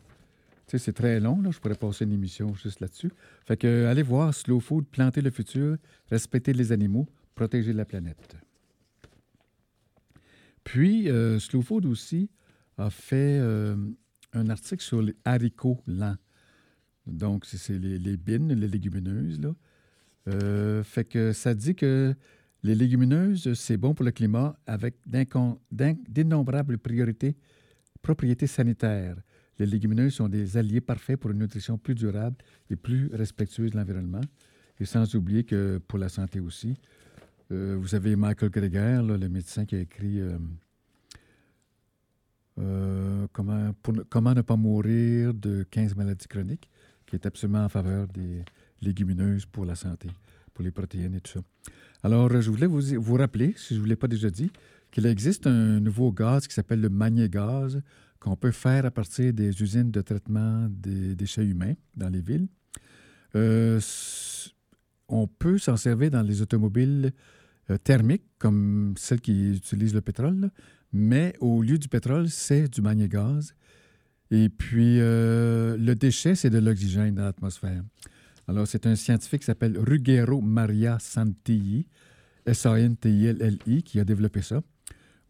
c'est 0.67 0.93
très 0.93 1.21
long. 1.21 1.41
Là. 1.41 1.51
Je 1.51 1.59
pourrais 1.59 1.75
passer 1.75 2.05
une 2.05 2.13
émission 2.13 2.55
juste 2.55 2.81
là-dessus. 2.81 3.13
Fait 3.45 3.57
que, 3.57 3.67
euh, 3.67 3.91
allez 3.91 4.03
voir 4.03 4.33
Slow 4.35 4.61
Food, 4.61 4.87
planter 4.87 5.21
le 5.21 5.31
futur, 5.31 5.77
respecter 6.11 6.53
les 6.53 6.73
animaux, 6.73 7.07
protéger 7.35 7.73
la 7.73 7.85
planète. 7.85 8.37
Puis, 10.65 11.09
Slow 11.41 11.61
Food 11.61 11.85
aussi 11.85 12.31
a 12.79 12.89
fait 12.89 13.39
un 14.33 14.49
article 14.49 14.83
sur 14.83 15.03
les 15.03 15.15
haricots 15.27 15.79
lents. 15.87 16.17
Donc, 17.07 17.45
c'est 17.45 17.79
les, 17.79 17.99
les 17.99 18.17
bines, 18.17 18.51
les 18.55 18.67
légumineuses, 18.67 19.39
là. 19.41 19.55
Euh, 20.29 20.83
fait 20.83 21.05
que 21.05 21.33
ça 21.33 21.55
dit 21.55 21.75
que 21.75 22.15
les 22.65 22.75
légumineuses, 22.75 23.55
c'est 23.55 23.77
bon 23.77 23.95
pour 23.95 24.05
le 24.05 24.11
climat 24.11 24.59
avec 24.67 24.97
d'innombrables 25.07 26.79
priorités, 26.79 27.37
propriétés 28.03 28.47
sanitaires. 28.47 29.17
Les 29.59 29.67
légumineuses 29.67 30.15
sont 30.15 30.29
des 30.29 30.57
alliés 30.57 30.81
parfaits 30.81 31.21
pour 31.21 31.31
une 31.31 31.39
nutrition 31.39 31.79
plus 31.79 31.95
durable 31.95 32.37
et 32.71 32.77
plus 32.77 33.11
respectueuse 33.13 33.71
de 33.71 33.77
l'environnement. 33.77 34.23
Et 34.81 34.87
sans 34.87 35.15
oublier 35.15 35.45
que 35.45 35.79
pour 35.87 35.99
la 35.99 36.09
santé 36.09 36.41
aussi, 36.41 36.75
euh, 37.53 37.77
vous 37.79 37.95
avez 37.95 38.17
Michael 38.17 38.51
Greger, 38.51 39.01
le 39.07 39.29
médecin 39.29 39.67
qui 39.67 39.77
a 39.77 39.81
écrit 39.81 40.21
euh, 42.59 43.27
comment, 43.33 43.73
comment 44.09 44.35
ne 44.35 44.43
pas 44.43 44.57
mourir 44.57 45.33
de 45.35 45.65
15 45.71 45.95
maladies 45.95 46.27
chroniques, 46.27 46.69
qui 47.07 47.15
est 47.15 47.27
absolument 47.27 47.65
en 47.65 47.69
faveur 47.69 48.09
des, 48.09 48.43
légumineuses 48.85 49.47
pour 49.47 49.65
la 49.65 49.75
santé, 49.75 50.09
pour 50.53 50.65
les 50.65 50.71
protéines 50.71 51.15
et 51.15 51.21
tout 51.21 51.33
ça. 51.33 51.41
Alors, 52.03 52.31
je 52.41 52.51
voulais 52.51 52.67
vous, 52.67 53.15
rappeler, 53.15 53.55
si 53.57 53.75
je 53.75 53.79
ne 53.79 53.81
vous 53.81 53.87
l'ai 53.87 53.97
pas 53.97 54.09
déjà 54.09 54.31
dit, 54.31 54.51
qu'il 54.91 55.07
existe 55.07 55.47
un 55.47 55.81
nouveau 55.81 56.13
gaz 56.13 56.47
qui 56.47 56.55
s'appelle 56.55 56.81
le 56.81 56.91
magné-gaz 56.91 57.81
qu'on 58.21 58.37
peut 58.37 58.53
faire 58.53 58.87
à 58.87 58.91
partir 58.91 59.33
des 59.33 59.63
usines 59.63 59.91
de 59.91 60.01
traitement 60.01 60.69
des 60.71 61.15
déchets 61.15 61.45
humains 61.45 61.75
dans 61.97 62.09
les 62.09 62.21
villes. 62.21 62.47
Euh, 63.35 63.81
on 65.09 65.27
peut 65.27 65.59
s'en 65.59 65.77
servir 65.77 66.11
dans 66.11 66.23
les 66.23 66.43
automobiles 66.43 67.13
euh, 67.71 67.79
thermiques, 67.79 68.25
comme 68.39 68.95
celles 68.97 69.21
qui 69.21 69.53
utilisent 69.53 69.95
le 69.95 70.01
pétrole, 70.01 70.51
Mais 70.93 71.35
au 71.41 71.63
lieu 71.63 71.79
du 71.79 71.89
pétrole, 71.89 72.29
c'est 72.29 72.69
du 72.69 72.81
magnégaz. 72.81 73.55
Et 74.31 74.49
puis, 74.49 75.01
euh, 75.01 75.77
le 75.77 75.95
déchet, 75.95 76.35
c'est 76.35 76.51
de 76.51 76.59
l'oxygène 76.59 77.15
dans 77.15 77.25
l'atmosphère. 77.25 77.83
Alors, 78.47 78.67
c'est 78.67 78.87
un 78.87 78.95
scientifique 78.95 79.41
qui 79.41 79.47
s'appelle 79.47 79.79
Ruggero 79.79 80.41
Maria 80.41 80.99
Santilli, 81.01 81.87
S-A-N-T-I-L-L-I, 82.47 83.83
qui 83.83 83.99
a 84.01 84.05
développé 84.05 84.43
ça. 84.43 84.61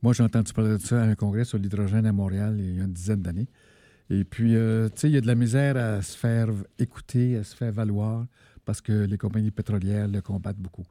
Moi, 0.02 0.12
j'ai 0.12 0.22
entendu 0.22 0.52
parler 0.52 0.72
de 0.72 0.82
ça 0.82 1.00
à 1.00 1.06
un 1.06 1.14
congrès 1.14 1.44
sur 1.44 1.58
l'hydrogène 1.58 2.06
à 2.06 2.12
Montréal 2.12 2.56
il 2.58 2.76
y 2.76 2.80
a 2.80 2.84
une 2.84 2.92
dizaine 2.92 3.22
d'années. 3.22 3.48
Et 4.10 4.24
puis, 4.24 4.56
euh, 4.56 4.88
tu 4.88 5.00
sais, 5.00 5.08
il 5.08 5.14
y 5.14 5.16
a 5.16 5.20
de 5.20 5.26
la 5.26 5.34
misère 5.34 5.76
à 5.76 6.02
se 6.02 6.16
faire 6.16 6.48
écouter, 6.78 7.36
à 7.36 7.44
se 7.44 7.56
faire 7.56 7.72
valoir, 7.72 8.26
parce 8.64 8.80
que 8.80 8.92
les 8.92 9.16
compagnies 9.16 9.50
pétrolières 9.50 10.08
le 10.08 10.20
combattent 10.20 10.58
beaucoup. 10.58 10.84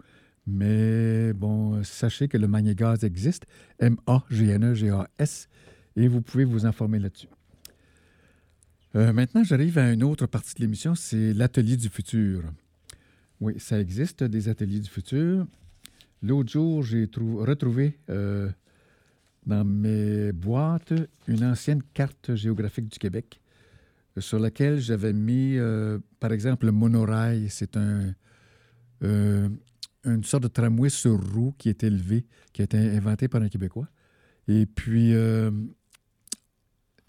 Mais 0.47 1.33
bon, 1.33 1.83
sachez 1.83 2.27
que 2.27 2.37
le 2.37 2.47
magnégaz 2.47 3.03
existe, 3.03 3.45
M-A-G-N-E-G-A-S, 3.79 5.47
et 5.95 6.07
vous 6.07 6.21
pouvez 6.21 6.43
vous 6.43 6.65
informer 6.65 6.99
là-dessus. 6.99 7.27
Euh, 8.95 9.11
maintenant, 9.11 9.43
j'arrive 9.43 9.79
à 9.79 9.91
une 9.91 10.03
autre 10.03 10.27
partie 10.27 10.53
de 10.53 10.61
l'émission, 10.61 10.93
c'est 10.93 11.33
l'atelier 11.33 11.77
du 11.77 11.89
futur. 11.89 12.43
Oui, 13.39 13.55
ça 13.57 13.79
existe, 13.79 14.23
des 14.23 14.49
ateliers 14.49 14.79
du 14.79 14.89
futur. 14.89 15.47
L'autre 16.21 16.51
jour, 16.51 16.83
j'ai 16.83 17.09
retrouvé 17.15 17.97
euh, 18.09 18.49
dans 19.47 19.65
mes 19.65 20.31
boîtes 20.31 20.93
une 21.27 21.43
ancienne 21.43 21.81
carte 21.93 22.35
géographique 22.35 22.87
du 22.87 22.99
Québec 22.99 23.41
euh, 24.17 24.21
sur 24.21 24.37
laquelle 24.37 24.79
j'avais 24.79 25.11
mis, 25.13 25.57
par 26.19 26.31
exemple, 26.31 26.67
le 26.67 26.71
monorail. 26.71 27.49
C'est 27.49 27.75
un, 27.77 28.13
une 29.01 30.23
sorte 30.23 30.43
de 30.43 30.47
tramway 30.49 30.89
sur 30.89 31.19
roue 31.33 31.55
qui 31.57 31.69
est 31.69 31.83
élevé, 31.83 32.25
qui 32.53 32.61
a 32.61 32.65
été 32.65 32.77
inventé 32.77 33.27
par 33.27 33.41
un 33.41 33.49
Québécois. 33.49 33.87
Et 34.47 34.67
puis, 34.67 35.13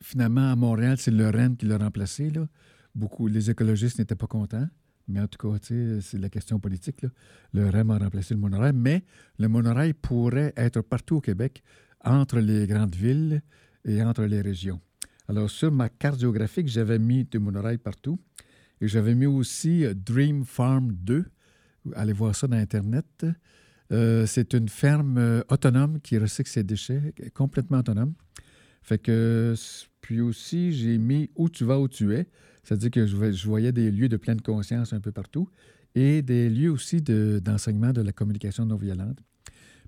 finalement, 0.05 0.53
à 0.53 0.57
Montréal, 0.57 0.97
c'est 0.99 1.11
le 1.11 1.29
Rennes 1.29 1.57
qui 1.57 1.67
l'a 1.67 1.79
remplacé. 1.79 2.31
Là. 2.31 2.47
Beaucoup, 2.95 3.27
les 3.27 3.51
écologistes 3.51 3.99
n'étaient 3.99 4.15
pas 4.15 4.27
contents. 4.27 4.69
Mais 5.09 5.21
en 5.21 5.27
tout 5.27 5.39
cas, 5.39 5.59
c'est 6.01 6.19
la 6.19 6.29
question 6.29 6.59
politique. 6.61 7.03
Là. 7.03 7.09
Le 7.53 7.69
REM 7.69 7.91
a 7.91 7.99
remplacé 7.99 8.35
le 8.35 8.41
monorail, 8.41 8.73
mais 8.75 9.05
le 9.39 9.49
monorail 9.49 9.93
pourrait 9.93 10.53
être 10.57 10.81
partout 10.81 11.17
au 11.17 11.21
Québec 11.21 11.63
entre 12.05 12.39
les 12.39 12.67
grandes 12.67 12.95
villes 12.95 13.43
et 13.85 14.03
entre 14.03 14.23
les 14.25 14.41
régions. 14.41 14.81
Alors, 15.29 15.51
sur 15.51 15.73
ma 15.73 15.89
carte 15.89 16.21
géographique, 16.21 16.69
j'avais 16.69 16.99
mis 16.99 17.25
des 17.25 17.39
monorails 17.39 17.79
partout. 17.79 18.19
Et 18.81 18.89
j'avais 18.89 19.15
mis 19.15 19.27
aussi 19.27 19.85
euh, 19.85 19.95
Dream 19.95 20.45
Farm 20.45 20.93
2. 20.93 21.25
Allez 21.95 22.13
voir 22.13 22.35
ça 22.35 22.47
dans 22.47 22.57
Internet. 22.57 23.27
Euh, 23.93 24.27
c'est 24.27 24.55
une 24.55 24.69
ferme 24.69 25.19
euh, 25.19 25.43
autonome 25.49 26.01
qui 26.01 26.19
recycle 26.19 26.51
ses 26.51 26.65
déchets, 26.65 27.15
complètement 27.35 27.79
autonome. 27.79 28.15
Fait 28.83 28.99
que, 28.99 29.55
puis 30.05 30.21
aussi, 30.21 30.75
j'ai 30.75 30.99
mis 30.99 31.31
où 31.35 31.49
tu 31.49 31.65
vas, 31.65 31.81
où 31.81 31.89
tu 31.89 32.15
es. 32.15 32.27
C'est-à-dire 32.63 32.91
que 32.91 33.07
je, 33.07 33.47
voyais 33.47 33.73
des 33.73 33.91
lieux 33.91 34.11
de 34.11 34.19
pleine 34.19 34.39
conscience 34.39 34.93
un 34.93 35.01
peu 35.01 35.13
partout 35.13 35.49
et 35.95 36.21
des 36.21 36.51
lieux 36.51 36.71
aussi 36.71 37.01
d'enseignement 37.01 37.91
de, 37.91 38.03
la 38.03 38.13
communication 38.13 38.67
non 38.67 38.77
violente. 38.77 39.19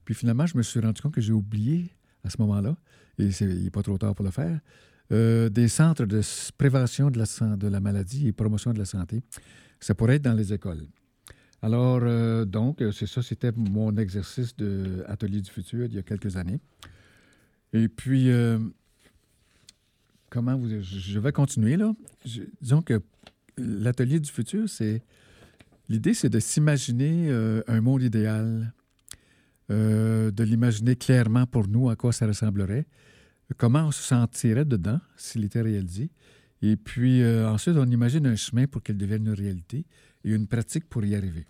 Puis 0.06 0.14
finalement, 0.14 0.46
je 0.46 0.56
me 0.56 0.62
suis 0.62 0.80
rendu 0.80 1.02
compte 1.02 1.12
que 1.12 1.20
j'ai 1.20 1.34
oublié 1.34 1.90
à 2.24 2.30
ce 2.30 2.40
moment-là, 2.40 2.78
et 3.18 3.26
il 3.26 3.64
n'est 3.64 3.70
pas 3.70 3.82
trop 3.82 3.98
tard 3.98 4.14
pour 4.14 4.24
le 4.24 4.30
faire, 4.30 4.58
euh, 5.12 5.50
des 5.50 5.68
centres 5.68 6.06
de 6.06 6.22
prévention 6.56 7.10
de 7.10 7.68
la, 7.68 7.80
maladie 7.80 8.26
et 8.26 8.32
promotion 8.32 8.72
de 8.72 8.78
la 8.78 8.86
santé. 8.86 9.20
Ça 9.80 9.94
pourrait 9.94 10.14
être 10.16 10.22
dans 10.22 10.32
les 10.32 10.50
écoles. 10.54 10.86
Alors, 11.60 12.00
euh, 12.04 12.46
donc, 12.46 12.82
c'est 12.92 13.06
ça, 13.06 13.20
c'était 13.20 13.52
mon 13.54 13.94
exercice 13.98 14.56
d'atelier 14.56 15.42
du 15.42 15.50
futur 15.50 15.84
il 15.84 15.92
y 15.92 15.98
a 15.98 16.02
quelques 16.02 16.38
années. 16.38 16.58
Et 17.74 17.88
puis, 17.88 18.30
euh, 18.30 18.58
comment 20.36 20.56
vous... 20.56 20.80
Je 20.82 21.18
vais 21.18 21.32
continuer, 21.32 21.76
là. 21.76 21.92
disons 22.60 22.82
que 22.82 23.00
l'atelier 23.56 24.20
du 24.20 24.30
futur, 24.30 24.68
c'est... 24.68 25.02
L'idée, 25.88 26.14
c'est 26.14 26.28
de 26.28 26.40
s'imaginer 26.40 27.30
un 27.68 27.80
monde 27.80 28.02
idéal 28.02 28.72
euh, 29.68 30.30
de 30.30 30.44
l'imaginer 30.44 30.94
clairement 30.94 31.44
pour 31.44 31.66
nous 31.66 31.90
à 31.90 31.96
quoi 31.96 32.12
ça 32.12 32.24
ressemblerait, 32.24 32.86
comment 33.56 33.88
on 33.88 33.90
se 33.90 34.00
sentirait 34.00 34.64
dedans 34.64 35.00
s'il 35.16 35.44
était 35.44 35.60
réalisé. 35.60 36.12
Et 36.62 36.76
puis 36.76 37.20
euh, 37.22 37.50
ensuite, 37.50 37.76
on 37.76 37.86
imagine 37.86 38.28
un 38.28 38.36
chemin 38.36 38.68
pour 38.68 38.80
qu'il 38.84 38.96
devienne 38.96 39.26
une 39.26 39.32
réalité 39.32 39.84
et 40.22 40.30
une 40.30 40.46
pratique 40.46 40.88
pour 40.88 41.04
y 41.04 41.16
arriver. 41.16 41.46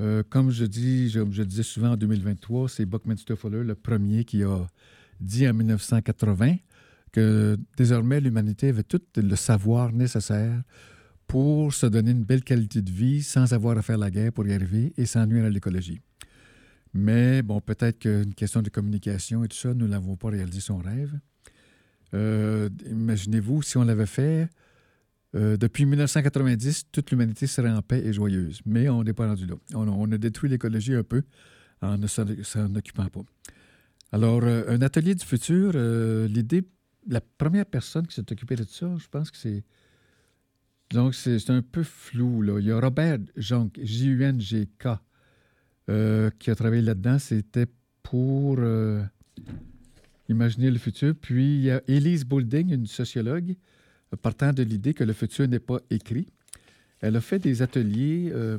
Euh, 0.00 0.22
comme 0.28 0.50
je 0.50 0.64
dis, 0.64 1.10
je, 1.10 1.20
je, 1.30 1.42
disais 1.42 1.62
souvent 1.62 1.90
en 1.90 1.96
2023, 1.96 2.68
c'est 2.70 2.86
Buckminster 2.86 3.36
Fuller, 3.36 3.62
le 3.62 3.74
premier, 3.74 4.24
qui 4.24 4.42
a 4.42 4.66
dit 5.20 5.46
en 5.46 5.52
1980 5.52 6.56
que 7.12 7.58
désormais 7.76 8.20
l'humanité 8.20 8.68
avait 8.68 8.82
tout 8.82 9.02
le 9.16 9.36
savoir 9.36 9.92
nécessaire 9.92 10.62
pour 11.26 11.74
se 11.74 11.86
donner 11.86 12.12
une 12.12 12.24
belle 12.24 12.42
qualité 12.42 12.82
de 12.82 12.90
vie 12.90 13.22
sans 13.22 13.52
avoir 13.52 13.76
à 13.76 13.82
faire 13.82 13.98
la 13.98 14.10
guerre 14.10 14.32
pour 14.32 14.46
y 14.46 14.54
arriver 14.54 14.92
et 14.96 15.06
sans 15.06 15.26
nuire 15.26 15.44
à 15.44 15.50
l'écologie. 15.50 16.00
Mais 16.94 17.42
bon, 17.42 17.60
peut-être 17.60 17.98
qu'une 18.00 18.34
question 18.34 18.62
de 18.62 18.68
communication 18.68 19.44
et 19.44 19.48
tout 19.48 19.56
ça, 19.56 19.74
nous 19.74 19.86
n'avons 19.86 20.16
pas 20.16 20.28
réalisé 20.28 20.60
son 20.60 20.78
rêve. 20.78 21.12
Euh, 22.14 22.68
imaginez-vous, 22.86 23.62
si 23.62 23.76
on 23.76 23.84
l'avait 23.84 24.06
fait, 24.06 24.48
euh, 25.34 25.56
depuis 25.56 25.86
1990, 25.86 26.86
toute 26.92 27.10
l'humanité 27.10 27.46
serait 27.46 27.70
en 27.70 27.82
paix 27.82 28.02
et 28.04 28.12
joyeuse. 28.12 28.60
Mais 28.66 28.88
on 28.88 29.04
n'est 29.04 29.12
pas 29.12 29.26
rendu 29.26 29.46
là. 29.46 29.54
On, 29.74 30.10
a 30.10 30.18
détruit 30.18 30.50
l'écologie 30.50 30.94
un 30.94 31.04
peu 31.04 31.22
en 31.82 31.98
ne 31.98 32.06
s'en 32.06 32.74
occupant 32.74 33.06
pas. 33.06 33.22
Alors, 34.12 34.42
euh, 34.42 34.64
un 34.68 34.82
atelier 34.82 35.14
du 35.14 35.24
futur, 35.24 35.72
l'idée, 36.28 36.64
la 37.06 37.20
première 37.20 37.66
personne 37.66 38.06
qui 38.06 38.14
s'est 38.14 38.32
occupée 38.32 38.56
de 38.56 38.64
ça, 38.64 38.86
je 38.98 39.06
pense 39.08 39.30
que 39.30 39.36
c'est 39.36 39.64
donc, 40.90 41.14
c'est 41.14 41.50
un 41.50 41.62
peu 41.62 41.84
flou. 41.84 42.42
Là. 42.42 42.58
Il 42.58 42.66
y 42.66 42.72
a 42.72 42.80
Robert 42.80 43.18
Jonk, 43.36 43.78
J-U-N-G-K, 43.80 44.88
euh, 45.88 46.30
qui 46.38 46.50
a 46.50 46.54
travaillé 46.56 46.82
là-dedans. 46.82 47.18
C'était 47.20 47.66
pour 48.02 48.56
euh, 48.58 49.02
imaginer 50.28 50.70
le 50.70 50.78
futur. 50.78 51.14
Puis, 51.14 51.58
il 51.58 51.62
y 51.62 51.70
a 51.70 51.80
Elise 51.86 52.24
Boulding, 52.24 52.74
une 52.74 52.86
sociologue, 52.86 53.54
partant 54.16 54.52
de 54.52 54.62
l'idée 54.62 54.94
que 54.94 55.04
le 55.04 55.12
futur 55.12 55.48
n'est 55.48 55.58
pas 55.60 55.80
écrit. 55.90 56.26
Elle 57.00 57.16
a 57.16 57.20
fait 57.20 57.38
des 57.38 57.62
ateliers 57.62 58.30
euh, 58.32 58.58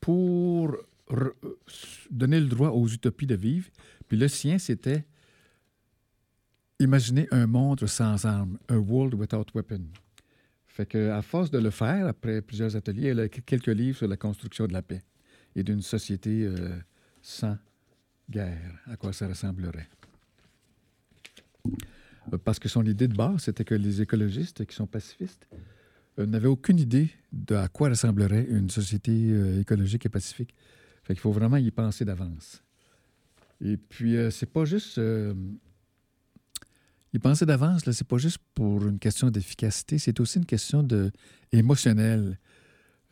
pour 0.00 0.76
donner 2.10 2.40
le 2.40 2.46
droit 2.46 2.70
aux 2.70 2.88
utopies 2.88 3.26
de 3.26 3.34
vivre. 3.34 3.68
Puis 4.08 4.16
le 4.16 4.28
sien, 4.28 4.58
c'était 4.58 5.04
imaginer 6.78 7.28
un 7.30 7.46
monde 7.46 7.86
sans 7.86 8.24
armes, 8.24 8.58
a 8.68 8.76
world 8.76 9.14
without 9.14 9.46
weapons. 9.54 9.88
Fait 10.66 10.86
que, 10.86 11.10
à 11.10 11.22
force 11.22 11.50
de 11.50 11.58
le 11.58 11.70
faire, 11.70 12.06
après 12.06 12.40
plusieurs 12.42 12.76
ateliers, 12.76 13.08
elle 13.08 13.20
a 13.20 13.24
écrit 13.24 13.42
quelques 13.42 13.66
livres 13.66 13.98
sur 13.98 14.08
la 14.08 14.16
construction 14.16 14.66
de 14.66 14.72
la 14.72 14.82
paix 14.82 15.02
et 15.54 15.62
d'une 15.62 15.82
société 15.82 16.44
euh, 16.44 16.78
sans 17.20 17.58
guerre, 18.30 18.80
à 18.86 18.96
quoi 18.96 19.12
ça 19.12 19.26
ressemblerait? 19.26 19.88
Euh, 22.32 22.38
parce 22.38 22.58
que 22.58 22.68
son 22.68 22.84
idée 22.84 23.08
de 23.08 23.16
base, 23.16 23.42
c'était 23.42 23.64
que 23.64 23.74
les 23.74 24.02
écologistes 24.02 24.64
qui 24.64 24.74
sont 24.74 24.86
pacifistes 24.86 25.46
euh, 26.18 26.26
n'avaient 26.26 26.48
aucune 26.48 26.78
idée 26.78 27.10
de 27.32 27.54
à 27.54 27.68
quoi 27.68 27.88
ressemblerait 27.88 28.46
une 28.48 28.70
société 28.70 29.58
écologique 29.60 30.06
et 30.06 30.08
pacifique. 30.08 30.54
Fait 31.04 31.14
qu'il 31.14 31.20
faut 31.20 31.32
vraiment 31.32 31.56
y 31.56 31.70
penser 31.70 32.04
d'avance. 32.04 32.62
Et 33.60 33.76
puis, 33.76 34.16
c'est 34.30 34.50
pas 34.50 34.64
juste 34.64 34.98
y 37.12 37.18
penser 37.18 37.46
d'avance, 37.46 37.82
ce 37.84 37.90
n'est 37.90 38.06
pas 38.06 38.18
juste 38.18 38.38
pour 38.54 38.86
une 38.86 38.98
question 38.98 39.30
d'efficacité, 39.30 39.98
c'est 39.98 40.18
aussi 40.20 40.38
une 40.38 40.46
question 40.46 40.82
de, 40.82 41.10
émotionnelle. 41.52 42.38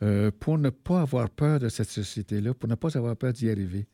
Euh, 0.01 0.31
pour 0.31 0.57
ne 0.57 0.69
pas 0.69 1.01
avoir 1.01 1.29
peur 1.29 1.59
de 1.59 1.67
cette 1.67 1.89
société-là, 1.89 2.53
pour 2.53 2.69
ne 2.69 2.75
pas 2.75 2.95
avoir 2.97 3.17
peur 3.17 3.33
d'y 3.33 3.49
arriver. 3.49 3.85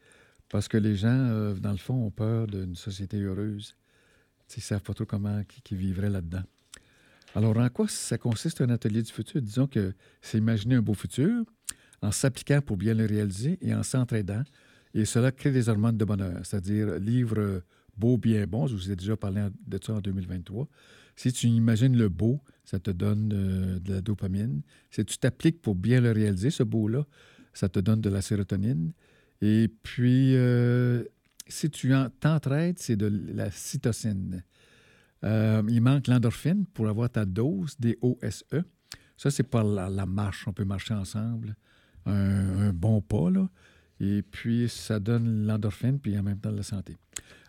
Parce 0.49 0.67
que 0.67 0.77
les 0.77 0.95
gens, 0.95 1.07
euh, 1.09 1.55
dans 1.55 1.71
le 1.71 1.77
fond, 1.77 1.95
ont 1.95 2.11
peur 2.11 2.45
d'une 2.45 2.75
société 2.75 3.19
heureuse. 3.19 3.75
Ils 4.55 4.59
ne 4.59 4.61
savent 4.61 4.81
pas 4.81 4.93
trop 4.93 5.05
comment 5.05 5.43
qui, 5.63 5.75
vivraient 5.75 6.09
là-dedans. 6.09 6.43
Alors, 7.33 7.57
en 7.57 7.69
quoi 7.69 7.87
ça 7.87 8.17
consiste 8.17 8.61
un 8.61 8.69
atelier 8.69 9.01
du 9.01 9.11
futur? 9.11 9.41
Disons 9.41 9.67
que 9.67 9.93
c'est 10.21 10.37
imaginer 10.37 10.75
un 10.75 10.81
beau 10.81 10.93
futur 10.93 11.43
en 12.01 12.11
s'appliquant 12.11 12.61
pour 12.61 12.77
bien 12.77 12.93
le 12.93 13.05
réaliser 13.05 13.57
et 13.61 13.73
en 13.75 13.83
s'entraidant. 13.83 14.43
Et 14.93 15.03
cela 15.03 15.31
crée 15.31 15.51
des 15.51 15.67
hormones 15.67 15.97
de 15.97 16.05
bonheur, 16.05 16.39
c'est-à-dire 16.45 16.99
livre 16.99 17.61
beau, 17.97 18.17
bien 18.17 18.45
bon. 18.45 18.67
Je 18.67 18.75
vous 18.75 18.91
ai 18.91 18.95
déjà 18.95 19.17
parlé 19.17 19.47
de 19.67 19.79
ça 19.83 19.93
en 19.93 19.99
2023. 19.99 20.67
Si 21.15 21.31
tu 21.31 21.47
imagines 21.47 21.97
le 21.97 22.09
beau, 22.09 22.41
ça 22.65 22.79
te 22.79 22.91
donne 22.91 23.31
euh, 23.33 23.79
de 23.79 23.93
la 23.93 24.01
dopamine. 24.01 24.61
Si 24.89 25.03
tu 25.05 25.17
t'appliques 25.17 25.61
pour 25.61 25.75
bien 25.75 26.01
le 26.01 26.11
réaliser, 26.11 26.49
ce 26.49 26.63
beau-là, 26.63 27.05
ça 27.53 27.69
te 27.69 27.79
donne 27.79 28.01
de 28.01 28.09
la 28.09 28.21
sérotonine. 28.21 28.91
Et 29.41 29.69
puis, 29.83 30.35
euh, 30.35 31.03
si 31.47 31.69
tu 31.69 31.93
t'entraides, 32.19 32.79
c'est 32.79 32.95
de 32.95 33.11
la 33.33 33.51
cytocine. 33.51 34.43
Euh, 35.23 35.63
il 35.67 35.81
manque 35.81 36.07
l'endorphine 36.07 36.65
pour 36.65 36.87
avoir 36.87 37.09
ta 37.09 37.25
dose 37.25 37.75
des 37.79 37.97
OSE. 38.01 38.63
Ça, 39.17 39.31
c'est 39.31 39.43
par 39.43 39.63
la, 39.63 40.05
marche. 40.05 40.47
On 40.47 40.53
peut 40.53 40.65
marcher 40.65 40.93
ensemble. 40.93 41.55
Un, 42.05 42.67
un 42.67 42.73
bon 42.73 43.01
pas, 43.01 43.29
là. 43.29 43.49
Et 43.99 44.21
puis, 44.21 44.67
ça 44.69 44.99
donne 44.99 45.47
l'endorphine, 45.47 45.99
puis 45.99 46.17
en 46.17 46.23
même 46.23 46.39
temps 46.39 46.51
la 46.51 46.63
santé. 46.63 46.97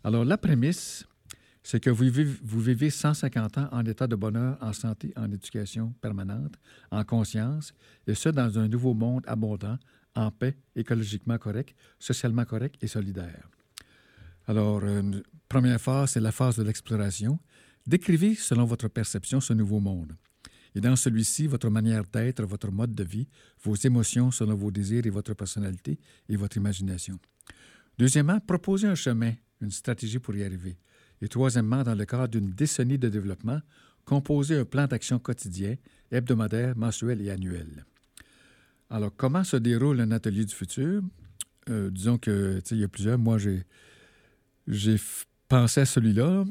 Alors, 0.04 0.24
la 0.24 0.38
prémisse, 0.38 1.04
c'est 1.62 1.80
que 1.80 1.90
vous 1.90 2.04
vivez, 2.04 2.24
vous 2.24 2.61
vivez 2.61 2.90
150 2.90 3.59
ans 3.59 3.68
en 3.72 3.85
état 3.85 4.06
de 4.06 4.14
bonheur, 4.14 4.56
en 4.61 4.72
santé, 4.72 5.12
en 5.16 5.30
éducation 5.32 5.92
permanente, 6.00 6.54
en 6.92 7.02
conscience, 7.02 7.74
et 8.06 8.14
ce, 8.14 8.28
dans 8.28 8.59
un 8.59 8.68
nouveau 8.68 8.94
monde 8.94 9.24
abondant, 9.26 9.76
en 10.14 10.30
paix, 10.30 10.56
écologiquement 10.76 11.37
correct, 11.38 11.74
socialement 11.98 12.44
correct 12.44 12.76
et 12.80 12.87
solidaire. 12.87 13.48
Alors, 14.46 14.85
une 14.85 15.22
première 15.48 15.80
phase, 15.80 16.12
c'est 16.12 16.20
la 16.20 16.32
phase 16.32 16.56
de 16.56 16.62
l'exploration. 16.62 17.38
Décrivez, 17.87 18.35
selon 18.35 18.64
votre 18.64 18.88
perception, 18.88 19.40
ce 19.40 19.52
nouveau 19.52 19.80
monde. 19.80 20.16
Et 20.74 20.80
dans 20.80 20.94
celui-ci, 20.94 21.46
votre 21.46 21.70
manière 21.70 22.04
d'être, 22.04 22.44
votre 22.44 22.70
mode 22.70 22.94
de 22.94 23.02
vie, 23.02 23.28
vos 23.62 23.74
émotions 23.74 24.30
selon 24.30 24.54
vos 24.54 24.70
désirs 24.70 25.06
et 25.06 25.11
votre 25.11 25.35
personnalité 25.35 25.98
et 26.28 26.37
votre 26.37 26.59
imagination. 26.59 27.18
Deuxièmement, 27.98 28.40
proposez 28.40 28.87
un 28.87 28.94
chemin, 28.94 29.32
une 29.61 29.70
stratégie 29.70 30.18
pour 30.18 30.37
y 30.37 30.44
arriver. 30.44 30.76
Et 31.22 31.28
troisièmement, 31.28 31.82
dans 31.82 31.94
le 31.94 32.04
cadre 32.04 32.28
d'une 32.28 32.50
décennie 32.50 32.98
de 32.98 33.09
développement, 33.09 33.61
composez 34.04 34.59
un 34.59 34.64
plan 34.64 34.87
d'action 34.87 35.18
quotidien, 35.18 35.76
hebdomadaire, 36.11 36.76
mensuel 36.76 37.22
et 37.22 37.30
annuel. 37.30 37.87
Alors, 38.90 39.12
comment 39.16 39.44
se 39.44 39.56
déroule 39.56 40.00
un 40.00 40.11
atelier 40.11 40.44
du 40.44 40.54
futur? 40.54 41.02
Euh, 41.70 41.90
disons 41.90 42.18
que, 42.18 42.61
il 42.70 42.78
y 42.78 42.85
a 42.85 42.88
plusieurs. 42.88 43.18
Moi, 43.18 43.38
j'ai, 43.38 43.64
j'ai 44.66 44.96
pensé 45.48 45.81
à 45.83 45.87
celui-là. 45.87 46.44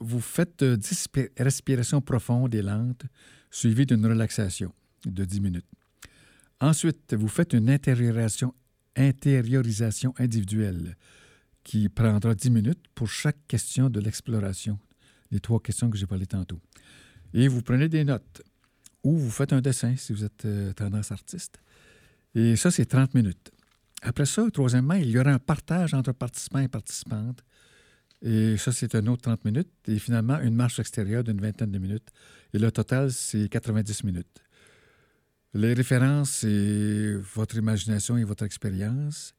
Vous 0.00 0.20
faites 0.20 0.64
10 0.64 1.06
euh, 1.16 1.28
respirations 1.38 2.00
profondes 2.00 2.54
et 2.54 2.62
lentes 2.62 3.04
suivi 3.50 3.86
d'une 3.86 4.04
relaxation 4.06 4.72
de 5.06 5.24
10 5.24 5.40
minutes. 5.40 5.66
Ensuite, 6.60 7.14
vous 7.14 7.28
faites 7.28 7.52
une 7.52 7.70
intériorisation, 7.70 8.54
intériorisation 8.96 10.14
individuelle 10.18 10.96
qui 11.64 11.88
prendra 11.88 12.34
10 12.34 12.50
minutes 12.50 12.84
pour 12.94 13.08
chaque 13.08 13.46
question 13.46 13.90
de 13.90 14.00
l'exploration, 14.00 14.78
les 15.30 15.40
trois 15.40 15.60
questions 15.60 15.90
que 15.90 15.96
j'ai 15.96 16.06
parlé 16.06 16.26
tantôt. 16.26 16.60
Et 17.34 17.48
vous 17.48 17.62
prenez 17.62 17.88
des 17.88 18.04
notes 18.04 18.42
ou 19.02 19.16
vous 19.16 19.30
faites 19.30 19.52
un 19.52 19.60
dessin 19.60 19.96
si 19.96 20.12
vous 20.12 20.24
êtes 20.24 20.44
euh, 20.44 20.72
tendance 20.72 21.12
artiste. 21.12 21.60
Et 22.34 22.56
ça, 22.56 22.70
c'est 22.70 22.86
30 22.86 23.14
minutes. 23.14 23.50
Après 24.02 24.26
ça, 24.26 24.44
troisièmement, 24.52 24.94
il 24.94 25.10
y 25.10 25.18
aura 25.18 25.30
un 25.30 25.38
partage 25.38 25.94
entre 25.94 26.12
participants 26.12 26.58
et 26.58 26.68
participantes 26.68 27.42
et 28.22 28.56
ça, 28.56 28.70
c'est 28.70 28.94
un 28.94 29.06
autre 29.08 29.22
30 29.22 29.44
minutes. 29.44 29.70
Et 29.88 29.98
finalement, 29.98 30.38
une 30.40 30.54
marche 30.54 30.78
extérieure 30.78 31.24
d'une 31.24 31.40
vingtaine 31.40 31.72
de 31.72 31.78
minutes. 31.78 32.08
Et 32.54 32.58
le 32.58 32.70
total, 32.70 33.10
c'est 33.10 33.48
90 33.48 34.04
minutes. 34.04 34.42
Les 35.54 35.74
références, 35.74 36.30
c'est 36.30 37.14
votre 37.34 37.56
imagination 37.56 38.16
et 38.16 38.24
votre 38.24 38.44
expérience. 38.44 39.34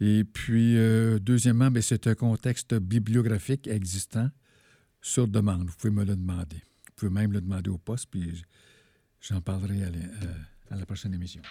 Et 0.00 0.24
puis, 0.24 0.78
euh, 0.78 1.18
deuxièmement, 1.18 1.70
ben, 1.70 1.82
c'est 1.82 2.06
un 2.06 2.14
contexte 2.14 2.74
bibliographique 2.74 3.66
existant 3.66 4.30
sur 5.00 5.28
demande. 5.28 5.68
Vous 5.68 5.76
pouvez 5.76 5.92
me 5.92 6.04
le 6.04 6.16
demander. 6.16 6.56
Vous 6.56 6.92
pouvez 6.96 7.10
même 7.10 7.32
le 7.32 7.40
demander 7.40 7.70
au 7.70 7.78
poste, 7.78 8.08
puis 8.10 8.42
j'en 9.20 9.40
parlerai 9.40 9.84
à 9.84 9.90
la 9.90 10.76
euh, 10.76 10.84
prochaine 10.84 11.14
émission. 11.14 11.42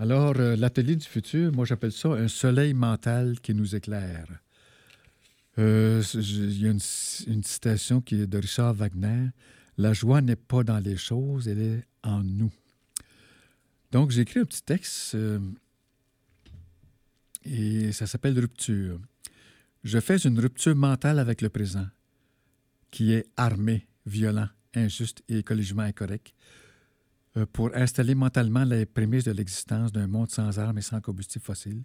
Alors, 0.00 0.34
euh, 0.38 0.54
l'atelier 0.54 0.94
du 0.94 1.04
futur, 1.04 1.52
moi 1.52 1.64
j'appelle 1.64 1.90
ça 1.90 2.10
un 2.10 2.28
soleil 2.28 2.72
mental 2.72 3.40
qui 3.40 3.52
nous 3.52 3.74
éclaire. 3.74 4.28
Euh, 5.58 6.02
il 6.14 6.62
y 6.62 6.68
a 6.68 6.70
une, 6.70 7.42
citation 7.42 8.00
qui 8.00 8.20
est 8.22 8.26
de 8.28 8.38
Richard 8.38 8.74
Wagner. 8.74 9.30
La 9.76 9.92
joie 9.92 10.20
n'est 10.20 10.36
pas 10.36 10.62
dans 10.62 10.78
les 10.78 10.96
choses, 10.96 11.48
elle 11.48 11.60
est 11.60 11.84
en 12.04 12.22
nous. 12.22 12.52
Donc, 13.90 14.12
j'ai 14.12 14.20
écrit 14.20 14.38
un 14.38 14.44
petit 14.44 14.62
texte 14.62 15.16
euh, 15.16 15.40
et 17.44 17.90
ça 17.90 18.06
s'appelle 18.06 18.38
Rupture. 18.38 19.00
Je 19.82 19.98
fais 19.98 20.16
une 20.18 20.38
rupture 20.38 20.76
mentale 20.76 21.18
avec 21.18 21.40
le 21.42 21.48
présent, 21.48 21.86
qui 22.90 23.12
est 23.14 23.26
armé, 23.36 23.86
violent, 24.06 24.48
injuste 24.74 25.22
et 25.28 25.38
écologiquement 25.38 25.82
incorrect. 25.82 26.34
Euh, 27.38 27.46
pour 27.52 27.70
installer 27.74 28.14
mentalement 28.14 28.64
les 28.64 28.86
prémices 28.86 29.24
de 29.24 29.32
l'existence 29.32 29.92
d'un 29.92 30.06
monde 30.06 30.30
sans 30.30 30.58
armes 30.58 30.78
et 30.78 30.82
sans 30.82 31.00
combustible 31.00 31.44
fossile. 31.44 31.82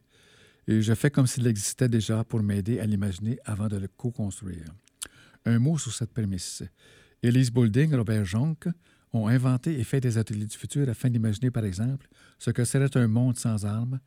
Et 0.67 0.81
je 0.81 0.93
fais 0.93 1.11
comme 1.11 1.27
s'il 1.27 1.45
existait 1.47 1.89
déjà 1.89 2.23
pour 2.23 2.41
m'aider 2.41 2.79
à 2.79 2.85
l'imaginer 2.85 3.37
avant 3.45 3.67
de 3.67 3.77
le 3.77 3.87
co-construire. 3.87 4.65
Un 5.45 5.59
mot 5.59 5.77
sur 5.77 5.93
cette 5.93 6.11
prémisse. 6.11 6.63
Elise 7.21 7.51
Boulding, 7.51 7.93
Robert 7.93 8.25
Jonck 8.25 8.67
ont 9.11 9.27
inventé 9.27 9.79
et 9.79 9.83
fait 9.83 9.99
des 9.99 10.17
ateliers 10.17 10.45
du 10.45 10.57
futur 10.57 10.89
afin 10.89 11.09
d'imaginer, 11.09 11.51
par 11.51 11.65
exemple, 11.65 12.07
ce 12.39 12.49
que 12.51 12.63
serait 12.63 12.95
un 12.97 13.07
monde 13.07 13.37
sans 13.37 13.65
armes. 13.65 13.99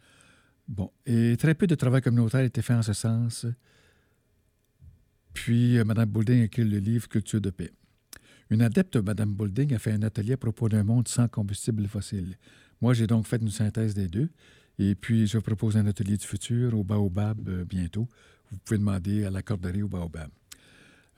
Bon, 0.67 0.91
et 1.05 1.37
très 1.37 1.55
peu 1.55 1.67
de 1.67 1.75
travail 1.75 2.03
communautaire 2.03 2.41
a 2.41 2.45
été 2.45 2.63
fait 2.63 2.75
en 2.75 2.83
ce 2.83 2.93
sens. 2.93 3.47
Puis, 5.33 5.79
euh, 5.79 5.85
Mme 5.85 6.09
Boulding 6.09 6.41
a 6.41 6.45
écrit 6.45 6.65
le 6.65 6.79
livre 6.79 7.09
Culture 7.09 7.41
de 7.41 7.51
paix. 7.51 7.71
Une 8.51 8.63
adepte, 8.63 8.97
Mme 8.97 9.35
Boulding, 9.35 9.75
a 9.75 9.79
fait 9.79 9.93
un 9.93 10.03
atelier 10.03 10.35
à 10.35 10.37
propos 10.37 10.69
d'un 10.69 10.85
monde 10.85 11.09
sans 11.09 11.29
combustible 11.29 11.87
fossile. 11.89 12.37
Moi, 12.81 12.95
j'ai 12.95 13.07
donc 13.07 13.27
fait 13.27 13.41
une 13.41 13.51
synthèse 13.51 13.95
des 13.95 14.09
deux. 14.09 14.29
Et 14.79 14.95
puis, 14.95 15.27
je 15.27 15.39
propose 15.39 15.77
un 15.77 15.87
atelier 15.87 16.17
du 16.17 16.27
futur 16.27 16.79
au 16.79 16.85
Baobab 16.85 17.49
euh, 17.49 17.65
bientôt. 17.65 18.09
Vous 18.51 18.59
pouvez 18.59 18.79
demander 18.79 19.25
à 19.25 19.31
la 19.31 19.43
corderie 19.43 19.83
au 19.83 19.89
Baobab. 19.89 20.31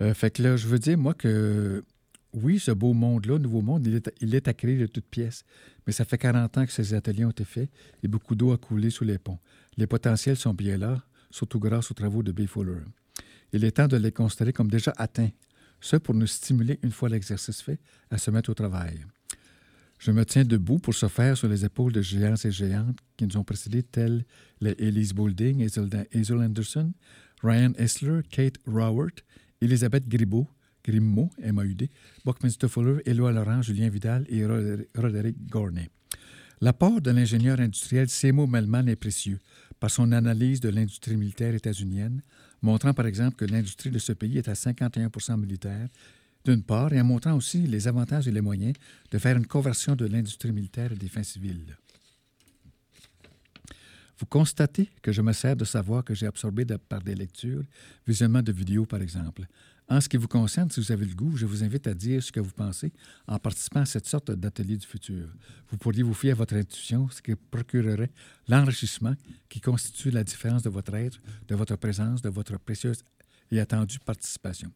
Euh, 0.00 0.14
fait 0.14 0.30
que 0.30 0.42
là, 0.42 0.56
je 0.56 0.66
veux 0.68 0.78
dire, 0.78 0.96
moi, 0.96 1.12
que 1.14 1.84
oui, 2.32 2.58
ce 2.58 2.70
beau 2.70 2.92
monde-là, 2.92 3.38
nouveau 3.38 3.62
monde, 3.62 3.86
il 3.86 3.96
est, 3.96 4.10
il 4.20 4.34
à 4.36 4.54
créer 4.54 4.78
de 4.78 4.86
toutes 4.86 5.06
pièces. 5.06 5.44
Mais 5.86 5.92
ça 5.92 6.04
fait 6.04 6.18
40 6.18 6.58
ans 6.58 6.66
que 6.66 6.72
ces 6.72 6.94
ateliers 6.94 7.24
ont 7.24 7.30
été 7.30 7.44
faits 7.44 7.70
et 8.02 8.08
beaucoup 8.08 8.34
d'eau 8.34 8.52
a 8.52 8.58
coulé 8.58 8.90
sous 8.90 9.04
les 9.04 9.18
ponts. 9.18 9.38
Les 9.76 9.86
potentiels 9.86 10.36
sont 10.36 10.54
bien 10.54 10.78
là, 10.78 11.02
surtout 11.30 11.58
grâce 11.58 11.90
aux 11.90 11.94
travaux 11.94 12.22
de 12.22 12.32
B. 12.32 12.46
Fuller. 12.46 12.80
Il 13.52 13.64
est 13.64 13.72
temps 13.72 13.88
de 13.88 13.96
les 13.96 14.12
considérer 14.12 14.52
comme 14.52 14.70
déjà 14.70 14.92
atteints 14.96 15.30
ce 15.80 15.96
pour 15.96 16.14
nous 16.14 16.26
stimuler, 16.26 16.78
une 16.82 16.90
fois 16.90 17.08
l'exercice 17.08 17.62
fait, 17.62 17.80
à 18.10 18.18
se 18.18 18.30
mettre 18.30 18.50
au 18.50 18.54
travail. 18.54 19.04
Je 19.98 20.12
me 20.12 20.24
tiens 20.24 20.44
debout 20.44 20.78
pour 20.78 20.94
se 20.94 21.08
faire 21.08 21.36
sur 21.36 21.48
les 21.48 21.64
épaules 21.64 21.92
de 21.92 22.02
géants 22.02 22.34
et 22.44 22.50
géantes 22.52 22.98
qui 23.16 23.26
nous 23.26 23.36
ont 23.36 23.44
précédés, 23.44 23.82
tels 23.82 24.24
les 24.60 24.76
Elise 24.78 25.12
Boulding, 25.12 25.64
Hazel 25.64 26.38
Anderson, 26.38 26.92
Ryan 27.42 27.72
Essler, 27.76 28.20
Kate 28.30 28.58
Rowert, 28.66 29.24
Elisabeth 29.60 30.08
Gribaud, 30.08 30.46
Grimaud, 30.84 31.30
M-A-U-D, 31.42 31.90
Buckminster 32.24 32.68
Fuller, 32.68 33.02
Éloi 33.06 33.32
Laurent, 33.32 33.60
Julien 33.62 33.88
Vidal 33.88 34.24
et 34.28 34.46
Roderick 34.96 35.36
Gorney. 35.48 35.88
L'apport 36.60 37.00
de 37.00 37.10
l'ingénieur 37.10 37.60
industriel 37.60 38.08
Seymour 38.08 38.48
Melman 38.48 38.88
est 38.88 38.96
précieux 38.96 39.38
par 39.78 39.90
son 39.90 40.12
analyse 40.12 40.60
de 40.60 40.68
l'industrie 40.68 41.16
militaire 41.16 41.54
états-unienne, 41.54 42.22
montrant 42.62 42.94
par 42.94 43.06
exemple 43.06 43.36
que 43.36 43.44
l'industrie 43.44 43.90
de 43.90 43.98
ce 43.98 44.12
pays 44.12 44.38
est 44.38 44.48
à 44.48 44.54
51% 44.54 45.38
militaire, 45.38 45.88
d'une 46.44 46.62
part, 46.62 46.92
et 46.92 47.00
en 47.00 47.04
montrant 47.04 47.34
aussi 47.34 47.66
les 47.66 47.88
avantages 47.88 48.28
et 48.28 48.32
les 48.32 48.40
moyens 48.40 48.74
de 49.10 49.18
faire 49.18 49.36
une 49.36 49.46
conversion 49.46 49.94
de 49.96 50.06
l'industrie 50.06 50.52
militaire 50.52 50.92
à 50.92 50.94
des 50.94 51.08
fins 51.08 51.22
civiles. 51.22 51.76
Vous 54.18 54.26
constatez 54.26 54.90
que 55.00 55.12
je 55.12 55.22
me 55.22 55.32
sers 55.32 55.54
de 55.54 55.64
savoir 55.64 56.04
que 56.04 56.14
j'ai 56.14 56.26
absorbé 56.26 56.64
par 56.88 57.00
des 57.02 57.14
lectures, 57.14 57.62
visionnement 58.06 58.42
de 58.42 58.52
vidéos 58.52 58.86
par 58.86 59.00
exemple, 59.00 59.46
en 59.88 60.00
ce 60.00 60.08
qui 60.08 60.18
vous 60.18 60.28
concerne, 60.28 60.70
si 60.70 60.80
vous 60.80 60.92
avez 60.92 61.06
le 61.06 61.14
goût, 61.14 61.36
je 61.36 61.46
vous 61.46 61.64
invite 61.64 61.86
à 61.86 61.94
dire 61.94 62.22
ce 62.22 62.30
que 62.30 62.40
vous 62.40 62.50
pensez 62.50 62.92
en 63.26 63.38
participant 63.38 63.80
à 63.80 63.86
cette 63.86 64.06
sorte 64.06 64.30
d'atelier 64.30 64.76
du 64.76 64.86
futur. 64.86 65.28
Vous 65.70 65.78
pourriez 65.78 66.02
vous 66.02 66.12
fier 66.12 66.32
à 66.32 66.34
votre 66.34 66.54
intuition, 66.54 67.08
ce 67.08 67.22
qui 67.22 67.34
procurerait 67.34 68.10
l'enrichissement 68.48 69.14
qui 69.48 69.60
constitue 69.60 70.10
la 70.10 70.24
différence 70.24 70.62
de 70.62 70.68
votre 70.68 70.94
être, 70.94 71.20
de 71.46 71.54
votre 71.54 71.76
présence, 71.76 72.20
de 72.20 72.28
votre 72.28 72.58
précieuse 72.58 73.02
et 73.50 73.60
attendue 73.60 73.98
participation. 73.98 74.70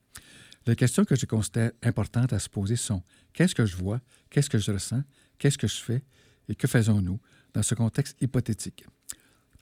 Les 0.66 0.76
questions 0.76 1.04
que 1.04 1.16
je 1.16 1.26
considère 1.26 1.72
importantes 1.82 2.32
à 2.32 2.38
se 2.38 2.48
poser 2.48 2.76
sont 2.76 3.02
qu'est-ce 3.34 3.54
que 3.54 3.66
je 3.66 3.76
vois, 3.76 4.00
qu'est-ce 4.30 4.48
que 4.48 4.58
je 4.58 4.72
ressens, 4.72 5.02
qu'est-ce 5.38 5.58
que 5.58 5.66
je 5.66 5.76
fais? 5.76 6.02
Et 6.48 6.54
que 6.54 6.66
faisons-nous 6.66 7.20
dans 7.52 7.62
ce 7.62 7.74
contexte 7.74 8.16
hypothétique? 8.22 8.84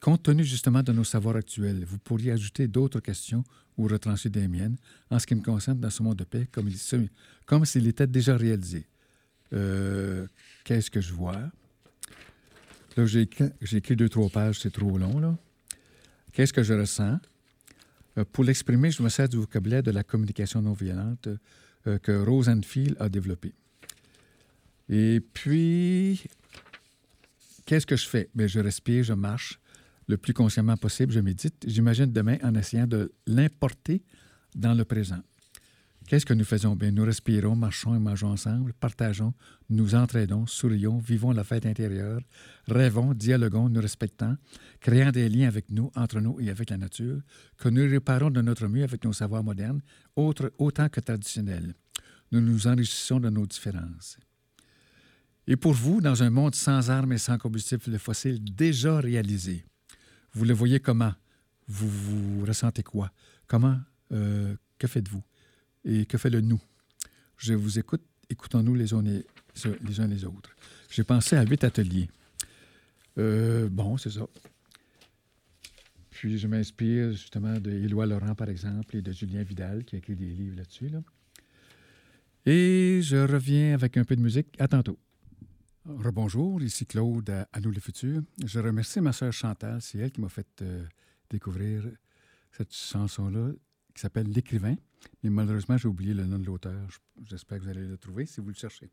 Compte 0.00 0.22
tenu 0.22 0.44
justement 0.44 0.82
de 0.82 0.92
nos 0.92 1.04
savoirs 1.04 1.36
actuels, 1.36 1.84
vous 1.84 1.98
pourriez 1.98 2.32
ajouter 2.32 2.66
d'autres 2.66 3.00
questions 3.00 3.44
ou 3.76 3.86
retrancher 3.86 4.30
des 4.30 4.48
miennes 4.48 4.76
en 5.10 5.18
ce 5.18 5.26
qui 5.26 5.34
me 5.34 5.42
concerne 5.42 5.78
dans 5.78 5.90
ce 5.90 6.02
monde 6.02 6.16
de 6.16 6.24
paix 6.24 6.48
comme, 6.50 6.70
comme 7.44 7.64
s'il 7.66 7.86
était 7.86 8.06
déjà 8.06 8.36
réalisé. 8.36 8.86
Euh, 9.52 10.26
qu'est-ce 10.64 10.90
que 10.90 11.00
je 11.00 11.12
vois? 11.12 11.50
Là, 12.96 13.06
j'ai 13.06 13.22
écrit, 13.22 13.96
deux, 13.96 14.08
trois 14.08 14.30
pages, 14.30 14.60
c'est 14.60 14.72
trop 14.72 14.96
long. 14.96 15.20
Là. 15.20 15.36
Qu'est-ce 16.32 16.52
que 16.52 16.62
je 16.62 16.74
ressens? 16.74 17.18
Euh, 18.18 18.24
pour 18.32 18.44
l'exprimer, 18.44 18.90
je 18.90 19.02
me 19.02 19.08
sers 19.08 19.28
du 19.28 19.36
vocabulaire 19.36 19.82
de 19.82 19.90
la 19.90 20.02
communication 20.02 20.62
non 20.62 20.72
violente 20.72 21.28
euh, 21.86 21.98
que 21.98 22.12
Rosenfield 22.12 22.96
a 22.98 23.08
développé. 23.08 23.52
Et 24.88 25.20
puis, 25.20 26.24
qu'est-ce 27.64 27.86
que 27.86 27.96
je 27.96 28.08
fais? 28.08 28.28
Bien, 28.34 28.46
je 28.46 28.60
respire, 28.60 29.04
je 29.04 29.12
marche, 29.12 29.59
le 30.10 30.18
plus 30.18 30.34
consciemment 30.34 30.76
possible, 30.76 31.12
je 31.12 31.20
médite. 31.20 31.64
J'imagine 31.66 32.12
demain 32.12 32.36
en 32.42 32.54
essayant 32.54 32.86
de 32.86 33.12
l'importer 33.26 34.02
dans 34.54 34.74
le 34.74 34.84
présent. 34.84 35.20
Qu'est-ce 36.08 36.26
que 36.26 36.34
nous 36.34 36.44
faisons? 36.44 36.74
Bien, 36.74 36.90
nous 36.90 37.04
respirons, 37.04 37.54
marchons 37.54 37.94
et 37.94 38.00
mangeons 38.00 38.32
ensemble, 38.32 38.72
partageons, 38.72 39.32
nous 39.68 39.94
entraidons, 39.94 40.44
sourions, 40.46 40.98
vivons 40.98 41.30
la 41.30 41.44
fête 41.44 41.66
intérieure, 41.66 42.20
rêvons, 42.66 43.14
dialoguons, 43.14 43.68
nous 43.68 43.80
respectons, 43.80 44.36
créant 44.80 45.12
des 45.12 45.28
liens 45.28 45.46
avec 45.46 45.70
nous, 45.70 45.92
entre 45.94 46.18
nous 46.18 46.40
et 46.40 46.50
avec 46.50 46.70
la 46.70 46.78
nature, 46.78 47.20
que 47.56 47.68
nous 47.68 47.88
réparons 47.88 48.30
de 48.30 48.40
notre 48.40 48.66
mieux 48.66 48.82
avec 48.82 49.04
nos 49.04 49.12
savoirs 49.12 49.44
modernes, 49.44 49.82
autres, 50.16 50.52
autant 50.58 50.88
que 50.88 50.98
traditionnels. 50.98 51.74
Nous 52.32 52.40
nous 52.40 52.66
enrichissons 52.66 53.20
de 53.20 53.30
nos 53.30 53.46
différences. 53.46 54.18
Et 55.46 55.56
pour 55.56 55.74
vous, 55.74 56.00
dans 56.00 56.24
un 56.24 56.30
monde 56.30 56.56
sans 56.56 56.90
armes 56.90 57.12
et 57.12 57.18
sans 57.18 57.38
combustible 57.38 57.98
fossile 57.98 58.42
déjà 58.42 58.98
réalisé, 58.98 59.64
vous 60.32 60.44
le 60.44 60.54
voyez 60.54 60.80
comment? 60.80 61.12
Vous, 61.66 61.88
vous 61.88 62.44
ressentez 62.44 62.82
quoi? 62.82 63.12
Comment? 63.46 63.78
Euh, 64.12 64.54
que 64.78 64.86
faites-vous? 64.86 65.22
Et 65.84 66.06
que 66.06 66.18
fait 66.18 66.30
le 66.30 66.40
nous? 66.40 66.60
Je 67.36 67.54
vous 67.54 67.78
écoute, 67.78 68.02
écoutons-nous 68.28 68.74
les 68.74 68.92
uns 68.92 69.02
les, 69.02 70.24
autres. 70.24 70.54
J'ai 70.90 71.04
pensé 71.04 71.36
à 71.36 71.44
huit 71.44 71.64
ateliers. 71.64 72.08
Euh, 73.18 73.68
bon, 73.68 73.96
c'est 73.96 74.10
ça. 74.10 74.26
Puis 76.10 76.38
je 76.38 76.46
m'inspire 76.46 77.12
justement 77.12 77.58
de 77.58 77.70
Éloi 77.70 78.06
Laurent, 78.06 78.34
par 78.34 78.48
exemple, 78.48 78.96
et 78.96 79.02
de 79.02 79.12
Julien 79.12 79.42
Vidal, 79.42 79.84
qui 79.84 79.96
a 79.96 79.98
écrit 79.98 80.16
des 80.16 80.26
livres 80.26 80.56
là-dessus. 80.56 80.88
Là. 80.88 81.02
Et 82.46 83.00
je 83.02 83.16
reviens 83.16 83.74
avec 83.74 83.96
un 83.96 84.04
peu 84.04 84.16
de 84.16 84.20
musique. 84.20 84.48
À 84.58 84.68
tantôt. 84.68 84.98
Rebonjour, 85.86 86.60
ici 86.62 86.84
Claude 86.84 87.30
à, 87.30 87.60
Nous 87.60 87.70
le 87.70 87.80
Futur. 87.80 88.20
Je 88.44 88.60
remercie 88.60 89.00
ma 89.00 89.12
sœur 89.12 89.32
Chantal, 89.32 89.80
c'est 89.80 89.98
elle 89.98 90.12
qui 90.12 90.20
m'a 90.20 90.28
fait 90.28 90.46
euh, 90.60 90.84
découvrir 91.30 91.84
cette 92.52 92.74
chanson-là 92.74 93.52
qui 93.94 94.00
s'appelle 94.00 94.28
L'écrivain. 94.28 94.74
Mais 95.22 95.30
malheureusement, 95.30 95.78
j'ai 95.78 95.88
oublié 95.88 96.12
le 96.12 96.26
nom 96.26 96.38
de 96.38 96.44
l'auteur. 96.44 96.86
J'espère 97.22 97.58
que 97.58 97.64
vous 97.64 97.70
allez 97.70 97.86
le 97.86 97.96
trouver 97.96 98.26
si 98.26 98.40
vous 98.40 98.48
le 98.48 98.54
cherchez. 98.54 98.90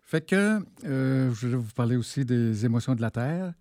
Fait 0.00 0.26
que 0.26 0.64
euh, 0.84 1.32
je 1.32 1.46
vais 1.46 1.56
vous 1.56 1.72
parler 1.72 1.94
aussi 1.94 2.24
des 2.24 2.66
émotions 2.66 2.96
de 2.96 3.00
la 3.00 3.12
Terre. 3.12 3.54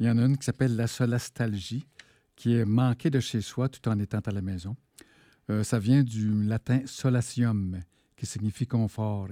Il 0.00 0.06
y 0.06 0.10
en 0.10 0.18
a 0.18 0.22
une 0.22 0.36
qui 0.36 0.44
s'appelle 0.44 0.74
la 0.74 0.88
solastalgie, 0.88 1.86
qui 2.34 2.56
est 2.56 2.64
manquer 2.64 3.10
de 3.10 3.20
chez 3.20 3.40
soi 3.40 3.68
tout 3.68 3.88
en 3.88 3.98
étant 4.00 4.18
à 4.18 4.32
la 4.32 4.42
maison. 4.42 4.76
Euh, 5.48 5.62
ça 5.62 5.78
vient 5.78 6.02
du 6.02 6.42
latin 6.42 6.80
solatium, 6.86 7.78
qui 8.16 8.26
signifie 8.26 8.66
confort, 8.66 9.28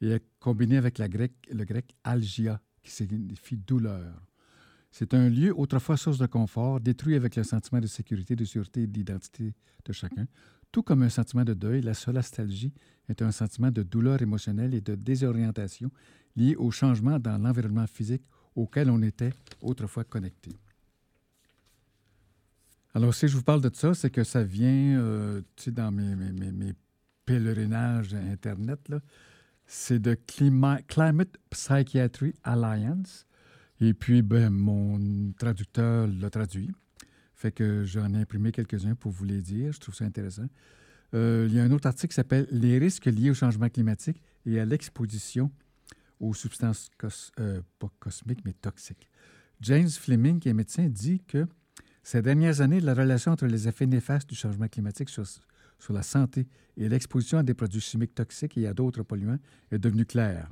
et 0.00 0.10
est 0.10 0.24
combiné 0.40 0.76
avec 0.76 0.98
le 0.98 1.64
grec 1.64 1.94
algia, 2.04 2.60
qui 2.82 2.90
signifie 2.90 3.56
douleur. 3.56 4.22
C'est 4.90 5.14
un 5.14 5.28
lieu 5.28 5.52
autrefois 5.58 5.96
source 5.96 6.18
de 6.18 6.26
confort, 6.26 6.80
détruit 6.80 7.16
avec 7.16 7.34
le 7.34 7.42
sentiment 7.42 7.80
de 7.80 7.86
sécurité, 7.86 8.36
de 8.36 8.44
sûreté 8.44 8.82
et 8.82 8.86
d'identité 8.86 9.54
de 9.84 9.92
chacun. 9.92 10.26
Tout 10.70 10.82
comme 10.82 11.02
un 11.02 11.08
sentiment 11.08 11.44
de 11.44 11.54
deuil, 11.54 11.82
la 11.82 11.94
solastalgie 11.94 12.72
est 13.08 13.22
un 13.22 13.32
sentiment 13.32 13.70
de 13.70 13.82
douleur 13.82 14.22
émotionnelle 14.22 14.74
et 14.74 14.80
de 14.80 14.94
désorientation 14.94 15.90
lié 16.36 16.56
au 16.56 16.70
changement 16.70 17.18
dans 17.18 17.38
l'environnement 17.38 17.86
physique 17.86 18.22
auquel 18.54 18.90
on 18.90 19.02
était 19.02 19.32
autrefois 19.60 20.04
connecté. 20.04 20.50
Alors, 22.94 23.12
si 23.12 23.26
je 23.26 23.36
vous 23.36 23.42
parle 23.42 23.60
de 23.60 23.70
ça, 23.74 23.94
c'est 23.94 24.10
que 24.10 24.22
ça 24.22 24.44
vient, 24.44 25.00
euh, 25.00 25.42
dans 25.66 25.90
mes, 25.90 26.74
pèlerinages 27.24 28.14
Internet, 28.14 28.92
c'est 29.66 29.98
de 29.98 30.16
Climate 30.88 31.36
Psychiatry 31.50 32.34
Alliance. 32.42 33.26
Et 33.80 33.94
puis, 33.94 34.22
ben, 34.22 34.50
mon 34.50 35.32
traducteur 35.32 36.06
l'a 36.06 36.30
traduit. 36.30 36.70
Fait 37.34 37.52
que 37.52 37.84
j'en 37.84 38.14
ai 38.14 38.18
imprimé 38.18 38.52
quelques-uns 38.52 38.94
pour 38.94 39.10
vous 39.10 39.24
les 39.24 39.42
dire. 39.42 39.72
Je 39.72 39.80
trouve 39.80 39.94
ça 39.94 40.04
intéressant. 40.04 40.46
Euh, 41.14 41.46
il 41.48 41.54
y 41.54 41.60
a 41.60 41.62
un 41.62 41.70
autre 41.70 41.86
article 41.86 42.08
qui 42.08 42.14
s'appelle 42.14 42.46
Les 42.50 42.78
risques 42.78 43.06
liés 43.06 43.30
au 43.30 43.34
changement 43.34 43.68
climatique 43.68 44.22
et 44.46 44.58
à 44.60 44.64
l'exposition 44.64 45.50
aux 46.20 46.34
substances 46.34 46.90
euh, 47.40 47.60
pas 47.78 47.90
cosmiques, 47.98 48.44
mais 48.44 48.52
toxiques. 48.52 49.08
James 49.60 49.88
Fleming, 49.88 50.40
qui 50.40 50.48
est 50.48 50.54
médecin, 50.54 50.88
dit 50.88 51.20
que 51.26 51.46
ces 52.02 52.22
dernières 52.22 52.60
années, 52.60 52.80
la 52.80 52.94
relation 52.94 53.32
entre 53.32 53.46
les 53.46 53.68
effets 53.68 53.86
néfastes 53.86 54.28
du 54.28 54.34
changement 54.34 54.68
climatique 54.68 55.08
sur, 55.08 55.24
sur 55.78 55.92
la 55.92 56.02
santé 56.02 56.46
et 56.76 56.88
l'exposition 56.88 57.38
à 57.38 57.42
des 57.42 57.54
produits 57.54 57.80
chimiques 57.80 58.14
toxiques 58.14 58.56
et 58.58 58.66
à 58.66 58.74
d'autres 58.74 59.02
polluants 59.02 59.38
est 59.70 59.78
devenue 59.78 60.06
claire. 60.06 60.50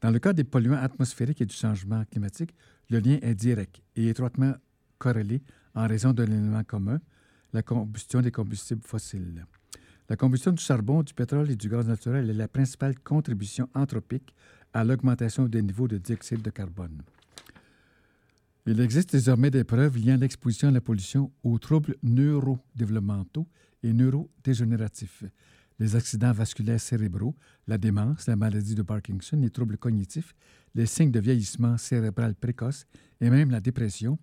Dans 0.00 0.10
le 0.10 0.18
cas 0.18 0.32
des 0.32 0.44
polluants 0.44 0.78
atmosphériques 0.80 1.40
et 1.40 1.46
du 1.46 1.54
changement 1.54 2.04
climatique, 2.04 2.54
le 2.90 3.00
lien 3.00 3.18
est 3.22 3.34
direct 3.34 3.80
et 3.96 4.08
étroitement 4.08 4.54
corrélé 4.98 5.42
en 5.74 5.86
raison 5.86 6.12
d'un 6.12 6.26
élément 6.26 6.64
commun, 6.64 7.00
la 7.52 7.62
combustion 7.62 8.20
des 8.20 8.30
combustibles 8.30 8.82
fossiles. 8.84 9.44
La 10.08 10.16
combustion 10.16 10.52
du 10.52 10.62
charbon, 10.62 11.02
du 11.02 11.12
pétrole 11.12 11.50
et 11.50 11.56
du 11.56 11.68
gaz 11.68 11.86
naturel 11.86 12.30
est 12.30 12.34
la 12.34 12.48
principale 12.48 12.98
contribution 12.98 13.68
anthropique 13.74 14.34
à 14.72 14.84
l'augmentation 14.84 15.46
des 15.46 15.62
niveaux 15.62 15.88
de 15.88 15.98
dioxyde 15.98 16.42
de 16.42 16.50
carbone. 16.50 17.02
Il 18.66 18.80
existe 18.80 19.12
désormais 19.12 19.50
des 19.50 19.64
preuves 19.64 19.96
liant 19.98 20.16
l'exposition 20.16 20.68
à 20.68 20.70
la 20.70 20.80
pollution 20.80 21.32
aux 21.42 21.58
troubles 21.58 21.96
neurodéveloppementaux 22.02 23.46
et 23.82 23.92
neurodégénératifs, 23.92 25.24
les 25.78 25.94
accidents 25.94 26.32
vasculaires 26.32 26.80
cérébraux, 26.80 27.36
la 27.66 27.78
démence, 27.78 28.26
la 28.26 28.36
maladie 28.36 28.74
de 28.74 28.82
Parkinson, 28.82 29.36
les 29.40 29.50
troubles 29.50 29.78
cognitifs, 29.78 30.34
les 30.74 30.86
signes 30.86 31.12
de 31.12 31.20
vieillissement 31.20 31.78
cérébral 31.78 32.34
précoce 32.34 32.86
et 33.20 33.30
même 33.30 33.50
la 33.50 33.60
dépression, 33.60 34.18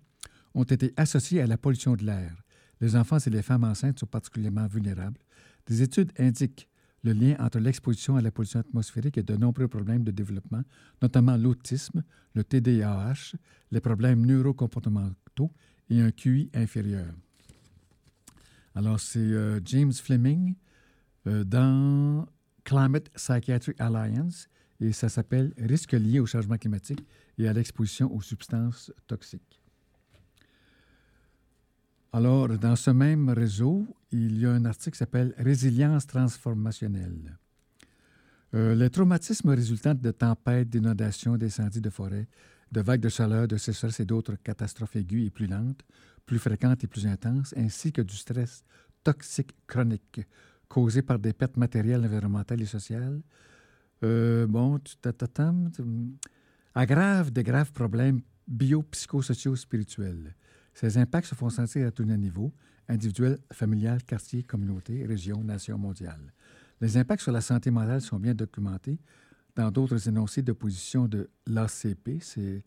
ont 0.54 0.64
été 0.64 0.92
associés 0.96 1.40
à 1.40 1.46
la 1.46 1.58
pollution 1.58 1.96
de 1.96 2.04
l'air. 2.04 2.42
Les 2.80 2.96
enfants 2.96 3.18
et 3.18 3.30
les 3.30 3.42
femmes 3.42 3.64
enceintes 3.64 4.00
sont 4.00 4.06
particulièrement 4.06 4.66
vulnérables. 4.66 5.20
Des 5.66 5.82
études 5.82 6.12
indiquent 6.18 6.68
le 7.02 7.12
lien 7.12 7.36
entre 7.38 7.58
l'exposition 7.58 8.16
à 8.16 8.20
la 8.20 8.30
pollution 8.30 8.60
atmosphérique 8.60 9.16
et 9.18 9.22
de 9.22 9.36
nombreux 9.36 9.68
problèmes 9.68 10.04
de 10.04 10.10
développement, 10.10 10.62
notamment 11.00 11.36
l'autisme, 11.36 12.02
le 12.34 12.44
TDAH, 12.44 13.36
les 13.70 13.80
problèmes 13.80 14.26
neurocomportementaux 14.26 15.52
et 15.88 16.00
un 16.00 16.10
QI 16.10 16.50
inférieur. 16.52 17.14
Alors, 18.76 19.00
c'est 19.00 19.18
euh, 19.18 19.58
James 19.64 19.92
Fleming 19.92 20.54
euh, 21.26 21.44
dans 21.44 22.26
Climate 22.62 23.08
Psychiatry 23.14 23.72
Alliance 23.78 24.48
et 24.80 24.92
ça 24.92 25.08
s'appelle 25.08 25.54
Risques 25.56 25.92
liés 25.92 26.20
au 26.20 26.26
changement 26.26 26.58
climatique 26.58 27.02
et 27.38 27.48
à 27.48 27.54
l'exposition 27.54 28.14
aux 28.14 28.20
substances 28.20 28.92
toxiques. 29.06 29.62
Alors, 32.12 32.48
dans 32.50 32.76
ce 32.76 32.90
même 32.90 33.30
réseau, 33.30 33.86
il 34.12 34.38
y 34.38 34.44
a 34.44 34.50
un 34.50 34.66
article 34.66 34.90
qui 34.90 34.98
s'appelle 34.98 35.34
Résilience 35.38 36.06
transformationnelle. 36.06 37.38
Euh, 38.54 38.74
les 38.74 38.90
traumatismes 38.90 39.50
résultant 39.50 39.94
de 39.94 40.10
tempêtes, 40.10 40.68
d'inondations, 40.68 41.38
d'incendies 41.38 41.80
de 41.80 41.90
forêt, 41.90 42.28
de 42.72 42.80
vagues 42.82 43.00
de 43.00 43.08
chaleur, 43.08 43.48
de 43.48 43.56
sécheresse 43.56 44.00
et 44.00 44.04
d'autres 44.04 44.36
catastrophes 44.36 44.96
aiguës 44.96 45.26
et 45.26 45.30
plus 45.30 45.46
lentes, 45.46 45.82
plus 46.26 46.38
fréquentes 46.38 46.84
et 46.84 46.86
plus 46.86 47.06
intenses, 47.06 47.54
ainsi 47.56 47.92
que 47.92 48.02
du 48.02 48.16
stress 48.16 48.64
toxique 49.04 49.54
chronique 49.66 50.20
causé 50.68 51.00
par 51.00 51.18
des 51.18 51.32
pertes 51.32 51.56
matérielles, 51.56 52.04
environnementales 52.04 52.60
et 52.60 52.66
sociales, 52.66 53.22
euh, 54.02 54.46
bon, 54.46 54.78
aggrave 56.74 57.30
des 57.30 57.42
graves 57.42 57.72
problèmes 57.72 58.20
biopsychosociaux 58.46 59.56
spirituels 59.56 60.34
ces 60.76 60.98
impacts 60.98 61.28
se 61.28 61.34
font 61.34 61.48
sentir 61.48 61.86
à 61.86 61.90
tous 61.90 62.04
les 62.04 62.18
niveaux, 62.18 62.52
individuel, 62.86 63.38
familial, 63.50 64.04
quartier, 64.04 64.42
communauté, 64.42 65.06
région, 65.06 65.42
nation, 65.42 65.78
mondiale. 65.78 66.34
Les 66.82 66.98
impacts 66.98 67.22
sur 67.22 67.32
la 67.32 67.40
santé 67.40 67.70
mentale 67.70 68.02
sont 68.02 68.18
bien 68.18 68.34
documentés 68.34 69.00
dans 69.54 69.70
d'autres 69.70 70.06
énoncés 70.06 70.42
d'opposition 70.42 71.08
de 71.08 71.30
l'ACP, 71.46 72.20
c'est 72.20 72.62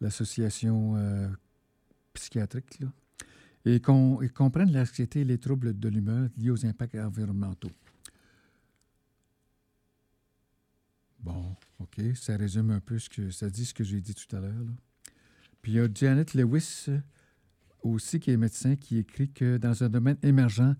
l'association 0.00 0.96
euh, 0.96 1.28
psychiatrique, 2.14 2.80
là, 2.80 2.88
et, 3.64 3.80
qu'on 3.80 4.18
comprennent 4.34 4.72
l'anxiété 4.72 5.20
et 5.20 5.24
les 5.24 5.38
troubles 5.38 5.78
de 5.78 5.88
l'humeur 5.88 6.28
liés 6.36 6.50
aux 6.50 6.66
impacts 6.66 6.96
environnementaux. 6.96 7.70
Bon, 11.20 11.56
OK, 11.78 12.00
ça 12.14 12.36
résume 12.36 12.70
un 12.70 12.80
peu 12.80 12.98
ce 12.98 13.08
que 13.08 13.30
ça 13.30 13.48
dit 13.48 13.64
ce 13.64 13.72
que 13.72 13.84
j'ai 13.84 14.00
dit 14.00 14.14
tout 14.14 14.36
à 14.36 14.40
l'heure. 14.40 14.66
Puis 15.62 15.72
il 15.72 15.74
y 15.76 15.80
a 15.80 15.88
Janet 15.92 16.34
Lewis, 16.34 16.88
aussi, 17.82 18.20
qui 18.20 18.30
est 18.30 18.36
médecin, 18.36 18.76
qui 18.76 18.98
écrit 18.98 19.30
que 19.30 19.56
dans 19.56 19.82
un 19.82 19.88
domaine 19.88 20.16
émergent 20.22 20.74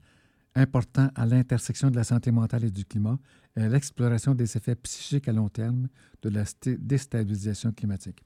important 0.54 1.10
à 1.14 1.26
l'intersection 1.26 1.90
de 1.90 1.96
la 1.96 2.04
santé 2.04 2.30
mentale 2.30 2.64
et 2.64 2.70
du 2.70 2.84
climat 2.84 3.18
est 3.56 3.68
l'exploration 3.68 4.34
des 4.34 4.56
effets 4.56 4.76
psychiques 4.76 5.28
à 5.28 5.32
long 5.32 5.48
terme 5.48 5.88
de 6.22 6.28
la 6.28 6.44
déstabilisation 6.78 7.72
climatique. 7.72 8.22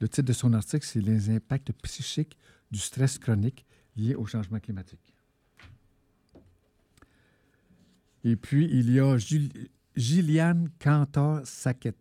Le 0.00 0.08
titre 0.08 0.28
de 0.28 0.32
son 0.32 0.52
article, 0.52 0.86
c'est 0.86 1.00
Les 1.00 1.30
impacts 1.30 1.72
psychiques 1.82 2.38
du 2.70 2.78
stress 2.78 3.18
chronique 3.18 3.66
lié 3.96 4.14
au 4.14 4.26
changement 4.26 4.60
climatique. 4.60 5.14
Et 8.22 8.36
puis, 8.36 8.68
il 8.70 8.90
y 8.90 9.00
a 9.00 9.16
Gillian 9.96 10.64
Cantor-Sackett. 10.78 11.96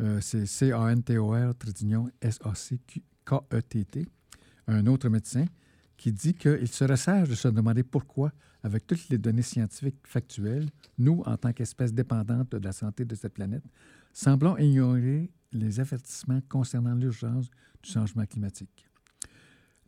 Euh, 0.00 0.20
c'est 0.20 0.44
C-A-N-T-O-R, 0.44 1.54
S-A-C-K-E-T-T 2.20 4.06
un 4.66 4.86
autre 4.86 5.08
médecin 5.08 5.44
qui 5.96 6.12
dit 6.12 6.34
qu'il 6.34 6.68
serait 6.68 6.96
sage 6.96 7.28
de 7.28 7.34
se 7.34 7.48
demander 7.48 7.82
pourquoi, 7.82 8.32
avec 8.62 8.86
toutes 8.86 9.08
les 9.08 9.18
données 9.18 9.42
scientifiques 9.42 10.00
factuelles, 10.04 10.68
nous, 10.98 11.22
en 11.24 11.36
tant 11.36 11.52
qu'espèce 11.52 11.92
dépendante 11.92 12.50
de 12.52 12.58
la 12.58 12.72
santé 12.72 13.04
de 13.04 13.14
cette 13.14 13.34
planète, 13.34 13.64
semblons 14.12 14.56
ignorer 14.58 15.30
les 15.52 15.80
avertissements 15.80 16.40
concernant 16.48 16.94
l'urgence 16.94 17.48
du 17.82 17.90
changement 17.90 18.26
climatique. 18.26 18.88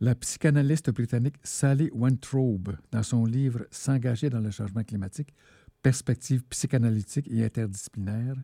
La 0.01 0.15
psychanalyste 0.15 0.91
britannique 0.91 1.35
Sally 1.43 1.89
Weintraub, 1.93 2.77
dans 2.91 3.03
son 3.03 3.25
livre 3.25 3.65
S'engager 3.69 4.29
dans 4.29 4.39
le 4.39 4.49
changement 4.49 4.83
climatique, 4.83 5.33
perspective 5.81 6.43
psychanalytique 6.45 7.27
et 7.29 7.43
interdisciplinaire, 7.43 8.35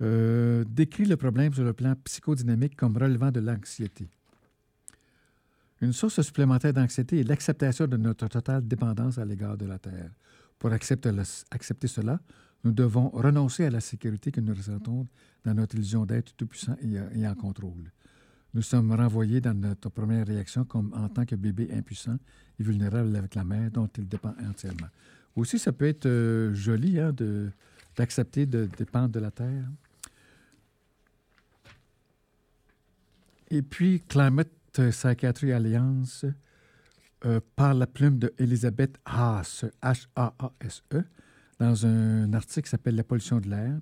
euh, 0.00 0.64
décrit 0.68 1.06
le 1.06 1.16
problème 1.16 1.52
sur 1.52 1.64
le 1.64 1.72
plan 1.72 1.94
psychodynamique 2.04 2.76
comme 2.76 2.96
relevant 2.96 3.32
de 3.32 3.40
l'anxiété. 3.40 4.08
Une 5.80 5.92
source 5.92 6.20
supplémentaire 6.22 6.72
d'anxiété 6.72 7.20
est 7.20 7.24
l'acceptation 7.24 7.86
de 7.86 7.96
notre 7.96 8.28
totale 8.28 8.66
dépendance 8.66 9.18
à 9.18 9.24
l'égard 9.24 9.56
de 9.56 9.66
la 9.66 9.78
Terre. 9.78 10.10
Pour 10.58 10.72
accepter, 10.72 11.10
accepter, 11.50 11.88
cela, 11.88 12.20
nous 12.64 12.72
devons 12.72 13.08
renoncer 13.08 13.64
à 13.64 13.70
la 13.70 13.80
sécurité 13.80 14.30
que 14.30 14.40
nous 14.40 14.54
ressentons 14.54 15.08
dans 15.44 15.54
notre 15.54 15.74
illusion 15.74 16.04
d'être 16.04 16.34
tout-puissant 16.36 16.76
et, 16.82 17.26
en 17.26 17.34
contrôle. 17.34 17.90
Nous 18.52 18.62
sommes 18.62 18.92
renvoyés 18.92 19.40
dans 19.40 19.54
notre 19.54 19.90
première 19.90 20.26
réaction 20.26 20.64
comme 20.64 20.92
en 20.94 21.08
tant 21.08 21.24
que 21.24 21.36
bébé 21.36 21.68
impuissant 21.72 22.16
et 22.58 22.62
vulnérable 22.62 23.14
avec 23.14 23.34
la 23.34 23.44
mère 23.44 23.70
dont 23.70 23.88
il 23.96 24.08
dépend 24.08 24.34
entièrement. 24.48 24.88
Aussi, 25.36 25.58
ça 25.58 25.72
peut 25.72 25.86
être 25.86 26.06
euh, 26.06 26.52
joli 26.52 26.98
hein, 26.98 27.14
d'accepter 27.96 28.46
de 28.46 28.68
dépendre 28.76 29.10
de 29.10 29.20
la 29.20 29.30
Terre. 29.30 29.64
Et 33.50 33.62
puis, 33.62 34.02
Climate 34.08 34.50
Psychiatry 34.72 35.52
Alliance, 35.52 36.24
euh, 37.26 37.40
par 37.54 37.74
la 37.74 37.86
plume 37.86 38.18
de 38.18 38.32
Elisabeth 38.38 38.98
Haas, 39.04 39.64
H-A-A-S-E, 39.82 41.04
dans 41.58 41.86
un 41.86 42.32
article 42.32 42.62
qui 42.62 42.70
s'appelle 42.70 42.96
La 42.96 43.04
pollution 43.04 43.40
de 43.40 43.48
l'air. 43.48 43.78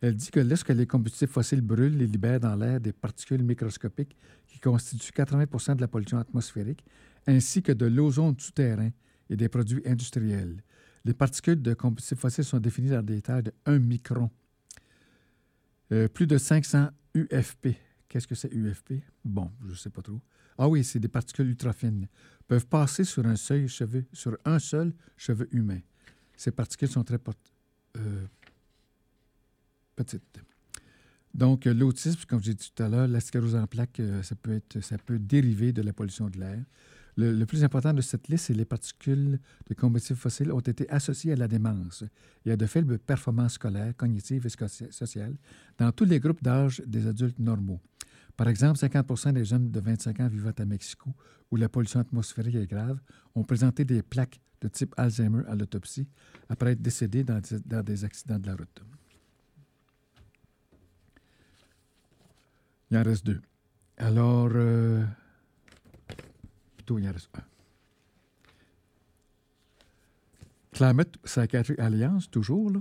Elle 0.00 0.14
dit 0.14 0.30
que 0.30 0.40
lorsque 0.40 0.68
les 0.68 0.86
combustibles 0.86 1.30
fossiles 1.30 1.60
brûlent, 1.60 2.00
ils 2.00 2.10
libèrent 2.10 2.40
dans 2.40 2.54
l'air 2.54 2.80
des 2.80 2.92
particules 2.92 3.42
microscopiques 3.42 4.16
qui 4.46 4.60
constituent 4.60 5.12
80% 5.12 5.76
de 5.76 5.80
la 5.80 5.88
pollution 5.88 6.18
atmosphérique, 6.18 6.84
ainsi 7.26 7.62
que 7.62 7.72
de 7.72 7.86
l'ozone 7.86 8.38
souterrain 8.38 8.90
et 9.28 9.36
des 9.36 9.48
produits 9.48 9.82
industriels. 9.86 10.62
Les 11.04 11.14
particules 11.14 11.60
de 11.60 11.74
combustibles 11.74 12.20
fossiles 12.20 12.44
sont 12.44 12.60
définies 12.60 12.90
dans 12.90 13.02
des 13.02 13.20
tailles 13.22 13.42
de 13.42 13.52
1 13.66 13.78
micron. 13.78 14.30
Euh, 15.90 16.06
plus 16.08 16.26
de 16.26 16.38
500 16.38 16.88
UFP, 17.14 17.76
Qu'est-ce 18.08 18.26
que 18.26 18.34
c'est 18.34 18.52
UFP? 18.52 19.02
Bon, 19.22 19.52
je 19.64 19.70
ne 19.70 19.74
sais 19.74 19.90
pas 19.90 20.00
trop. 20.00 20.20
Ah 20.56 20.68
oui, 20.68 20.82
c'est 20.82 20.98
des 20.98 21.08
particules 21.08 21.48
ultra 21.48 21.72
fines. 21.72 22.08
Peuvent 22.46 22.66
passer 22.66 23.04
sur 23.04 23.24
un, 23.26 23.36
seul 23.36 23.68
cheveu 23.68 25.48
humain. 25.52 25.80
Ces 26.36 26.50
particules 26.50 26.88
sont 26.88 27.04
très 27.04 27.18
euh, 27.96 28.26
petites. 29.98 30.40
Donc, 31.34 31.66
l'autisme, 31.66 32.20
comme 32.28 32.42
j'ai 32.42 32.54
dit 32.54 32.70
tout 32.74 32.82
à 32.82 32.88
l'heure, 32.88 33.08
la 33.08 33.20
sclérose 33.20 33.56
en 33.56 33.66
plaques, 33.66 34.00
euh, 34.00 34.22
ça, 34.22 34.34
peut 34.34 34.54
être, 34.54 34.80
ça 34.80 34.96
peut 34.96 35.18
dériver 35.18 35.72
de 35.72 35.82
la 35.82 35.92
pollution 35.92 36.30
de 36.30 36.38
l'air. 36.38 36.64
Le, 37.16 37.44
plus 37.46 37.64
important 37.64 37.92
de 37.92 38.00
cette 38.00 38.28
liste, 38.28 38.46
c'est 38.46 38.54
les 38.54 38.64
particules 38.64 39.40
de 39.68 39.74
combustibles 39.74 40.18
fossiles 40.18 40.52
ont 40.52 40.60
été 40.60 40.88
associées 40.88 41.32
à 41.32 41.36
la 41.36 41.48
démence 41.48 42.04
et 42.46 42.52
à 42.52 42.56
de 42.56 42.64
faibles 42.64 42.96
performances 43.00 43.54
scolaires, 43.54 43.92
cognitives 43.96 44.46
et 44.46 44.92
sociales 44.92 45.36
dans 45.78 45.90
tous 45.90 46.04
les 46.04 46.20
groupes 46.20 46.42
d'âge 46.44 46.80
des 46.86 47.08
adultes 47.08 47.40
normaux. 47.40 47.80
Par 48.36 48.48
exemple, 48.48 48.78
50 48.78 49.34
des 49.34 49.44
jeunes 49.44 49.68
de 49.72 49.80
25 49.80 50.20
ans 50.20 50.28
vivant 50.28 50.52
à 50.56 50.64
Mexico, 50.64 51.10
où 51.50 51.56
la 51.56 51.68
pollution 51.68 51.98
atmosphérique 51.98 52.54
est 52.54 52.70
grave, 52.70 53.00
ont 53.34 53.42
présenté 53.42 53.84
des 53.84 54.02
plaques 54.02 54.40
de 54.60 54.68
type 54.68 54.94
Alzheimer 54.96 55.42
à 55.48 55.56
l'autopsie 55.56 56.06
après 56.48 56.72
être 56.72 56.82
décédés 56.82 57.24
dans, 57.24 57.40
des 57.82 58.04
accidents 58.04 58.38
de 58.38 58.46
la 58.46 58.54
route. 58.54 58.80
Il 62.90 62.96
en 62.96 63.02
reste 63.02 63.26
deux. 63.26 63.40
Alors, 63.96 64.50
euh, 64.54 65.04
plutôt, 66.76 66.98
il 66.98 67.08
en 67.08 67.12
reste 67.12 67.30
un. 67.36 67.42
Climate 70.72 71.16
Psychiatry 71.24 71.74
Alliance, 71.78 72.30
toujours, 72.30 72.72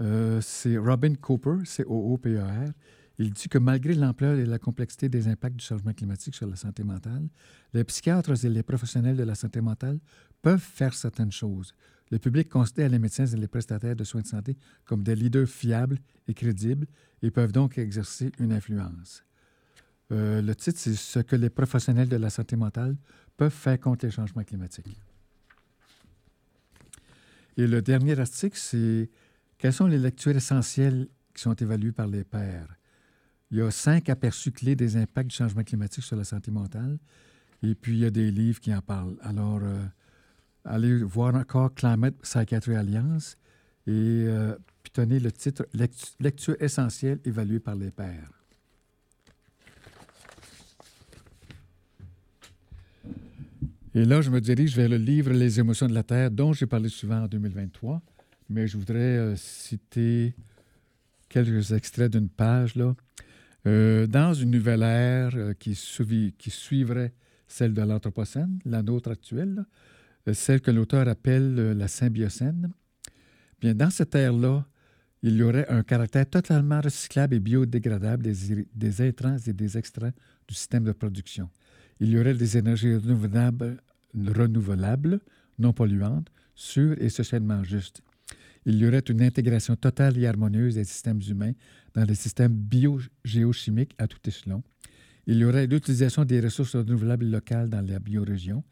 euh, 0.00 0.40
c'est 0.40 0.76
Robin 0.76 1.14
Cooper, 1.14 1.58
c'est 1.64 1.84
O-O-P-E-R, 1.84 2.72
il 3.18 3.32
dit 3.32 3.48
que 3.48 3.58
malgré 3.58 3.94
l'ampleur 3.94 4.38
et 4.38 4.46
la 4.46 4.58
complexité 4.58 5.10
des 5.10 5.28
impacts 5.28 5.56
du 5.56 5.64
changement 5.64 5.92
climatique 5.92 6.34
sur 6.34 6.46
la 6.46 6.56
santé 6.56 6.82
mentale, 6.82 7.28
les 7.74 7.84
psychiatres 7.84 8.44
et 8.44 8.48
les 8.48 8.62
professionnels 8.62 9.16
de 9.16 9.22
la 9.22 9.34
santé 9.34 9.60
mentale 9.60 10.00
peuvent 10.40 10.58
faire 10.58 10.94
certaines 10.94 11.30
choses. 11.30 11.74
Le 12.10 12.18
public 12.18 12.48
considère 12.48 12.88
les 12.88 12.98
médecins 12.98 13.26
et 13.26 13.36
les 13.36 13.46
prestataires 13.46 13.94
de 13.94 14.04
soins 14.04 14.22
de 14.22 14.26
santé 14.26 14.56
comme 14.86 15.02
des 15.02 15.14
leaders 15.14 15.46
fiables 15.46 15.98
et 16.26 16.34
crédibles 16.34 16.86
et 17.22 17.30
peuvent 17.30 17.52
donc 17.52 17.76
exercer 17.76 18.32
une 18.38 18.52
influence. 18.52 19.22
Euh, 20.12 20.42
le 20.42 20.54
titre, 20.54 20.78
c'est 20.78 20.94
Ce 20.94 21.20
que 21.20 21.36
les 21.36 21.50
professionnels 21.50 22.08
de 22.08 22.16
la 22.16 22.30
santé 22.30 22.56
mentale 22.56 22.96
peuvent 23.36 23.52
faire 23.52 23.78
contre 23.78 24.06
les 24.06 24.10
changements 24.10 24.44
climatiques. 24.44 25.00
Et 27.56 27.66
le 27.66 27.82
dernier 27.82 28.18
article, 28.18 28.56
c'est 28.58 29.10
Quelles 29.58 29.72
sont 29.72 29.86
les 29.86 29.98
lectures 29.98 30.36
essentielles 30.36 31.08
qui 31.34 31.42
sont 31.42 31.54
évaluées 31.54 31.92
par 31.92 32.06
les 32.06 32.24
pairs? 32.24 32.68
Il 33.50 33.58
y 33.58 33.62
a 33.62 33.70
cinq 33.70 34.08
aperçus 34.08 34.52
clés 34.52 34.76
des 34.76 34.96
impacts 34.96 35.30
du 35.30 35.36
changement 35.36 35.64
climatique 35.64 36.04
sur 36.04 36.16
la 36.16 36.24
santé 36.24 36.50
mentale. 36.50 36.98
Et 37.62 37.74
puis, 37.74 37.92
il 37.92 37.98
y 37.98 38.04
a 38.04 38.10
des 38.10 38.30
livres 38.30 38.60
qui 38.60 38.72
en 38.74 38.80
parlent. 38.80 39.16
Alors, 39.22 39.60
euh, 39.62 39.84
allez 40.64 41.02
voir 41.02 41.34
encore 41.34 41.74
Climate 41.74 42.14
Psychiatry 42.22 42.76
Alliance 42.76 43.36
et 43.86 44.24
euh, 44.28 44.56
puis 44.82 44.92
tenez 44.92 45.18
le 45.18 45.32
titre 45.32 45.66
Lecture 46.20 46.56
essentielle 46.60 47.20
évaluée 47.24 47.60
par 47.60 47.74
les 47.74 47.90
pairs. 47.90 48.39
Et 53.92 54.04
là, 54.04 54.20
je 54.20 54.30
me 54.30 54.40
dirige 54.40 54.76
vers 54.76 54.88
le 54.88 54.98
livre 54.98 55.32
Les 55.32 55.58
émotions 55.58 55.88
de 55.88 55.94
la 55.94 56.04
Terre, 56.04 56.30
dont 56.30 56.52
j'ai 56.52 56.66
parlé 56.66 56.88
souvent 56.88 57.24
en 57.24 57.26
2023, 57.26 58.00
mais 58.48 58.68
je 58.68 58.78
voudrais 58.78 58.98
euh, 59.00 59.34
citer 59.34 60.36
quelques 61.28 61.72
extraits 61.72 62.12
d'une 62.12 62.28
page. 62.28 62.76
Là. 62.76 62.94
Euh, 63.66 64.06
dans 64.06 64.32
une 64.32 64.52
nouvelle 64.52 64.84
ère 64.84 65.32
euh, 65.34 65.54
qui, 65.54 65.74
suivrait 65.74 67.12
celle 67.48 67.74
de 67.74 67.82
l'Anthropocène, 67.82 68.60
la 68.64 68.80
nôtre 68.84 69.10
actuelle, 69.10 69.64
celle 70.32 70.60
que 70.60 70.70
l'auteur 70.70 71.08
appelle 71.08 71.72
la 71.72 71.88
symbiocène, 71.88 72.70
bien, 73.60 73.74
dans 73.74 73.90
cette 73.90 74.14
ère-là, 74.14 74.64
il 75.24 75.34
y 75.34 75.42
aurait 75.42 75.68
un 75.68 75.82
caractère 75.82 76.30
totalement 76.30 76.80
recyclable 76.80 77.34
et 77.34 77.40
biodégradable 77.40 78.22
des, 78.22 78.68
des 78.72 79.00
intrants 79.00 79.36
et 79.44 79.52
des 79.52 79.76
extraits 79.76 80.14
du 80.46 80.54
système 80.54 80.84
de 80.84 80.92
production. 80.92 81.50
Il 82.00 82.10
y 82.10 82.18
aurait 82.18 82.34
des 82.34 82.56
énergies 82.56 82.94
renouvelables, 82.94 83.76
renouvelables 84.14 85.20
non 85.58 85.72
polluantes, 85.72 86.28
sûres 86.54 86.96
et 86.98 87.10
socialement 87.10 87.62
justes. 87.62 88.02
Il 88.66 88.76
y 88.76 88.86
aurait 88.86 89.00
une 89.00 89.22
intégration 89.22 89.76
totale 89.76 90.18
et 90.18 90.26
harmonieuse 90.26 90.74
des 90.74 90.84
systèmes 90.84 91.20
humains 91.28 91.52
dans 91.94 92.04
les 92.04 92.14
systèmes 92.14 92.52
biogéochimiques 92.52 93.94
à 93.98 94.06
tout 94.06 94.18
échelon. 94.26 94.62
Il 95.26 95.36
y 95.36 95.44
aurait 95.44 95.66
l'utilisation 95.66 96.24
des 96.24 96.40
ressources 96.40 96.76
renouvelables 96.76 97.26
locales 97.26 97.68
dans 97.68 97.86
la 97.86 97.98
biorégion 97.98 98.64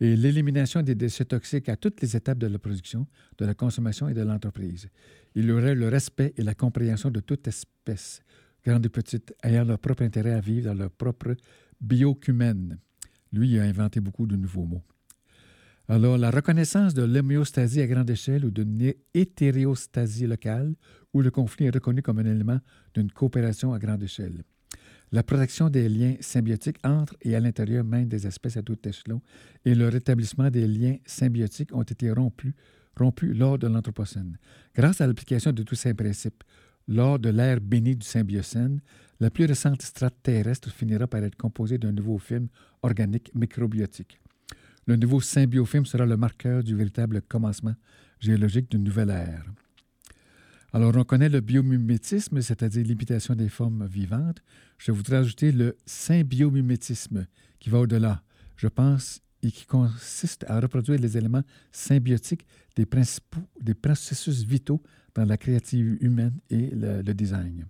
et 0.00 0.16
l'élimination 0.16 0.82
des 0.82 0.94
déchets 0.94 1.26
toxiques 1.26 1.68
à 1.68 1.76
toutes 1.76 2.00
les 2.00 2.16
étapes 2.16 2.38
de 2.38 2.46
la 2.46 2.58
production, 2.58 3.06
de 3.38 3.44
la 3.44 3.54
consommation 3.54 4.08
et 4.08 4.14
de 4.14 4.22
l'entreprise. 4.22 4.88
Il 5.34 5.46
y 5.46 5.52
aurait 5.52 5.74
le 5.74 5.88
respect 5.88 6.32
et 6.36 6.42
la 6.42 6.54
compréhension 6.54 7.10
de 7.10 7.20
toute 7.20 7.46
espèce, 7.46 8.22
grande 8.64 8.86
et 8.86 8.88
petite, 8.88 9.34
ayant 9.42 9.64
leur 9.64 9.78
propre 9.78 10.02
intérêt 10.02 10.32
à 10.32 10.40
vivre 10.40 10.66
dans 10.66 10.78
leur 10.78 10.90
propre 10.90 11.36
biocumène. 11.80 12.78
Lui, 13.32 13.58
a 13.58 13.62
inventé 13.62 14.00
beaucoup 14.00 14.26
de 14.26 14.36
nouveaux 14.36 14.64
mots. 14.64 14.82
Alors, 15.88 16.18
la 16.18 16.30
reconnaissance 16.30 16.94
de 16.94 17.02
l'homéostasie 17.02 17.80
à 17.80 17.86
grande 17.86 18.10
échelle 18.10 18.44
ou 18.44 18.50
d'une 18.50 18.92
hétérostasie 19.12 20.26
locale, 20.26 20.74
où 21.12 21.20
le 21.20 21.30
conflit 21.30 21.66
est 21.66 21.74
reconnu 21.74 22.02
comme 22.02 22.20
un 22.20 22.26
élément 22.26 22.60
d'une 22.94 23.10
coopération 23.10 23.72
à 23.72 23.78
grande 23.78 24.02
échelle. 24.02 24.44
La 25.12 25.24
protection 25.24 25.68
des 25.68 25.88
liens 25.88 26.14
symbiotiques 26.20 26.78
entre 26.84 27.16
et 27.22 27.34
à 27.34 27.40
l'intérieur 27.40 27.82
même 27.82 28.06
des 28.06 28.28
espèces 28.28 28.56
à 28.56 28.62
tout 28.62 28.78
échelon 28.88 29.20
et 29.64 29.74
le 29.74 29.88
rétablissement 29.88 30.50
des 30.50 30.68
liens 30.68 30.98
symbiotiques 31.04 31.74
ont 31.74 31.82
été 31.82 32.12
rompus 32.12 32.54
lors 33.34 33.58
de 33.58 33.66
l'Anthropocène. 33.66 34.38
Grâce 34.72 35.00
à 35.00 35.08
l'application 35.08 35.50
de 35.50 35.64
tous 35.64 35.74
ces 35.74 35.94
principes, 35.94 36.44
lors 36.88 37.18
de 37.18 37.28
l'ère 37.28 37.60
bénie 37.60 37.96
du 37.96 38.06
Symbiocène, 38.06 38.80
la 39.20 39.30
plus 39.30 39.44
récente 39.44 39.82
strate 39.82 40.16
terrestre 40.22 40.70
finira 40.70 41.06
par 41.06 41.22
être 41.22 41.36
composée 41.36 41.78
d'un 41.78 41.92
nouveau 41.92 42.18
film 42.18 42.48
organique 42.82 43.34
microbiotique. 43.34 44.18
Le 44.86 44.96
nouveau 44.96 45.20
symbiofilm 45.20 45.84
sera 45.84 46.06
le 46.06 46.16
marqueur 46.16 46.64
du 46.64 46.74
véritable 46.74 47.22
commencement 47.22 47.74
géologique 48.18 48.70
d'une 48.70 48.82
nouvelle 48.82 49.10
ère. 49.10 49.44
Alors, 50.72 50.96
on 50.96 51.04
connaît 51.04 51.28
le 51.28 51.40
biomimétisme, 51.40 52.40
c'est-à-dire 52.40 52.84
l'imitation 52.84 53.34
des 53.34 53.48
formes 53.48 53.86
vivantes. 53.86 54.40
Je 54.78 54.92
voudrais 54.92 55.16
ajouter 55.16 55.52
le 55.52 55.76
symbiomimétisme, 55.84 57.26
qui 57.58 57.70
va 57.70 57.80
au-delà. 57.80 58.22
Je 58.56 58.68
pense 58.68 59.20
et 59.42 59.50
qui 59.50 59.66
consiste 59.66 60.44
à 60.48 60.60
reproduire 60.60 61.00
les 61.00 61.16
éléments 61.16 61.42
symbiotiques 61.72 62.46
des, 62.76 62.86
principaux, 62.86 63.40
des 63.60 63.74
processus 63.74 64.44
vitaux 64.44 64.82
dans 65.14 65.24
la 65.24 65.36
créativité 65.36 66.04
humaine 66.04 66.34
et 66.48 66.70
le, 66.72 67.12
design. 67.12 67.66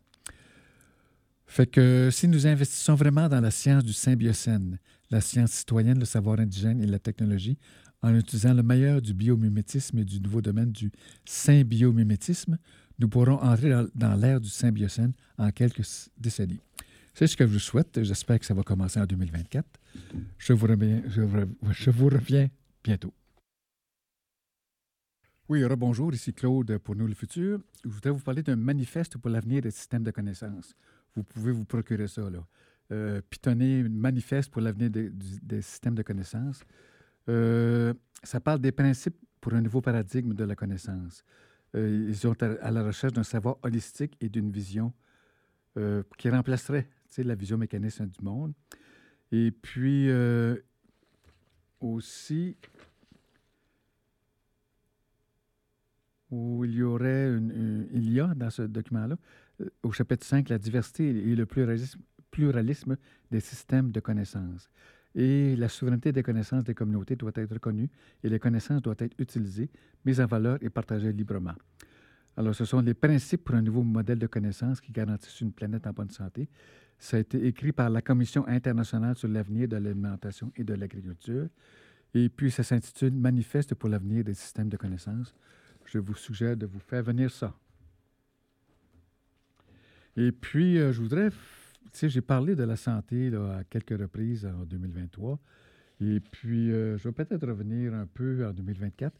Fait 1.46 1.66
que 1.66 2.10
si 2.12 2.28
nous 2.28 2.46
investissons 2.46 2.94
vraiment 2.94 3.28
dans 3.28 3.40
la 3.40 3.50
science 3.50 3.84
du 3.84 3.92
symbiocène, 3.92 4.78
la 5.10 5.20
science 5.20 5.50
citoyenne, 5.50 5.98
le 5.98 6.04
savoir 6.04 6.38
indigène 6.38 6.80
et 6.80 6.86
la 6.86 6.98
technologie, 6.98 7.58
en 8.02 8.14
utilisant 8.14 8.54
le 8.54 8.62
meilleur 8.62 9.02
du 9.02 9.12
biomimétisme 9.12 9.98
et 9.98 10.04
du 10.04 10.20
nouveau 10.20 10.40
domaine 10.40 10.72
du 10.72 10.90
symbiomimétisme, 11.24 12.56
nous 12.98 13.08
pourrons 13.08 13.40
entrer 13.42 13.70
dans, 13.94 14.14
l'ère 14.14 14.40
du 14.40 14.48
symbiocène 14.48 15.12
en 15.38 15.50
quelques 15.50 15.82
décennies. 16.18 16.60
C'est 17.14 17.26
ce 17.26 17.36
que 17.36 17.46
je 17.46 17.52
vous 17.52 17.58
souhaite. 17.58 18.02
J'espère 18.02 18.38
que 18.38 18.46
ça 18.46 18.54
va 18.54 18.62
commencer 18.62 19.00
en 19.00 19.06
2024. 19.06 19.66
Je 20.38 20.52
vous 20.52 20.66
reviens, 20.66 21.02
je, 21.08 21.90
vous 21.90 22.08
reviens 22.08 22.48
bientôt. 22.84 23.12
Oui, 25.50 25.64
bonjour, 25.76 26.14
ici 26.14 26.32
Claude 26.32 26.78
pour 26.78 26.94
Nous 26.94 27.08
le 27.08 27.14
Futur. 27.14 27.58
Je 27.84 27.88
voudrais 27.88 28.12
vous 28.12 28.20
parler 28.20 28.40
d'un 28.40 28.54
manifeste 28.54 29.18
pour 29.18 29.32
l'avenir 29.32 29.60
des 29.62 29.72
systèmes 29.72 30.04
de 30.04 30.12
connaissances. 30.12 30.76
Vous 31.16 31.24
pouvez 31.24 31.50
vous 31.50 31.64
procurer 31.64 32.06
ça, 32.06 32.30
là. 32.30 32.46
Euh, 32.92 33.20
manifeste 33.88 34.52
pour 34.52 34.62
l'avenir 34.62 34.90
des, 34.90 35.60
systèmes 35.60 35.96
de 35.96 36.04
connaissances. 36.04 36.62
Euh, 37.28 37.92
ça 38.22 38.38
parle 38.38 38.60
des 38.60 38.70
principes 38.70 39.16
pour 39.40 39.52
un 39.54 39.60
nouveau 39.60 39.80
paradigme 39.80 40.34
de 40.34 40.44
la 40.44 40.54
connaissance. 40.54 41.24
Euh, 41.74 42.06
ils 42.08 42.16
sont 42.16 42.40
à, 42.44 42.70
la 42.70 42.84
recherche 42.84 43.14
d'un 43.14 43.24
savoir 43.24 43.56
holistique 43.64 44.16
et 44.20 44.28
d'une 44.28 44.52
vision 44.52 44.92
euh, 45.76 46.04
qui 46.16 46.30
remplacerait 46.30 46.88
la 47.16 47.34
vision 47.34 47.58
mécaniste 47.58 48.02
du 48.02 48.24
monde. 48.24 48.52
Et 49.32 49.50
puis 49.50 50.10
aussi, 51.80 52.56
où 56.30 56.64
il 56.64 56.74
y 56.74 56.82
aurait 56.82 57.28
une, 57.28 57.88
il 57.92 58.12
y 58.12 58.20
a 58.20 58.34
dans 58.34 58.50
ce 58.50 58.62
document-là, 58.62 59.16
au 59.82 59.92
chapitre 59.92 60.26
5, 60.26 60.48
la 60.48 60.58
diversité 60.58 61.08
et 61.08 61.34
le 61.34 61.46
pluralisme, 61.46 62.00
pluralisme 62.30 62.96
des 63.30 63.40
systèmes 63.40 63.90
de 63.90 64.00
connaissances. 64.00 64.70
Et 65.14 65.56
la 65.56 65.68
souveraineté 65.68 66.12
des 66.12 66.22
connaissances 66.22 66.64
des 66.64 66.74
communautés 66.74 67.16
doit 67.16 67.32
être 67.34 67.52
reconnue 67.52 67.90
et 68.22 68.28
les 68.28 68.38
connaissances 68.38 68.80
doivent 68.80 68.96
être 69.00 69.14
utilisées, 69.18 69.68
mises 70.04 70.20
en 70.20 70.26
valeur 70.26 70.58
et 70.60 70.70
partagées 70.70 71.12
librement. 71.12 71.54
Alors, 72.36 72.54
ce 72.54 72.64
sont 72.64 72.80
les 72.80 72.94
principes 72.94 73.44
pour 73.44 73.56
un 73.56 73.62
nouveau 73.62 73.82
modèle 73.82 74.18
de 74.18 74.26
connaissances 74.28 74.80
qui 74.80 74.92
garantissent 74.92 75.40
une 75.40 75.52
planète 75.52 75.86
en 75.86 75.92
bonne 75.92 76.10
santé. 76.10 76.48
Ça 76.98 77.16
a 77.16 77.20
été 77.20 77.44
écrit 77.46 77.72
par 77.72 77.90
la 77.90 78.02
Commission 78.02 78.46
internationale 78.46 79.16
sur 79.16 79.28
l'avenir 79.28 79.66
de 79.66 79.76
l'alimentation 79.76 80.52
et 80.54 80.62
de 80.62 80.74
l'agriculture. 80.74 81.48
Et 82.14 82.28
puis, 82.28 82.50
ça 82.50 82.62
s'intitule 82.62 83.12
Manifeste 83.12 83.74
pour 83.74 83.88
l'avenir 83.88 84.22
des 84.22 84.34
systèmes 84.34 84.68
de 84.68 84.76
connaissances. 84.76 85.34
Je 85.90 85.98
vous 85.98 86.14
suggère 86.14 86.56
de 86.56 86.66
vous 86.66 86.78
faire 86.78 87.02
venir 87.02 87.32
ça. 87.32 87.52
Et 90.16 90.30
puis, 90.30 90.78
euh, 90.78 90.92
je 90.92 91.00
voudrais 91.00 91.30
tu 91.30 91.98
sais, 91.98 92.08
j'ai 92.08 92.20
parlé 92.20 92.54
de 92.54 92.62
la 92.62 92.76
santé 92.76 93.32
à 93.34 93.64
quelques 93.64 93.98
reprises 93.98 94.46
en 94.46 94.64
2023. 94.64 95.40
Et 96.00 96.20
puis, 96.20 96.70
euh, 96.70 96.96
je 96.96 97.08
vais 97.08 97.12
peut-être 97.12 97.44
revenir 97.44 97.92
un 97.92 98.06
peu 98.06 98.46
en 98.46 98.52
2024, 98.52 99.12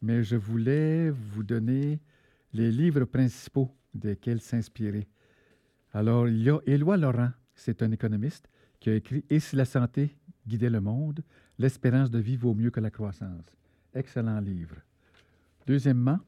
mais 0.00 0.22
je 0.22 0.36
voulais 0.36 1.10
vous 1.10 1.42
donner 1.42 2.00
les 2.54 2.72
livres 2.72 3.04
principaux 3.04 3.70
desquels 3.92 4.40
s'inspirer. 4.40 5.06
Alors, 5.92 6.26
il 6.26 6.42
y 6.42 6.48
a 6.48 6.58
Éloi 6.64 6.96
Laurent, 6.96 7.30
c'est 7.54 7.82
un 7.82 7.92
économiste, 7.92 8.48
qui 8.80 8.88
a 8.88 8.94
écrit 8.94 9.26
Et 9.28 9.40
si 9.40 9.56
la 9.56 9.66
santé 9.66 10.16
guidait 10.46 10.70
le 10.70 10.80
monde, 10.80 11.22
l'espérance 11.58 12.10
de 12.10 12.18
vie 12.18 12.36
vaut 12.36 12.54
mieux 12.54 12.70
que 12.70 12.80
la 12.80 12.90
croissance. 12.90 13.54
Excellent 13.92 14.40
livre. 14.40 14.76
Deuxièmement, 15.66 16.18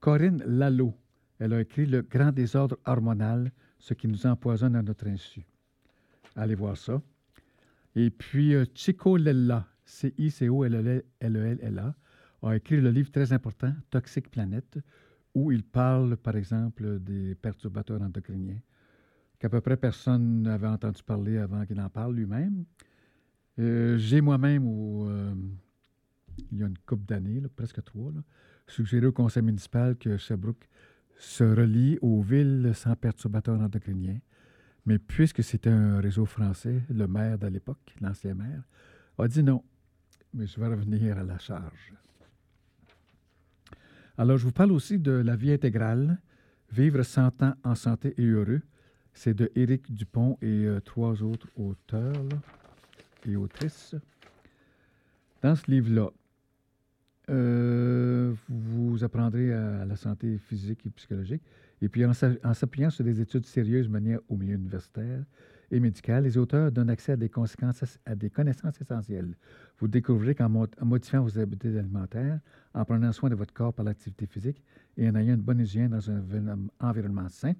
Corinne 0.00 0.42
Lalo, 0.46 0.94
elle 1.38 1.52
a 1.52 1.60
écrit 1.60 1.86
Le 1.86 2.02
grand 2.02 2.32
désordre 2.32 2.78
hormonal 2.84 3.52
ce 3.78 3.94
qui 3.94 4.08
nous 4.08 4.26
empoisonne 4.26 4.76
à 4.76 4.82
notre 4.82 5.06
insu. 5.06 5.46
Allez 6.34 6.54
voir 6.54 6.76
ça. 6.76 7.00
Et 7.94 8.10
puis, 8.10 8.54
euh, 8.54 8.64
Chico 8.74 9.16
Lella, 9.16 9.66
C-I-C-O-L-E-L-L-A, 9.84 11.94
a 12.42 12.56
écrit 12.56 12.80
le 12.80 12.90
livre 12.90 13.10
très 13.10 13.32
important, 13.32 13.72
Toxique 13.90 14.30
Planète, 14.30 14.78
où 15.34 15.52
il 15.52 15.62
parle, 15.62 16.16
par 16.16 16.36
exemple, 16.36 16.98
des 17.00 17.34
perturbateurs 17.34 18.02
endocriniens, 18.02 18.60
qu'à 19.38 19.48
peu 19.48 19.60
près 19.60 19.76
personne 19.76 20.42
n'avait 20.42 20.66
entendu 20.66 21.02
parler 21.02 21.38
avant 21.38 21.64
qu'il 21.64 21.80
en 21.80 21.88
parle 21.88 22.14
lui-même. 22.14 22.64
Euh, 23.58 23.96
j'ai 23.96 24.20
moi-même, 24.20 24.64
euh, 24.66 25.34
il 26.52 26.58
y 26.58 26.62
a 26.62 26.66
une 26.66 26.78
couple 26.78 27.06
d'années, 27.06 27.42
presque 27.54 27.82
trois, 27.82 28.12
suggéré 28.66 29.06
au 29.06 29.12
conseil 29.12 29.42
municipal 29.42 29.96
que 29.96 30.16
Sherbrooke 30.16 30.68
se 31.18 31.44
relie 31.44 31.98
aux 32.02 32.22
villes 32.22 32.72
sans 32.74 32.94
perturbateurs 32.94 33.60
endocriniens. 33.60 34.20
Mais 34.84 34.98
puisque 34.98 35.42
c'était 35.42 35.70
un 35.70 36.00
réseau 36.00 36.26
français, 36.26 36.82
le 36.90 37.06
maire 37.06 37.38
de 37.38 37.48
l'époque, 37.48 37.94
l'ancien 38.00 38.34
maire, 38.34 38.62
a 39.18 39.28
dit 39.28 39.42
non. 39.42 39.64
Mais 40.34 40.46
je 40.46 40.60
vais 40.60 40.68
revenir 40.68 41.18
à 41.18 41.24
la 41.24 41.38
charge. 41.38 41.94
Alors, 44.18 44.38
je 44.38 44.44
vous 44.44 44.52
parle 44.52 44.72
aussi 44.72 44.98
de 44.98 45.10
la 45.10 45.36
vie 45.36 45.52
intégrale, 45.52 46.18
Vivre 46.72 47.02
100 47.02 47.42
ans 47.42 47.54
en 47.64 47.74
santé 47.74 48.14
et 48.18 48.24
heureux. 48.24 48.62
C'est 49.14 49.34
de 49.34 49.50
Éric 49.54 49.92
Dupont 49.92 50.36
et 50.42 50.66
euh, 50.66 50.80
trois 50.80 51.22
autres 51.22 51.48
auteurs 51.56 52.26
et 53.24 53.36
autrices. 53.36 53.94
Dans 55.42 55.54
ce 55.54 55.70
livre-là, 55.70 56.10
euh, 57.28 58.32
vous 58.48 59.02
apprendrez 59.02 59.52
à 59.52 59.84
la 59.84 59.96
santé 59.96 60.38
physique 60.38 60.86
et 60.86 60.90
psychologique. 60.90 61.42
Et 61.82 61.88
puis, 61.88 62.04
en 62.06 62.12
s'appuyant 62.12 62.90
sur 62.90 63.04
des 63.04 63.20
études 63.20 63.44
sérieuses 63.44 63.88
menées 63.88 64.16
au 64.28 64.36
milieu 64.36 64.54
universitaire 64.54 65.24
et 65.70 65.80
médical, 65.80 66.24
les 66.24 66.38
auteurs 66.38 66.70
donnent 66.70 66.90
accès 66.90 67.12
à 67.12 67.16
des, 67.16 68.30
connaissances 68.30 68.80
essentielles. 68.80 69.34
Vous 69.78 69.88
découvrez 69.88 70.34
qu'en 70.34 70.48
modifiant 70.48 71.22
vos 71.22 71.38
habitudes 71.38 71.76
alimentaires, 71.76 72.40
en 72.72 72.84
prenant 72.84 73.12
soin 73.12 73.28
de 73.28 73.34
votre 73.34 73.52
corps 73.52 73.74
par 73.74 73.84
l'activité 73.84 74.26
physique 74.26 74.62
et 74.96 75.08
en 75.08 75.14
ayant 75.16 75.34
une 75.34 75.42
bonne 75.42 75.60
hygiène 75.60 75.90
dans 75.90 76.10
un 76.10 76.68
environnement 76.80 77.28
sain, 77.28 77.54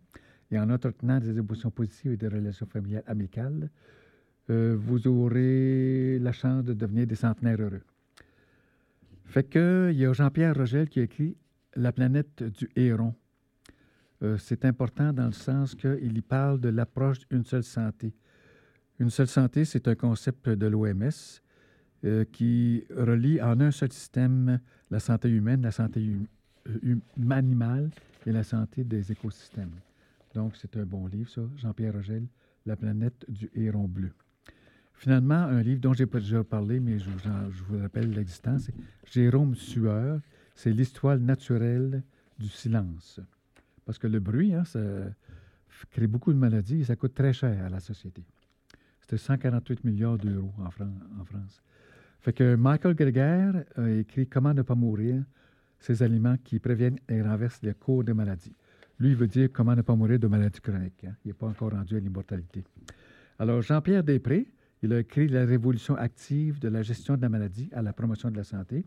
et 0.51 0.59
en 0.59 0.71
entretenant 0.71 1.19
des 1.19 1.37
émotions 1.37 1.71
positives 1.71 2.13
et 2.13 2.17
des 2.17 2.29
relations 2.29 2.67
familiales 2.67 3.03
amicales, 3.07 3.69
euh, 4.49 4.77
vous 4.79 5.09
aurez 5.09 6.19
la 6.21 6.33
chance 6.33 6.65
de 6.65 6.73
devenir 6.73 7.07
des 7.07 7.17
centenaires 7.17 7.61
heureux. 7.61 7.83
Fait 9.27 9.45
que, 9.45 9.91
il 9.93 9.99
y 9.99 10.07
a 10.07 10.13
Jean-Pierre 10.13 10.55
Rogel 10.55 10.89
qui 10.89 11.01
a 11.01 11.03
écrit 11.03 11.37
La 11.75 11.93
planète 11.93 12.43
du 12.43 12.71
héron. 12.77 13.15
Euh, 14.23 14.39
c'est 14.39 14.65
important 14.65 15.13
dans 15.13 15.27
le 15.27 15.33
sens 15.33 15.75
qu'il 15.75 16.17
y 16.17 16.23
parle 16.23 16.61
de 16.61 16.69
l'approche 16.69 17.19
d'une 17.29 17.45
seule 17.45 17.65
santé. 17.65 18.15
Une 18.99 19.11
seule 19.11 19.27
santé, 19.27 19.65
c'est 19.65 19.89
un 19.89 19.95
concept 19.95 20.49
de 20.49 20.67
l'OMS 20.67 21.11
euh, 22.05 22.25
qui 22.33 22.85
relie 22.91 23.43
en 23.43 23.61
un 23.61 23.71
seul 23.71 23.93
système 23.93 24.59
la 24.91 25.01
santé 25.01 25.29
humaine, 25.29 25.61
la 25.63 25.73
santé 25.73 26.09
euh, 26.69 26.97
animale 27.31 27.91
et 28.25 28.33
la 28.33 28.43
santé 28.43 28.85
des 28.85 29.13
écosystèmes. 29.13 29.75
Donc, 30.35 30.57
c'est 30.57 30.77
un 30.77 30.85
bon 30.85 31.07
livre, 31.09 31.29
ça, 31.29 31.43
Jean-Pierre 31.57 31.95
Rogel, 31.95 32.27
La 32.65 32.77
planète 32.77 33.25
du 33.29 33.51
héron 33.55 33.87
bleu. 33.87 34.13
Finalement, 34.97 35.35
un 35.35 35.63
livre 35.63 35.81
dont 35.81 35.93
j'ai 35.93 36.07
déjà 36.07 36.43
parlé, 36.43 36.81
mais 36.81 36.99
je 36.99 37.11
vous, 37.11 37.79
rappelle 37.81 38.11
l'existence, 38.11 38.63
c'est 39.05 39.13
Jérôme 39.13 39.55
Sueur. 39.55 40.21
C'est 40.55 40.73
l'histoire 40.73 41.19
naturelle 41.19 42.03
du 42.39 42.49
silence. 42.49 43.21
Parce 43.85 43.99
que 43.99 44.07
le 44.07 44.21
bruit, 44.21 44.55
hein, 44.55 44.65
ça 44.65 44.81
crée 45.91 46.07
beaucoup 46.07 46.33
de 46.33 46.39
maladies 46.39 46.81
et 46.81 46.85
ça 46.85 46.97
coûte 46.97 47.15
très 47.15 47.35
cher 47.35 47.63
à 47.65 47.69
la 47.69 47.79
société. 47.79 48.25
C'était 49.03 49.19
148 49.19 49.85
milliards 49.85 50.17
d'euros 50.17 50.53
en, 50.59 50.71
France. 50.71 51.63
Fait 52.21 52.33
que 52.33 52.57
Michael 52.57 52.95
Greger 52.95 53.53
a 53.77 53.91
écrit 53.91 54.27
Comment 54.27 54.55
ne 54.55 54.63
pas 54.63 54.75
mourir, 54.75 55.23
ces 55.79 56.03
aliments 56.03 56.37
qui 56.43 56.59
préviennent 56.59 56.99
et 57.09 57.23
renversent 57.23 57.63
les 57.63 57.75
cours 57.75 58.03
des 58.03 58.15
maladies. 58.15 58.55
Lui, 58.99 59.11
il 59.11 59.17
veut 59.17 59.29
dire 59.29 59.51
comment 59.53 59.77
ne 59.77 59.83
pas 59.83 59.95
mourir 59.95 60.19
de 60.19 60.27
maladies 60.27 60.61
chroniques. 60.61 61.05
Hein. 61.05 61.15
Il 61.25 61.29
n'est 61.29 61.35
pas 61.35 61.47
encore 61.47 61.73
rendu 61.73 61.97
à 61.97 62.01
l'immortalité. 62.01 62.65
Alors, 63.39 63.61
Jean-Pierre 63.61 64.03
Després, 64.03 64.47
il 64.83 64.93
a 64.93 65.01
écrit 65.01 65.29
La 65.29 65.45
révolution 65.45 65.97
active 65.97 66.59
de 66.59 66.69
la 66.69 66.83
gestion 66.83 67.17
de 67.17 67.23
la 67.23 67.29
maladie 67.29 67.69
à 67.73 67.83
la 67.83 67.93
promotion 67.93 68.31
de 68.31 68.37
la 68.37 68.45
santé. 68.45 68.85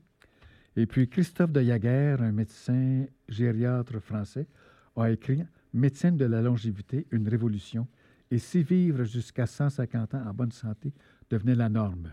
Et 0.76 0.86
puis 0.86 1.10
Christophe 1.10 1.52
de 1.52 1.62
Jaguer, 1.62 2.16
un 2.20 2.32
médecin 2.32 3.06
gériatre 3.28 4.00
français, 4.00 4.48
a 4.96 5.10
écrit 5.10 5.44
Médecine 5.74 6.18
de 6.18 6.26
la 6.26 6.42
longévité, 6.42 7.06
une 7.12 7.28
révolution. 7.28 7.88
Et 8.32 8.40
si 8.40 8.64
vivre 8.64 9.04
jusqu'à 9.04 9.46
150 9.46 10.16
ans 10.16 10.24
en 10.26 10.34
bonne 10.34 10.52
santé 10.52 10.94
devenait 11.30 11.56
la 11.56 11.70
norme. 11.70 12.10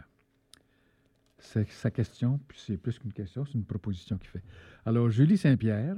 C'est 1.39 1.68
sa 1.70 1.91
question, 1.91 2.41
puis 2.49 2.59
c'est 2.64 2.77
plus 2.77 2.99
qu'une 2.99 3.12
question, 3.12 3.45
c'est 3.45 3.55
une 3.55 3.64
proposition 3.64 4.16
qu'il 4.16 4.29
fait. 4.29 4.43
Alors, 4.85 5.11
Julie 5.11 5.37
Saint-Pierre, 5.37 5.97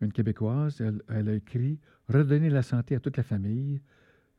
une 0.00 0.12
Québécoise, 0.12 0.80
elle, 0.80 1.02
elle, 1.08 1.28
a 1.28 1.34
écrit 1.34 1.78
Redonner 2.08 2.50
la 2.50 2.62
santé 2.62 2.94
à 2.94 3.00
toute 3.00 3.16
la 3.16 3.22
famille, 3.22 3.80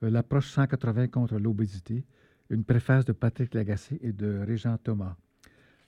euh, 0.03 0.09
l'approche 0.09 0.49
180 0.49 1.07
contre 1.07 1.37
l'obésité, 1.37 2.05
une 2.49 2.63
préface 2.63 3.05
de 3.05 3.11
Patrick 3.11 3.53
Lagacé 3.53 3.99
et 4.01 4.11
de 4.11 4.39
Régent 4.45 4.77
Thomas. 4.77 5.15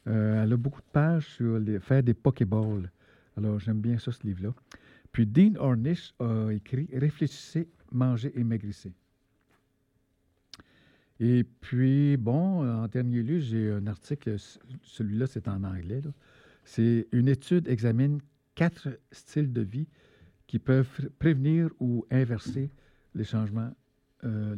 Euh, 0.08 0.44
elle 0.44 0.54
a 0.54 0.58
beaucoup 0.58 0.82
de 0.82 0.92
pages 0.92 1.28
sur 1.28 1.60
faire 1.82 2.04
des 2.04 2.14
Pokéballs. 2.14 2.92
Alors, 3.38 3.60
j'aime 3.60 3.82
bien 3.82 3.98
ça, 3.98 4.12
ce 4.12 4.26
livre-là. 4.26 4.54
Puis, 5.12 5.26
Dean 5.26 5.54
Ornish 5.58 6.14
a 6.20 6.50
écrit 6.52 6.90
Réfléchissez, 6.94 7.68
mangez 7.92 8.32
et 8.36 8.44
maigrissez. 8.44 8.94
Et 11.20 11.44
puis, 11.44 12.18
bon, 12.18 12.68
en 12.68 12.88
dernier 12.88 13.22
lieu, 13.22 13.40
j'ai 13.40 13.72
un 13.72 13.86
article, 13.86 14.38
celui-là, 14.82 15.28
c'est 15.28 15.48
en 15.48 15.64
anglais. 15.64 16.02
C'est 16.64 17.08
une 17.12 17.28
étude 17.28 17.68
examine 17.68 18.20
quatre 18.56 18.90
styles 19.12 19.54
de 19.54 19.62
vie 19.62 19.88
qui 20.48 20.60
peuvent 20.60 21.10
prévenir 21.20 21.70
ou 21.80 22.06
inverser 22.12 22.72
les 23.16 23.24
changements 23.24 23.72
euh. 24.24 24.56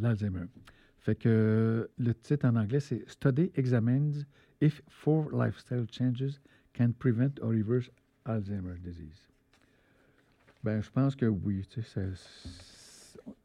Fait 1.04 1.16
que 1.16 1.89
le 1.97 2.14
titre 2.16 2.47
en 2.47 2.56
anglais, 2.56 2.80
c'est 2.80 3.04
Study 3.10 3.51
examines 3.56 4.26
if 4.62 4.82
four 4.88 5.30
lifestyle 5.34 5.86
changes 5.91 6.39
can 6.74 6.93
prevent 6.97 7.39
or 7.41 7.49
reverse 7.49 7.89
Alzheimer's 8.26 8.80
disease. 8.80 9.28
Ben, 10.64 10.82
je 10.82 10.89
pense 10.89 11.14
que 11.18 11.26
oui, 11.26 11.68
tu 11.70 11.82
sais, 11.82 12.08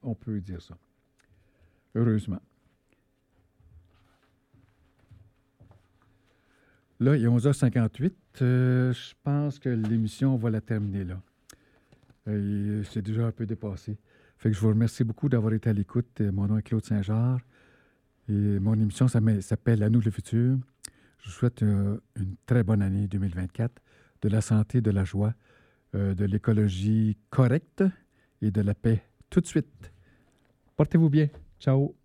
on 0.05 0.15
peut 0.15 0.41
dire 0.41 0.63
ça. 0.63 0.79
Heureusement. 1.97 2.41
Là, 7.01 7.17
il 7.17 7.25
est 7.25 7.29
11h58. 7.29 8.13
Euh, 8.43 8.93
je 8.93 9.15
pense 9.25 9.59
que 9.59 9.69
l'émission, 9.69 10.35
on 10.35 10.37
va 10.37 10.51
la 10.51 10.61
terminer 10.61 11.03
là. 11.03 11.21
Euh, 12.29 12.85
c'est 12.85 13.03
déjà 13.03 13.27
un 13.27 13.33
peu 13.33 13.47
dépassé. 13.47 13.99
Fait 14.39 14.51
que 14.51 14.57
je 14.57 14.61
vous 14.61 14.69
remercie 14.69 15.05
beaucoup 15.05 15.29
d'avoir 15.29 15.53
été 15.53 15.71
à 15.71 15.73
l'écoute. 15.73 16.21
Euh, 16.21 16.33
mon 16.33 16.47
nom 16.47 16.59
est 16.59 16.63
Claude 16.63 16.85
Saint-Georges. 16.85 17.45
Et 18.29 18.59
mon 18.61 18.75
émission 18.75 19.09
s'appelle 19.09 19.83
À 19.83 19.91
nous 19.91 20.01
le 20.01 20.11
futur. 20.11 20.59
Je 21.21 21.27
vous 21.27 21.31
souhaite 21.31 21.63
une 21.63 22.37
très 22.47 22.63
bonne 22.63 22.83
année 22.83 23.09
2024, 23.09 23.73
de 24.23 24.29
la 24.29 24.41
santé, 24.41 24.81
de 24.81 24.91
la 24.91 25.05
joie, 25.05 25.35
de 25.95 26.25
l'écologie 26.27 27.17
correcte 27.31 27.83
et 28.43 28.51
de 28.51 28.61
la 28.61 28.75
paix 28.75 29.03
tout 29.31 29.41
de 29.41 29.47
suite. 29.47 29.93
Portez-vous 30.77 31.11
bien. 31.11 31.29
Ciao. 31.59 31.98